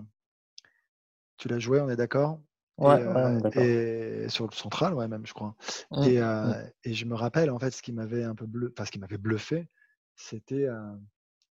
Tu 1.37 1.47
l'as 1.47 1.59
joué, 1.59 1.79
on 1.81 1.89
est 1.89 1.95
d'accord? 1.95 2.41
Ouais, 2.77 3.01
et, 3.01 3.59
euh, 3.59 4.29
sur 4.29 4.47
le 4.47 4.55
central, 4.55 4.95
ouais, 4.95 5.07
même, 5.07 5.25
je 5.27 5.33
crois. 5.33 5.55
Mmh, 5.91 6.03
et, 6.03 6.19
euh, 6.19 6.47
mmh. 6.47 6.71
et, 6.85 6.93
je 6.93 7.05
me 7.05 7.15
rappelle, 7.15 7.51
en 7.51 7.59
fait, 7.59 7.71
ce 7.71 7.83
qui 7.83 7.93
m'avait 7.93 8.23
un 8.23 8.33
peu 8.33 8.47
bleu, 8.47 8.73
enfin, 8.75 8.85
ce 8.85 8.91
qui 8.91 8.99
m'avait 8.99 9.17
bluffé, 9.17 9.67
c'était 10.15 10.65
euh, 10.65 10.95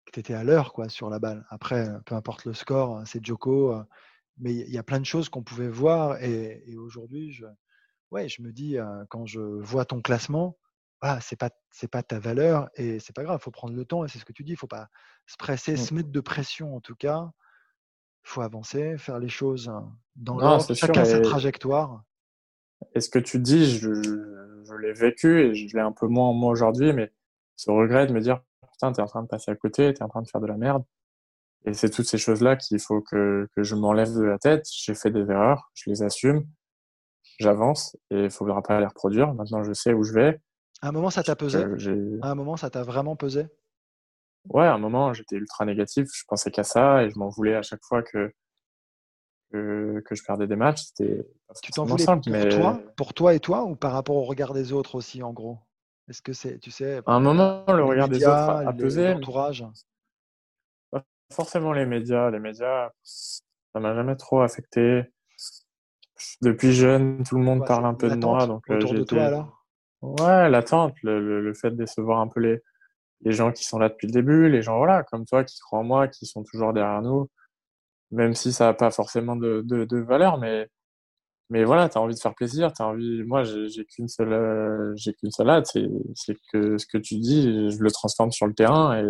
que 0.09 0.12
tu 0.12 0.21
étais 0.21 0.35
à 0.35 0.44
l'heure 0.44 0.73
quoi, 0.73 0.88
sur 0.88 1.11
la 1.11 1.18
balle. 1.18 1.47
Après, 1.51 1.88
peu 2.07 2.14
importe 2.14 2.44
le 2.44 2.55
score, 2.55 3.03
c'est 3.07 3.25
Joko. 3.25 3.75
Mais 4.38 4.55
il 4.55 4.71
y 4.71 4.79
a 4.79 4.83
plein 4.83 5.01
de 5.01 5.07
choses 5.07 5.29
qu'on 5.29 5.42
pouvait 5.42 5.68
voir. 5.68 6.23
Et, 6.23 6.77
aujourd'hui, 6.77 7.33
je, 7.33 7.44
ouais, 8.11 8.29
je 8.29 8.42
me 8.42 8.53
dis, 8.53 8.77
quand 9.09 9.27
je 9.27 9.40
vois 9.40 9.85
ton 9.85 10.01
classement, 10.01 10.57
ah, 11.01 11.21
c'est 11.21 11.37
pas 11.37 11.51
c'est 11.71 11.90
pas 11.90 12.03
ta 12.03 12.18
valeur 12.18 12.68
et 12.75 12.99
c'est 12.99 13.14
pas 13.14 13.23
grave, 13.23 13.38
il 13.40 13.44
faut 13.44 13.51
prendre 13.51 13.75
le 13.75 13.85
temps 13.85 14.05
et 14.05 14.09
c'est 14.09 14.18
ce 14.18 14.25
que 14.25 14.33
tu 14.33 14.42
dis, 14.42 14.53
il 14.53 14.57
faut 14.57 14.66
pas 14.66 14.88
se 15.27 15.37
presser, 15.37 15.75
mmh. 15.75 15.77
se 15.77 15.94
mettre 15.94 16.11
de 16.11 16.21
pression 16.21 16.75
en 16.75 16.81
tout 16.81 16.97
cas. 16.97 17.31
Il 18.25 18.31
faut 18.31 18.40
avancer, 18.40 18.99
faire 18.99 19.18
les 19.18 19.29
choses 19.29 19.73
dans 20.16 20.38
l'ordre, 20.38 20.75
chacun 20.75 21.05
sa 21.05 21.21
trajectoire. 21.21 22.03
Et 22.94 23.01
ce 23.01 23.09
que 23.09 23.18
tu 23.18 23.38
dis, 23.38 23.79
je, 23.79 23.94
je, 23.94 24.75
l'ai 24.75 24.92
vécu 24.92 25.40
et 25.40 25.55
je 25.55 25.77
l'ai 25.77 25.83
un 25.83 25.92
peu 25.92 26.07
moins 26.07 26.33
moi 26.33 26.51
aujourd'hui, 26.51 26.92
mais 26.92 27.12
ce 27.57 27.71
regret 27.71 28.07
de 28.07 28.12
me 28.12 28.21
dire 28.21 28.42
putain, 28.79 28.93
t'es 28.93 29.03
en 29.03 29.07
train 29.07 29.23
de 29.23 29.29
passer 29.29 29.51
à 29.51 29.57
côté, 29.57 29.93
t'es 29.93 30.03
en 30.05 30.09
train 30.09 30.23
de 30.23 30.29
faire 30.29 30.41
de 30.41 30.47
la 30.47 30.57
merde. 30.57 30.85
Et 31.64 31.75
c'est 31.75 31.91
toutes 31.91 32.07
ces 32.07 32.19
choses-là 32.19 32.55
qu'il 32.57 32.79
faut 32.79 33.01
que, 33.01 33.49
que 33.57 33.64
je 33.64 33.75
m'enlève 33.75 34.14
de 34.14 34.23
la 34.23 34.38
tête. 34.38 34.64
J'ai 34.73 34.95
fait 34.95 35.11
des 35.11 35.29
erreurs, 35.29 35.71
je 35.75 35.91
les 35.91 36.03
assume, 36.03 36.47
j'avance 37.41 37.97
et 38.11 38.25
il 38.25 38.31
faudra 38.31 38.62
pas 38.62 38.79
les 38.79 38.87
reproduire. 38.87 39.35
Maintenant, 39.35 39.64
je 39.64 39.73
sais 39.73 39.93
où 39.93 40.05
je 40.05 40.12
vais. 40.12 40.41
À 40.81 40.88
un 40.88 40.93
moment, 40.93 41.11
ça 41.11 41.25
t'a 41.25 41.35
pesé? 41.35 41.64
À 42.23 42.31
un 42.31 42.35
moment, 42.37 42.57
ça 42.57 42.71
t'a 42.71 42.85
vraiment 42.85 43.17
pesé? 43.17 43.49
Ouais, 44.49 44.64
à 44.64 44.75
un 44.75 44.79
moment, 44.79 45.12
j'étais 45.12 45.35
ultra 45.35 45.64
négatif. 45.64 46.09
Je 46.14 46.23
pensais 46.29 46.53
qu'à 46.53 46.62
ça 46.62 47.03
et 47.03 47.11
je 47.11 47.19
m'en 47.19 47.29
voulais 47.29 47.57
à 47.57 47.62
chaque 47.62 47.83
fois 47.83 48.05
que, 48.05 48.33
que, 49.51 50.01
que 50.07 50.14
je 50.14 50.23
perdais 50.23 50.47
des 50.47 50.57
matchs. 50.57 50.85
C'était 50.85 51.27
tu 51.62 51.73
t'en 51.73 51.85
voulais 51.85 52.05
simple, 52.05 52.31
pour, 52.31 52.33
mais... 52.33 52.49
toi, 52.49 52.81
pour 52.97 53.14
toi 53.14 53.35
et 53.35 53.41
toi 53.41 53.64
ou 53.64 53.75
par 53.75 53.93
rapport 53.93 54.14
au 54.14 54.25
regard 54.25 54.55
des 54.55 54.73
autres 54.73 54.95
aussi, 54.95 55.25
en 55.25 55.33
gros? 55.33 55.59
Est-ce 56.09 56.23
que 56.23 56.33
c'est, 56.33 56.59
tu 56.59 56.71
sais, 56.71 57.01
à 57.05 57.12
un 57.12 57.21
moment, 57.21 57.64
le 57.68 57.85
regard 57.85 58.09
des 58.09 58.25
autres 58.25 58.29
a 58.31 58.73
pesé. 58.73 59.12
L'entourage 59.12 59.64
Pas 60.90 61.05
forcément 61.33 61.73
les 61.73 61.87
médias. 61.87 62.31
Les 62.31 62.38
médias, 62.38 62.90
ça 63.03 63.81
m'a 63.81 63.94
jamais 63.94 64.16
trop 64.16 64.40
affecté. 64.40 65.03
Depuis 66.40 66.73
jeune, 66.73 67.23
tout 67.23 67.37
le 67.37 67.44
monde 67.44 67.66
parle 67.66 67.87
un 67.87 67.94
peu 67.94 68.09
de 68.09 68.16
moi. 68.16 68.47
Donc, 68.47 68.68
euh, 68.71 68.77
autour 68.77 68.94
de 68.94 69.03
toi 69.05 69.25
alors? 69.25 69.66
Ouais, 70.01 70.49
l'attente, 70.49 70.94
le, 71.03 71.40
le, 71.40 71.55
fait 71.55 71.71
de 71.71 71.77
décevoir 71.77 72.21
un 72.21 72.29
peu 72.29 72.38
les, 72.40 72.62
les 73.23 73.33
gens 73.33 73.53
qui 73.53 73.64
sont 73.64 73.79
là 73.79 73.88
depuis 73.88 74.07
le 74.07 74.12
début, 74.12 74.49
les 74.49 74.62
gens 74.62 74.79
voilà, 74.79 75.03
comme 75.03 75.25
toi 75.25 75.44
qui 75.44 75.59
croient 75.59 75.81
en 75.81 75.85
moi, 75.85 76.09
qui 76.09 76.27
sont 76.27 76.44
toujours 76.44 76.73
derrière 76.73 77.03
nous, 77.03 77.29
même 78.11 78.35
si 78.35 78.53
ça 78.53 78.66
n'a 78.66 78.75
pas 78.75 78.90
forcément 78.90 79.37
de, 79.37 79.62
de, 79.64 79.85
de, 79.85 79.99
valeur, 79.99 80.38
mais, 80.38 80.68
mais 81.51 81.65
voilà, 81.65 81.89
tu 81.89 81.97
as 81.97 82.01
envie 82.01 82.15
de 82.15 82.21
faire 82.21 82.35
plaisir, 82.35 82.73
tu 82.73 82.83
envie. 82.83 83.23
Moi, 83.25 83.43
j'ai 83.45 83.85
qu'une 83.87 84.09
seule, 84.09 84.33
euh, 84.33 84.93
j'ai 84.97 85.15
qu'une 85.15 85.31
seule 85.31 85.49
hâte, 85.49 85.67
c'est 86.15 86.37
que 86.53 86.77
ce 86.77 86.87
que 86.87 86.99
tu 86.99 87.17
dis, 87.17 87.71
je 87.71 87.79
le 87.79 87.91
transforme 87.91 88.31
sur 88.31 88.47
le 88.47 88.55
terrain 88.55 89.03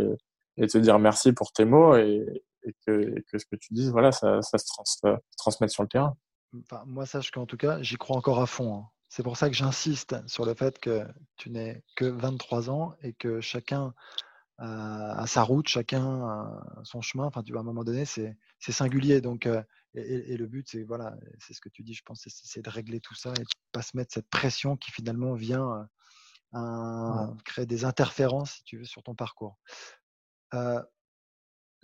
et, 0.57 0.67
te 0.67 0.79
dire 0.79 0.99
merci 0.99 1.33
pour 1.33 1.53
tes 1.53 1.65
mots 1.65 1.97
et, 1.97 2.25
que, 2.87 3.15
ce 3.33 3.45
que 3.51 3.57
tu 3.57 3.73
dis, 3.73 3.91
voilà, 3.91 4.13
ça, 4.13 4.41
se 4.43 4.67
trans, 4.67 5.19
transmette 5.37 5.71
sur 5.71 5.83
le 5.83 5.89
terrain. 5.89 6.15
Enfin, 6.61 6.83
moi, 6.87 7.07
sache 7.07 7.31
qu'en 7.31 7.47
tout 7.47 7.57
cas, 7.57 7.83
j'y 7.83 7.97
crois 7.97 8.17
encore 8.17 8.41
à 8.41 8.47
fond. 8.47 8.75
Hein. 8.75 8.89
C'est 9.09 9.23
pour 9.23 9.37
ça 9.37 9.49
que 9.49 9.57
j'insiste 9.57 10.17
sur 10.27 10.45
le 10.45 10.55
fait 10.55 10.79
que 10.79 11.07
tu 11.37 11.51
n'es 11.51 11.83
que 11.97 12.05
23 12.05 12.71
ans 12.71 12.95
et 13.03 13.15
que 13.15 13.41
chacun 13.41 13.95
a, 14.59 15.27
sa 15.27 15.43
route, 15.43 15.69
chacun 15.69 16.61
son 16.83 17.01
chemin. 17.01 17.25
Enfin, 17.25 17.43
tu 17.43 17.53
vois, 17.53 17.61
à 17.61 17.63
un 17.63 17.67
moment 17.67 17.85
donné, 17.85 18.05
c'est 18.05 18.37
singulier. 18.61 19.21
Donc, 19.21 19.47
euh, 19.47 19.63
et, 19.95 20.37
le 20.37 20.47
but, 20.47 20.69
c'est 20.69 20.83
voilà, 20.83 21.17
c'est 21.39 21.55
ce 21.55 21.61
que 21.61 21.69
tu 21.69 21.83
dis, 21.83 21.95
je 21.95 22.03
pense, 22.03 22.27
c'est 22.27 22.63
de 22.63 22.71
régler 22.71 23.01
tout 23.01 23.15
ça 23.15 23.31
et 23.31 23.43
de 23.43 23.49
pas 23.73 23.83
se 23.83 23.97
mettre 23.97 24.13
cette 24.13 24.29
pression 24.29 24.77
qui 24.77 24.91
finalement 24.91 25.35
vient 25.35 25.89
euh, 26.55 27.27
créer 27.45 27.67
des 27.67 27.85
interférences, 27.85 28.53
si 28.53 28.65
tu 28.65 28.79
veux, 28.79 28.85
sur 28.85 29.03
ton 29.03 29.15
parcours. 29.15 29.59
Euh, 30.55 30.83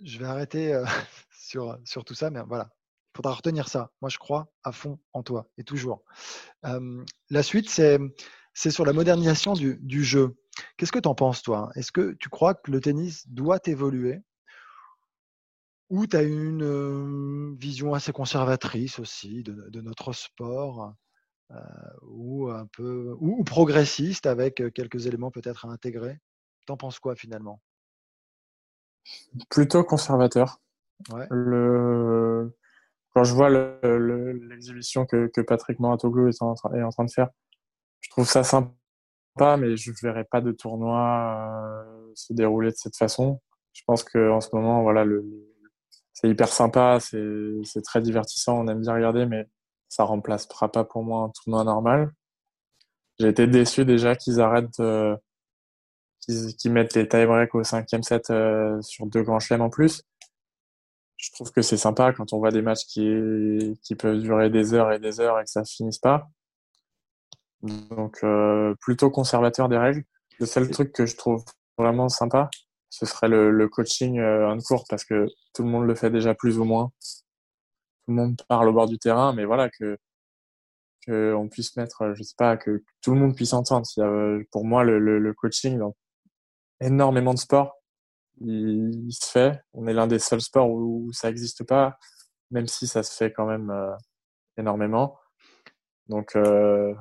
je 0.03 0.19
vais 0.19 0.25
arrêter 0.25 0.83
sur, 1.31 1.77
sur 1.85 2.03
tout 2.03 2.15
ça, 2.15 2.29
mais 2.29 2.41
voilà, 2.47 2.69
il 3.13 3.17
faudra 3.17 3.33
retenir 3.33 3.69
ça. 3.69 3.91
Moi, 4.01 4.09
je 4.09 4.17
crois 4.17 4.51
à 4.63 4.71
fond 4.71 4.99
en 5.13 5.23
toi 5.23 5.49
et 5.57 5.63
toujours. 5.63 6.03
la 6.63 7.43
suite, 7.43 7.69
c'est 7.69 8.71
sur 8.71 8.85
la 8.85 8.93
modernisation 8.93 9.53
du, 9.53 10.03
jeu. 10.03 10.37
Qu'est-ce 10.77 10.91
que 10.91 10.99
tu 10.99 11.07
en 11.07 11.15
penses, 11.15 11.41
toi? 11.41 11.69
Est-ce 11.75 11.91
que 11.91 12.13
tu 12.19 12.29
crois 12.29 12.53
que 12.53 12.71
le 12.71 12.81
tennis 12.81 13.27
doit 13.27 13.59
évoluer? 13.65 14.21
Ou 15.89 16.07
tu 16.07 16.17
as 16.17 16.23
une 16.23 17.55
vision 17.57 17.93
assez 17.93 18.11
conservatrice 18.11 18.99
aussi 18.99 19.43
de, 19.43 19.81
notre 19.81 20.13
sport 20.13 20.93
ou 22.01 22.49
un 22.49 22.65
peu 22.67 23.15
ou, 23.19 23.43
progressiste 23.43 24.25
avec 24.25 24.63
quelques 24.73 25.05
éléments 25.05 25.31
peut-être 25.31 25.65
à 25.65 25.69
intégrer? 25.69 26.19
T'en 26.65 26.77
penses 26.77 26.99
quoi 26.99 27.15
finalement? 27.15 27.61
Plutôt 29.49 29.83
conservateur. 29.83 30.59
Le 31.29 32.55
quand 33.15 33.23
je 33.23 33.33
vois 33.33 33.49
l'exhibition 33.49 35.05
que, 35.05 35.27
que, 35.27 35.39
Patrick 35.39 35.79
Moratoglou 35.79 36.27
est 36.27 36.41
en, 36.41 36.53
est 36.73 36.83
en 36.83 36.89
train 36.89 37.05
de 37.05 37.11
faire, 37.11 37.29
je 38.01 38.09
trouve 38.09 38.27
ça 38.27 38.43
sympa, 38.43 38.73
mais 39.39 39.75
je 39.77 39.91
ne 39.91 39.95
verrai 40.01 40.23
pas 40.23 40.41
de 40.41 40.51
tournoi 40.51 41.83
euh, 41.87 42.11
se 42.15 42.33
dérouler 42.33 42.71
de 42.71 42.75
cette 42.77 42.95
façon. 42.95 43.41
Je 43.73 43.81
pense 43.85 44.03
qu'en 44.03 44.41
ce 44.41 44.49
moment, 44.53 44.81
voilà, 44.83 45.05
c'est 46.13 46.29
hyper 46.29 46.47
sympa, 46.47 46.99
c'est 47.01 47.81
très 47.83 48.01
divertissant, 48.01 48.59
on 48.59 48.67
aime 48.67 48.81
bien 48.81 48.93
regarder, 48.93 49.25
mais 49.25 49.47
ça 49.89 50.03
remplacera 50.03 50.71
pas 50.71 50.85
pour 50.85 51.03
moi 51.03 51.23
un 51.23 51.29
tournoi 51.29 51.63
normal. 51.63 52.11
J'ai 53.19 53.29
été 53.29 53.47
déçu 53.47 53.85
déjà 53.85 54.15
qu'ils 54.15 54.41
arrêtent, 54.41 54.81
qu'ils 56.27 56.71
mettent 56.71 56.93
les 56.95 57.07
tie-breaks 57.07 57.55
au 57.55 57.63
cinquième 57.63 58.03
set 58.03 58.29
euh, 58.29 58.81
sur 58.81 59.05
deux 59.05 59.23
grands 59.23 59.39
chelems 59.39 59.61
en 59.61 59.69
plus 59.69 60.03
je 61.17 61.31
trouve 61.31 61.51
que 61.51 61.61
c'est 61.61 61.77
sympa 61.77 62.13
quand 62.13 62.33
on 62.33 62.39
voit 62.39 62.51
des 62.51 62.61
matchs 62.61 62.85
qui, 62.85 63.79
qui 63.83 63.95
peuvent 63.95 64.19
durer 64.19 64.49
des 64.49 64.73
heures 64.73 64.91
et 64.91 64.99
des 64.99 65.19
heures 65.19 65.39
et 65.39 65.43
que 65.43 65.49
ça 65.49 65.63
finisse 65.63 65.97
pas. 65.97 66.29
Donc, 67.65 68.19
euh, 68.23 68.75
plutôt 68.81 69.09
conservateur 69.09 69.69
des 69.69 69.77
règles. 69.77 70.03
Le 70.39 70.45
seul 70.45 70.69
truc 70.69 70.91
que 70.91 71.05
je 71.05 71.15
trouve 71.15 71.43
vraiment 71.77 72.09
sympa, 72.09 72.49
ce 72.89 73.05
serait 73.05 73.27
le, 73.27 73.67
coaching 73.67 74.19
euh, 74.19 74.47
en 74.47 74.57
cours 74.59 74.85
parce 74.89 75.03
que 75.03 75.27
tout 75.53 75.63
le 75.63 75.69
monde 75.69 75.85
le 75.85 75.95
fait 75.95 76.09
déjà 76.09 76.35
plus 76.35 76.59
ou 76.59 76.65
moins. 76.65 76.91
Tout 78.05 78.11
le 78.11 78.13
monde 78.15 78.41
parle 78.47 78.69
au 78.69 78.73
bord 78.73 78.87
du 78.87 78.99
terrain, 78.99 79.33
mais 79.33 79.45
voilà 79.45 79.69
que 79.69 79.97
qu'on 81.07 81.47
puisse 81.49 81.75
mettre, 81.75 82.13
je 82.15 82.23
sais 82.23 82.33
pas, 82.37 82.57
que 82.57 82.83
tout 83.01 83.13
le 83.13 83.19
monde 83.19 83.35
puisse 83.35 83.53
entendre. 83.53 83.85
pour 84.51 84.65
moi, 84.65 84.83
le, 84.83 85.33
coaching 85.33 85.77
dans 85.77 85.95
énormément 86.81 87.33
de 87.33 87.39
sports, 87.39 87.75
il, 88.41 89.11
se 89.11 89.29
fait. 89.29 89.61
On 89.73 89.87
est 89.87 89.93
l'un 89.93 90.07
des 90.07 90.19
seuls 90.19 90.41
sports 90.41 90.69
où, 90.69 91.11
ça 91.13 91.27
n'existe 91.27 91.63
pas, 91.63 91.97
même 92.51 92.67
si 92.67 92.87
ça 92.87 93.03
se 93.03 93.15
fait 93.15 93.31
quand 93.31 93.45
même 93.45 93.69
euh, 93.69 93.95
énormément. 94.57 95.17
Donc, 96.07 96.35
euh, 96.35 96.93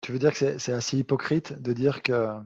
tu 0.00 0.12
veux 0.12 0.18
dire 0.18 0.32
que 0.32 0.58
c'est 0.58 0.72
assez 0.72 0.98
hypocrite 0.98 1.52
de 1.60 1.72
dire 1.72 2.02
qu'il 2.02 2.44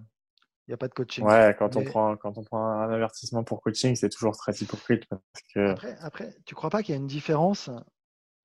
n'y 0.68 0.74
a 0.74 0.76
pas 0.76 0.88
de 0.88 0.94
coaching? 0.94 1.24
Ouais, 1.24 1.54
quand, 1.58 1.76
on 1.76 1.84
prend, 1.84 2.16
quand 2.16 2.36
on 2.36 2.44
prend 2.44 2.66
un 2.66 2.90
avertissement 2.90 3.44
pour 3.44 3.62
coaching, 3.62 3.94
c'est 3.94 4.08
toujours 4.08 4.36
très 4.36 4.52
hypocrite. 4.52 5.04
Parce 5.08 5.44
que... 5.54 5.70
après, 5.70 5.96
après, 6.00 6.36
tu 6.46 6.54
crois 6.54 6.70
pas 6.70 6.82
qu'il 6.82 6.94
y 6.94 6.98
a 6.98 7.00
une 7.00 7.06
différence 7.06 7.70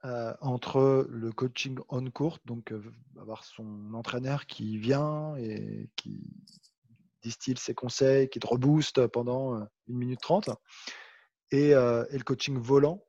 euh, 0.06 0.34
entre 0.40 1.08
le 1.10 1.32
coaching 1.32 1.78
on 1.90 2.10
court, 2.10 2.40
donc 2.46 2.74
avoir 3.20 3.44
son 3.44 3.94
entraîneur 3.94 4.46
qui 4.46 4.78
vient 4.78 5.36
et 5.36 5.90
qui 5.98 6.22
distille 7.22 7.58
ses 7.58 7.74
conseils, 7.74 8.30
qui 8.30 8.40
te 8.40 8.48
rebooste 8.48 9.08
pendant 9.08 9.56
euh, 9.56 9.66
une 9.88 9.98
minute 9.98 10.22
trente, 10.22 10.50
et, 11.52 11.74
euh, 11.74 12.06
et, 12.12 12.18
le 12.18 12.24
coaching 12.24 12.58
volant. 12.58 13.04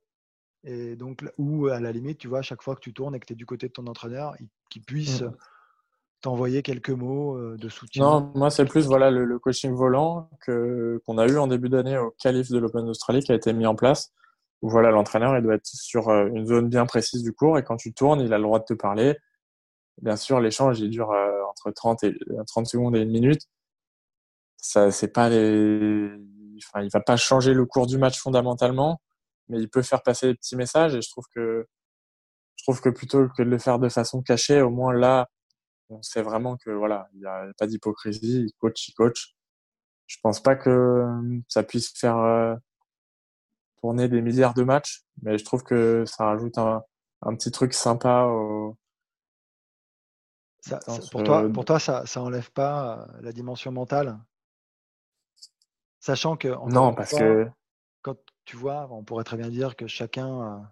Et 0.64 0.96
donc, 0.96 1.24
où 1.38 1.68
à 1.68 1.78
la 1.78 1.92
limite, 1.92 2.18
tu 2.18 2.26
vois, 2.26 2.40
à 2.40 2.42
chaque 2.42 2.62
fois 2.62 2.74
que 2.74 2.80
tu 2.80 2.92
tournes 2.92 3.14
et 3.14 3.20
que 3.20 3.26
tu 3.26 3.34
es 3.34 3.36
du 3.36 3.46
côté 3.46 3.68
de 3.68 3.72
ton 3.72 3.86
entraîneur, 3.86 4.36
qu'il 4.68 4.82
puisse 4.82 5.22
mmh. 5.22 5.36
T'envoyer 6.20 6.62
quelques 6.62 6.90
mots 6.90 7.37
euh, 7.37 7.56
de 7.56 7.68
soutien? 7.68 8.04
Non, 8.04 8.33
moi, 8.35 8.50
c'est 8.50 8.64
plus 8.64 8.87
voilà, 8.87 9.11
le, 9.11 9.38
coaching 9.38 9.72
volant 9.72 10.30
que, 10.40 11.00
qu'on 11.06 11.18
a 11.18 11.26
eu 11.26 11.38
en 11.38 11.46
début 11.46 11.68
d'année 11.68 11.98
au 11.98 12.14
calife 12.18 12.50
de 12.50 12.58
l'Open 12.58 12.87
d'Australie 12.87 13.21
qui 13.21 13.33
a 13.33 13.35
été 13.35 13.52
mis 13.52 13.66
en 13.66 13.75
place. 13.75 14.12
Où 14.62 14.68
voilà, 14.68 14.90
l'entraîneur, 14.90 15.37
il 15.37 15.42
doit 15.42 15.54
être 15.54 15.66
sur 15.66 16.10
une 16.10 16.46
zone 16.46 16.68
bien 16.68 16.85
précise 16.85 17.23
du 17.23 17.33
cours 17.33 17.58
et 17.58 17.64
quand 17.64 17.77
tu 17.77 17.94
tournes, 17.94 18.21
il 18.21 18.33
a 18.35 18.37
le 18.37 18.44
droit 18.44 18.58
de 18.58 18.64
te 18.64 18.75
parler. 18.75 19.16
Bien 20.02 20.16
sûr, 20.16 20.38
l'échange, 20.38 20.81
il 20.81 20.90
dure 20.90 21.14
entre 21.48 21.71
30, 21.71 22.04
et, 22.04 22.14
30 22.46 22.66
secondes 22.66 22.96
et 22.96 23.00
une 23.00 23.10
minute 23.10 23.48
ça 24.60 24.90
c'est 24.90 25.08
pas 25.08 25.29
les 25.29 26.10
enfin 26.58 26.83
il 26.83 26.90
va 26.90 27.00
pas 27.00 27.16
changer 27.16 27.54
le 27.54 27.64
cours 27.64 27.87
du 27.87 27.98
match 27.98 28.18
fondamentalement 28.18 29.00
mais 29.48 29.58
il 29.58 29.68
peut 29.68 29.83
faire 29.83 30.02
passer 30.02 30.29
des 30.29 30.35
petits 30.35 30.56
messages 30.56 30.94
et 30.94 31.02
je 31.02 31.10
trouve 31.10 31.25
que 31.35 31.66
je 32.56 32.64
trouve 32.64 32.81
que 32.81 32.90
plutôt 32.90 33.29
que 33.29 33.42
de 33.42 33.48
le 33.48 33.58
faire 33.58 33.79
de 33.79 33.88
façon 33.88 34.23
cachée 34.23 34.60
au 34.60 34.71
moins 34.71 34.92
là 34.92 35.29
on 35.90 36.02
sait 36.02 36.22
vraiment 36.22 36.56
que 36.56 36.70
voilà 36.70 37.08
il 37.14 37.20
y 37.20 37.26
a 37.26 37.46
pas 37.58 37.66
d'hypocrisie 37.66 38.44
il 38.46 38.52
coach 38.58 38.88
il 38.88 38.94
coach 38.94 39.34
je 40.06 40.16
pense 40.22 40.40
pas 40.40 40.56
que 40.56 41.06
ça 41.48 41.62
puisse 41.62 41.92
faire 41.98 42.18
euh, 42.18 42.54
tourner 43.80 44.08
des 44.08 44.22
milliards 44.22 44.54
de 44.54 44.62
matchs 44.62 45.04
mais 45.22 45.38
je 45.38 45.44
trouve 45.44 45.62
que 45.62 46.04
ça 46.06 46.24
rajoute 46.24 46.58
un, 46.58 46.82
un 47.22 47.34
petit 47.34 47.50
truc 47.50 47.74
sympa 47.74 48.24
au, 48.24 48.76
ça, 50.60 50.78
pour, 51.10 51.24
toi, 51.24 51.48
pour 51.52 51.64
toi, 51.64 51.78
ça, 51.78 52.04
ça 52.06 52.20
enlève 52.22 52.50
pas 52.50 52.98
euh, 52.98 53.20
la 53.22 53.32
dimension 53.32 53.72
mentale? 53.72 54.18
Sachant 56.00 56.36
que. 56.36 56.48
Non, 56.70 56.94
parce 56.94 57.12
que. 57.12 57.48
Quand 58.02 58.16
tu 58.46 58.56
vois, 58.56 58.88
on 58.90 59.04
pourrait 59.04 59.24
très 59.24 59.36
bien 59.36 59.50
dire 59.50 59.76
que 59.76 59.86
chacun 59.86 60.70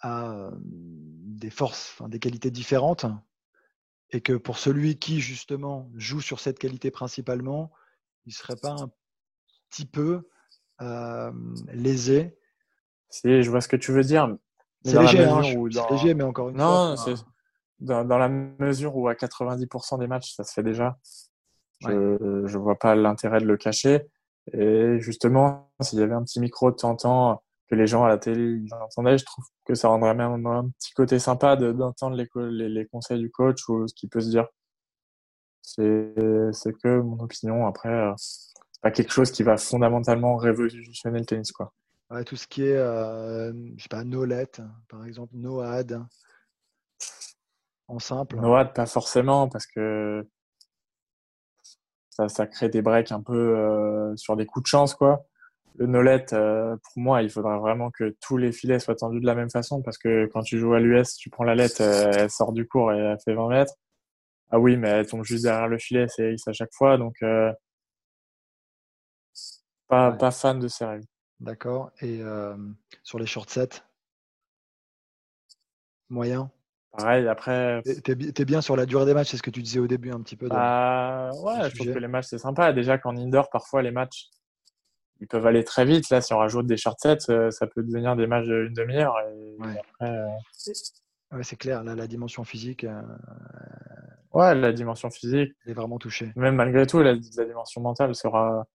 a, 0.00 0.50
des 0.62 1.50
forces, 1.50 2.00
des 2.06 2.20
qualités 2.20 2.52
différentes. 2.52 3.04
Et 4.12 4.20
que 4.20 4.32
pour 4.32 4.58
celui 4.58 4.98
qui, 4.98 5.20
justement, 5.20 5.90
joue 5.94 6.20
sur 6.20 6.40
cette 6.40 6.58
qualité 6.58 6.90
principalement, 6.90 7.70
il 8.26 8.30
ne 8.30 8.34
serait 8.34 8.56
pas 8.56 8.72
un 8.72 8.90
petit 9.68 9.86
peu 9.86 10.28
lésé. 11.72 12.36
Si, 13.08 13.42
je 13.42 13.50
vois 13.50 13.60
ce 13.60 13.68
que 13.68 13.76
tu 13.76 13.92
veux 13.92 14.02
dire. 14.02 14.36
C'est 14.84 14.98
léger, 14.98 15.24
hein, 15.24 15.42
léger, 15.90 16.14
mais 16.14 16.24
encore 16.24 16.48
une 16.48 16.56
non, 16.56 16.96
fois. 16.96 17.14
Dans, 17.80 18.04
dans, 18.04 18.18
la 18.18 18.28
mesure 18.28 18.96
où 18.96 19.08
à 19.08 19.14
90% 19.14 19.98
des 19.98 20.06
matchs, 20.06 20.34
ça 20.34 20.44
se 20.44 20.52
fait 20.52 20.62
déjà. 20.62 20.98
Je 21.80 21.90
ne 21.90 22.58
vois 22.58 22.78
pas 22.78 22.94
l'intérêt 22.94 23.40
de 23.40 23.46
le 23.46 23.56
cacher. 23.56 24.06
Et 24.52 24.98
justement, 25.00 25.70
s'il 25.80 25.98
y 25.98 26.02
avait 26.02 26.14
un 26.14 26.24
petit 26.24 26.40
micro 26.40 26.70
de 26.70 26.76
temps 26.76 26.90
en 26.90 26.96
temps 26.96 27.42
que 27.70 27.76
les 27.76 27.86
gens 27.86 28.04
à 28.04 28.08
la 28.08 28.18
télé 28.18 28.60
ils 28.64 28.74
entendaient, 28.74 29.16
je 29.16 29.24
trouve 29.24 29.44
que 29.64 29.74
ça 29.74 29.88
rendrait 29.88 30.14
même 30.14 30.46
un 30.46 30.68
petit 30.70 30.92
côté 30.92 31.18
sympa 31.18 31.56
d'entendre 31.56 32.16
les, 32.16 32.28
les, 32.50 32.68
les, 32.68 32.86
conseils 32.86 33.20
du 33.20 33.30
coach 33.30 33.68
ou 33.68 33.86
ce 33.86 33.94
qu'il 33.94 34.08
peut 34.08 34.20
se 34.20 34.28
dire. 34.28 34.46
C'est 35.62 36.72
que 36.82 37.00
mon 37.00 37.18
opinion. 37.20 37.66
Après, 37.66 37.88
euh, 37.88 38.12
c'est 38.16 38.82
pas 38.82 38.90
quelque 38.90 39.12
chose 39.12 39.30
qui 39.30 39.44
va 39.44 39.56
fondamentalement 39.56 40.36
révolutionner 40.36 41.20
le 41.20 41.24
tennis. 41.24 41.52
Quoi. 41.52 41.72
Ouais, 42.10 42.24
tout 42.24 42.36
ce 42.36 42.48
qui 42.48 42.64
est, 42.64 42.76
euh, 42.76 43.52
je 43.76 43.82
sais 43.82 43.88
pas, 43.88 44.02
Nolet, 44.02 44.50
par 44.88 45.04
exemple, 45.06 45.36
Noad, 45.36 46.04
en 47.86 47.98
simple. 48.00 48.36
Noad, 48.36 48.74
pas 48.74 48.86
forcément, 48.86 49.48
parce 49.48 49.66
que 49.66 50.26
ça, 52.08 52.28
ça 52.28 52.48
crée 52.48 52.68
des 52.68 52.82
breaks 52.82 53.12
un 53.12 53.22
peu 53.22 53.56
euh, 53.56 54.16
sur 54.16 54.36
des 54.36 54.44
coups 54.44 54.64
de 54.64 54.68
chance, 54.68 54.94
quoi. 54.94 55.24
Le 55.80 55.86
Nolet, 55.86 56.26
euh, 56.34 56.76
pour 56.76 57.02
moi, 57.02 57.22
il 57.22 57.30
faudra 57.30 57.58
vraiment 57.58 57.90
que 57.90 58.14
tous 58.20 58.36
les 58.36 58.52
filets 58.52 58.78
soient 58.80 58.96
tendus 58.96 59.18
de 59.18 59.24
la 59.24 59.34
même 59.34 59.48
façon, 59.48 59.80
parce 59.80 59.96
que 59.96 60.26
quand 60.26 60.42
tu 60.42 60.58
joues 60.58 60.74
à 60.74 60.78
l'US, 60.78 61.16
tu 61.16 61.30
prends 61.30 61.42
la 61.42 61.54
lettre, 61.54 61.80
elle 61.80 62.30
sort 62.30 62.52
du 62.52 62.68
cours 62.68 62.92
et 62.92 62.98
elle 62.98 63.18
fait 63.24 63.32
20 63.32 63.48
mètres. 63.48 63.72
Ah 64.50 64.60
oui, 64.60 64.76
mais 64.76 64.90
elle 64.90 65.06
tombe 65.06 65.24
juste 65.24 65.44
derrière 65.44 65.68
le 65.68 65.78
filet, 65.78 66.04
c'est 66.06 66.34
X 66.34 66.46
à 66.48 66.52
chaque 66.52 66.74
fois, 66.74 66.98
donc 66.98 67.14
euh, 67.22 67.50
pas, 69.88 70.12
pas 70.12 70.30
fan 70.30 70.58
de 70.58 70.68
ces 70.68 70.84
règles. 70.84 71.06
D'accord. 71.40 71.90
Et 72.02 72.20
sur 73.02 73.18
les 73.18 73.24
short 73.24 73.48
sets? 73.48 73.82
Moyen? 76.10 76.50
Pareil, 76.92 77.26
après. 77.26 77.80
T'es 78.04 78.12
es 78.12 78.44
bien 78.44 78.60
sur 78.60 78.76
la 78.76 78.84
durée 78.84 79.06
des 79.06 79.14
matchs, 79.14 79.30
c'est 79.30 79.38
ce 79.38 79.42
que 79.42 79.50
tu 79.50 79.62
disais 79.62 79.78
au 79.78 79.86
début 79.86 80.10
un 80.10 80.20
petit 80.20 80.36
peu. 80.36 80.46
Bah, 80.48 81.30
ouais, 81.42 81.70
je 81.70 81.74
trouve 81.74 81.94
que 81.94 81.98
les 81.98 82.08
matchs 82.08 82.26
c'est 82.26 82.38
sympa. 82.38 82.74
Déjà 82.74 82.98
qu'en 82.98 83.16
indoor, 83.16 83.48
parfois 83.48 83.80
les 83.80 83.92
matchs 83.92 84.28
ils 85.20 85.26
peuvent 85.26 85.46
aller 85.46 85.64
très 85.64 85.84
vite. 85.84 86.10
Là, 86.10 86.20
si 86.20 86.32
on 86.32 86.38
rajoute 86.38 86.66
des 86.66 86.76
short 86.76 86.98
sets, 87.00 87.50
ça 87.50 87.66
peut 87.66 87.82
devenir 87.82 88.16
des 88.16 88.26
matchs 88.26 88.46
d'une 88.46 88.72
demi-heure. 88.72 89.14
Ouais. 89.58 90.08
ouais 91.32 91.42
c'est 91.42 91.56
clair. 91.56 91.84
Là, 91.84 91.94
la 91.94 92.06
dimension 92.06 92.44
physique. 92.44 92.86
Ouais, 94.32 94.54
la 94.54 94.72
dimension 94.72 95.10
physique. 95.10 95.52
est 95.66 95.72
vraiment 95.72 95.98
touchée. 95.98 96.32
Même 96.36 96.54
malgré 96.56 96.86
tout, 96.86 97.00
la 97.00 97.16
dimension 97.16 97.80
mentale 97.80 98.14
sera 98.14 98.66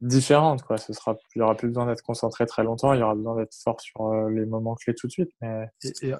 différente. 0.00 0.62
Quoi. 0.62 0.78
Ce 0.78 0.92
sera, 0.92 1.16
il 1.34 1.38
n'y 1.38 1.42
aura 1.42 1.56
plus 1.56 1.68
besoin 1.68 1.86
d'être 1.86 2.02
concentré 2.02 2.46
très 2.46 2.64
longtemps, 2.64 2.92
il 2.92 3.00
y 3.00 3.02
aura 3.02 3.14
besoin 3.14 3.36
d'être 3.36 3.54
fort 3.54 3.80
sur 3.80 4.06
euh, 4.06 4.30
les 4.30 4.46
moments 4.46 4.74
clés 4.74 4.94
tout 4.94 5.06
de 5.06 5.12
suite. 5.12 5.30
Mais 5.40 5.70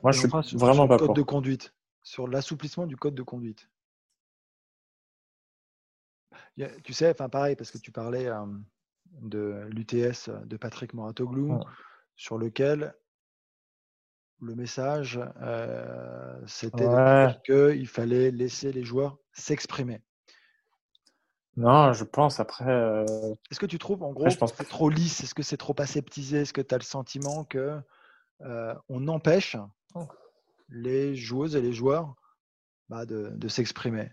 moi, 0.03 0.13
je 0.13 0.21
suis 0.21 0.57
vraiment 0.57 0.87
pas 0.87 0.99
code 0.99 1.07
pour. 1.07 1.15
de 1.15 1.23
conduite, 1.23 1.75
sur 2.03 2.29
l'assouplissement 2.29 2.87
du 2.87 2.97
code 2.97 3.15
de 3.15 3.23
conduite. 3.23 3.69
Tu 6.85 6.93
sais, 6.93 7.11
enfin 7.11 7.29
pareil, 7.29 7.57
parce 7.57 7.71
que 7.71 7.79
tu 7.79 7.91
parlais 7.91 8.27
euh, 8.27 8.45
de 9.21 9.67
l'UTS 9.69 10.31
de 10.45 10.57
Patrick 10.57 10.95
Moratoglou, 10.95 11.61
sur 12.17 12.39
lequel 12.39 12.95
le 14.41 14.55
message, 14.55 15.21
euh, 15.43 16.41
c'était 16.47 16.87
qu'il 17.45 17.87
fallait 17.87 18.31
laisser 18.31 18.73
les 18.73 18.85
joueurs 18.85 19.19
s'exprimer. 19.33 20.03
Non, 21.57 21.93
je 21.93 22.05
pense 22.05 22.41
après. 22.41 22.71
Euh, 22.71 23.05
Est-ce 23.51 23.61
que 23.61 23.67
tu 23.67 23.79
trouves 23.79 24.03
en 24.03 24.13
gros 24.13 24.25
que 24.25 24.31
c'est 24.31 24.69
trop 24.69 24.89
lisse? 24.89 25.23
Est-ce 25.23 25.35
que 25.35 25.43
c'est 25.43 25.57
trop 25.57 25.75
aseptisé? 25.79 26.39
Est-ce 26.39 26.53
que 26.53 26.61
tu 26.61 26.75
as 26.75 26.79
le 26.79 26.85
sentiment 26.85 27.45
que 27.45 27.79
euh, 28.43 28.75
on 28.89 29.09
empêche 29.09 29.57
les 30.69 31.15
joueuses 31.17 31.57
et 31.57 31.61
les 31.61 31.73
joueurs 31.73 32.15
bah, 32.89 33.05
de, 33.05 33.49
s'exprimer? 33.49 34.11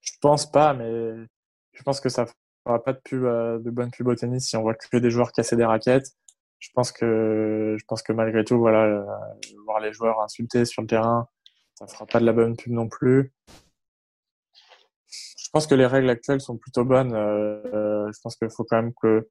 Je 0.00 0.12
pense 0.20 0.50
pas, 0.50 0.74
mais 0.74 1.26
je 1.72 1.82
pense 1.82 2.00
que 2.00 2.10
ça 2.10 2.26
fera 2.64 2.82
pas 2.82 2.92
de 2.92 3.00
pub 3.04 3.24
euh, 3.24 3.58
de 3.58 3.70
bonne 3.70 3.90
pub 3.90 4.08
au 4.08 4.14
tennis 4.14 4.48
si 4.48 4.56
on 4.56 4.62
voit 4.62 4.74
que 4.74 4.96
des 4.96 5.10
joueurs 5.10 5.32
casser 5.32 5.56
des 5.56 5.64
raquettes. 5.64 6.08
Je 6.58 6.70
pense 6.74 6.92
que 6.92 7.76
je 7.78 7.84
pense 7.86 8.02
que 8.02 8.12
malgré 8.12 8.44
tout, 8.44 8.58
voilà, 8.58 9.04
voir 9.64 9.80
les 9.80 9.92
joueurs 9.92 10.20
insultés 10.22 10.64
sur 10.64 10.82
le 10.82 10.88
terrain, 10.88 11.28
ça 11.74 11.86
fera 11.86 12.06
pas 12.06 12.20
de 12.20 12.24
la 12.24 12.32
bonne 12.32 12.56
pub 12.56 12.72
non 12.72 12.88
plus 12.88 13.32
je 15.54 15.58
pense 15.58 15.68
que 15.68 15.76
les 15.76 15.86
règles 15.86 16.10
actuelles 16.10 16.40
sont 16.40 16.56
plutôt 16.56 16.84
bonnes. 16.84 17.14
Euh, 17.14 18.10
je 18.12 18.20
pense 18.24 18.34
qu'il 18.34 18.50
faut 18.50 18.64
quand 18.64 18.74
même 18.82 18.92
que 19.00 19.28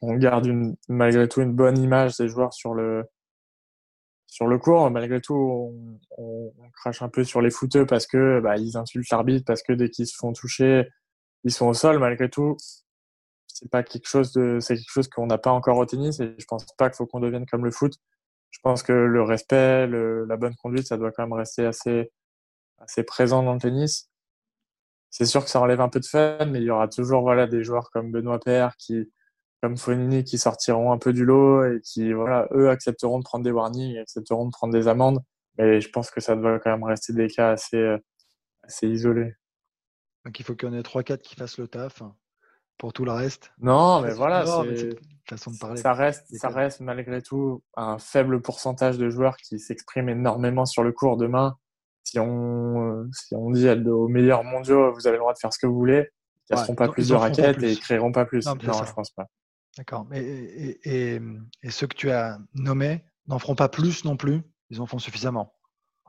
on 0.00 0.14
garde 0.14 0.46
une, 0.46 0.76
malgré 0.88 1.26
tout 1.28 1.40
une 1.40 1.52
bonne 1.52 1.78
image 1.78 2.16
des 2.16 2.28
joueurs 2.28 2.54
sur 2.54 2.74
le 2.74 3.04
sur 4.28 4.46
le 4.46 4.56
court. 4.58 4.88
Malgré 4.88 5.20
tout, 5.20 5.34
on, 5.34 5.98
on, 6.16 6.70
crache 6.74 7.02
un 7.02 7.08
peu 7.08 7.24
sur 7.24 7.42
les 7.42 7.50
footeux 7.50 7.86
parce 7.86 8.06
que 8.06 8.38
bah, 8.38 8.56
ils 8.56 8.76
insultent 8.76 9.10
l'arbitre 9.10 9.44
parce 9.44 9.64
que 9.64 9.72
dès 9.72 9.90
qu'ils 9.90 10.06
se 10.06 10.16
font 10.16 10.32
toucher, 10.32 10.88
ils 11.46 11.52
sont 11.52 11.66
au 11.66 11.74
sol. 11.74 11.98
Malgré 11.98 12.30
tout, 12.30 12.56
c'est 13.48 13.70
pas 13.70 13.82
quelque 13.82 14.08
chose 14.08 14.32
de 14.32 14.58
c'est 14.60 14.76
quelque 14.76 14.90
chose 14.90 15.08
qu'on 15.08 15.26
n'a 15.26 15.38
pas 15.38 15.52
encore 15.52 15.78
au 15.78 15.86
tennis 15.86 16.20
et 16.20 16.34
je 16.38 16.46
pense 16.46 16.66
pas 16.78 16.90
qu'il 16.90 16.96
faut 16.96 17.06
qu'on 17.06 17.20
devienne 17.20 17.46
comme 17.46 17.64
le 17.64 17.70
foot. 17.70 17.94
Je 18.50 18.60
pense 18.62 18.82
que 18.82 18.92
le 18.92 19.22
respect, 19.22 19.86
la 19.86 20.36
bonne 20.36 20.56
conduite, 20.56 20.86
ça 20.86 20.96
doit 20.98 21.12
quand 21.12 21.24
même 21.24 21.32
rester 21.34 21.66
assez 21.66 22.12
assez 22.78 23.04
présent 23.04 23.42
dans 23.42 23.54
le 23.54 23.60
tennis 23.60 24.10
c'est 25.10 25.26
sûr 25.26 25.44
que 25.44 25.50
ça 25.50 25.60
enlève 25.60 25.80
un 25.80 25.88
peu 25.88 26.00
de 26.00 26.04
fun, 26.06 26.44
mais 26.46 26.60
il 26.60 26.64
y 26.64 26.70
aura 26.70 26.88
toujours 26.88 27.22
voilà 27.22 27.46
des 27.46 27.64
joueurs 27.64 27.90
comme 27.90 28.12
Benoît 28.12 28.38
Père 28.40 28.76
qui 28.76 29.10
comme 29.62 29.78
Fonini 29.78 30.24
qui 30.24 30.38
sortiront 30.38 30.92
un 30.92 30.98
peu 30.98 31.12
du 31.14 31.24
lot 31.24 31.64
et 31.64 31.80
qui 31.82 32.12
voilà 32.12 32.48
eux 32.52 32.68
accepteront 32.70 33.18
de 33.20 33.24
prendre 33.24 33.44
des 33.44 33.50
warnings, 33.50 33.96
accepteront 33.98 34.46
de 34.46 34.50
prendre 34.50 34.74
des 34.74 34.88
amendes, 34.88 35.20
mais 35.58 35.80
je 35.80 35.88
pense 35.90 36.10
que 36.10 36.20
ça 36.20 36.36
doit 36.36 36.58
quand 36.60 36.70
même 36.70 36.84
rester 36.84 37.12
des 37.14 37.28
cas 37.28 37.52
assez 37.52 37.96
assez 38.62 38.88
isolés. 38.88 39.34
Donc 40.26 40.38
il 40.38 40.44
faut 40.44 40.54
qu'il 40.54 40.68
y 40.68 40.72
en 40.72 40.74
ait 40.74 40.82
3-4 40.82 41.18
qui 41.18 41.36
fassent 41.36 41.56
le 41.56 41.68
taf 41.68 42.02
pour 42.76 42.92
tout 42.92 43.06
le 43.06 43.12
reste. 43.12 43.52
Non, 43.58 44.02
mais 44.02 44.12
voilà, 44.12 44.44
c'est 44.44 44.98
façon 45.28 45.52
de 45.52 45.58
parler. 45.58 45.80
Ça 45.80 45.94
reste, 45.94 46.26
ça 46.36 46.48
reste 46.48 46.80
malgré 46.80 47.22
tout 47.22 47.62
un 47.76 47.98
faible 47.98 48.42
pourcentage 48.42 48.98
de 48.98 49.08
joueurs 49.08 49.36
qui 49.38 49.58
s'expriment 49.58 50.10
énormément 50.10 50.66
sur 50.66 50.82
le 50.82 50.92
cours 50.92 51.16
demain 51.16 51.56
si 52.06 52.18
on, 52.20 53.00
euh, 53.00 53.08
si 53.12 53.34
on 53.34 53.50
dit 53.50 53.68
aux 53.68 54.08
meilleurs 54.08 54.44
mondiaux, 54.44 54.92
vous 54.92 55.06
avez 55.06 55.16
le 55.16 55.20
droit 55.20 55.32
de 55.32 55.38
faire 55.38 55.52
ce 55.52 55.58
que 55.58 55.66
vous 55.66 55.74
voulez, 55.74 56.08
ils 56.50 56.56
ne 56.56 56.60
ouais, 56.60 56.74
pas 56.74 56.88
plus 56.88 57.08
de 57.08 57.14
raquettes 57.14 57.62
et 57.62 57.72
ils 57.72 57.80
créeront 57.80 58.12
pas 58.12 58.24
plus. 58.24 58.46
Non, 58.46 58.54
je 58.60 58.92
pense 58.92 59.10
pas. 59.10 59.26
D'accord. 59.76 60.06
Et, 60.12 60.78
et, 60.84 61.20
et, 61.62 61.70
ceux 61.70 61.86
que 61.86 61.96
tu 61.96 62.10
as 62.10 62.38
nommés 62.54 63.04
n'en 63.26 63.38
feront 63.38 63.56
pas 63.56 63.68
plus 63.68 64.04
non 64.04 64.16
plus? 64.16 64.42
Ils 64.70 64.80
en 64.80 64.86
font 64.86 64.98
suffisamment? 64.98 65.52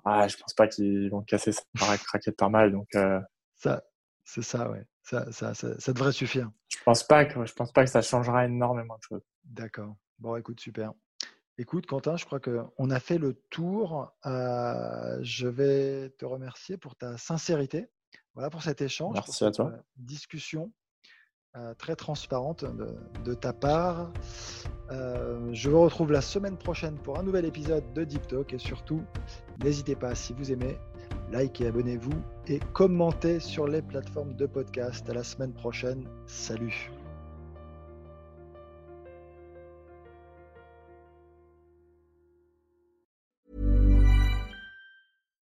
Ah, 0.06 0.28
Je 0.28 0.38
pense 0.38 0.54
pas 0.54 0.68
qu'ils 0.68 1.10
vont 1.10 1.22
casser 1.22 1.52
sa 1.52 1.64
raquette 1.86 2.38
par 2.38 2.50
mal. 2.50 2.72
Donc, 2.72 2.88
euh... 2.96 3.20
ça, 3.56 3.84
c'est 4.28 4.42
ça, 4.42 4.70
ouais. 4.70 4.86
Ça, 5.04 5.32
ça, 5.32 5.54
ça, 5.54 5.80
ça, 5.80 5.94
devrait 5.94 6.12
suffire. 6.12 6.52
Je 6.68 6.78
pense 6.84 7.02
pas 7.02 7.24
que 7.24 7.46
je 7.46 7.54
pense 7.54 7.72
pas 7.72 7.86
que 7.86 7.90
ça 7.90 8.02
changera 8.02 8.44
énormément 8.44 8.98
de 8.98 9.02
choses. 9.02 9.24
D'accord. 9.46 9.96
Bon, 10.20 10.36
écoute, 10.36 10.60
super. 10.60 10.92
Écoute, 11.58 11.86
Quentin, 11.86 12.18
je 12.18 12.26
crois 12.26 12.42
qu'on 12.42 12.90
a 12.90 13.00
fait 13.00 13.18
le 13.18 13.42
tour. 13.50 14.12
Euh, 14.26 15.18
je 15.22 15.48
vais 15.48 16.10
te 16.20 16.26
remercier 16.26 16.76
pour 16.76 16.98
ta 16.98 17.18
sincérité. 17.18 17.88
Voilà 18.34 18.50
pour 18.50 18.62
cet 18.62 18.82
échange. 18.82 19.14
Merci 19.14 19.46
à 19.46 19.52
toi. 19.52 19.72
Discussion 19.96 20.74
euh, 21.56 21.74
très 21.76 21.96
transparente 21.96 22.66
de, 23.24 23.34
ta 23.34 23.54
part. 23.54 24.12
Euh, 24.92 25.50
je 25.54 25.70
vous 25.70 25.82
retrouve 25.82 26.12
la 26.12 26.22
semaine 26.22 26.58
prochaine 26.58 27.00
pour 27.00 27.18
un 27.18 27.24
nouvel 27.24 27.46
épisode 27.46 27.94
de 27.94 28.04
Deep 28.04 28.28
Talk. 28.28 28.54
Et 28.54 28.60
surtout, 28.60 29.02
n'hésitez 29.64 29.96
pas, 29.96 30.16
si 30.16 30.34
vous 30.34 30.52
aimez, 30.52 30.78
likez, 31.32 31.68
abonnez-vous 31.68 32.22
et 32.48 32.60
commentez 32.74 33.40
sur 33.40 33.68
les 33.68 33.82
plateformes 33.82 34.36
de 34.36 34.46
podcast. 34.46 35.10
À 35.10 35.14
la 35.14 35.24
semaine 35.24 35.54
prochaine. 35.54 36.04
Salut. 36.26 36.92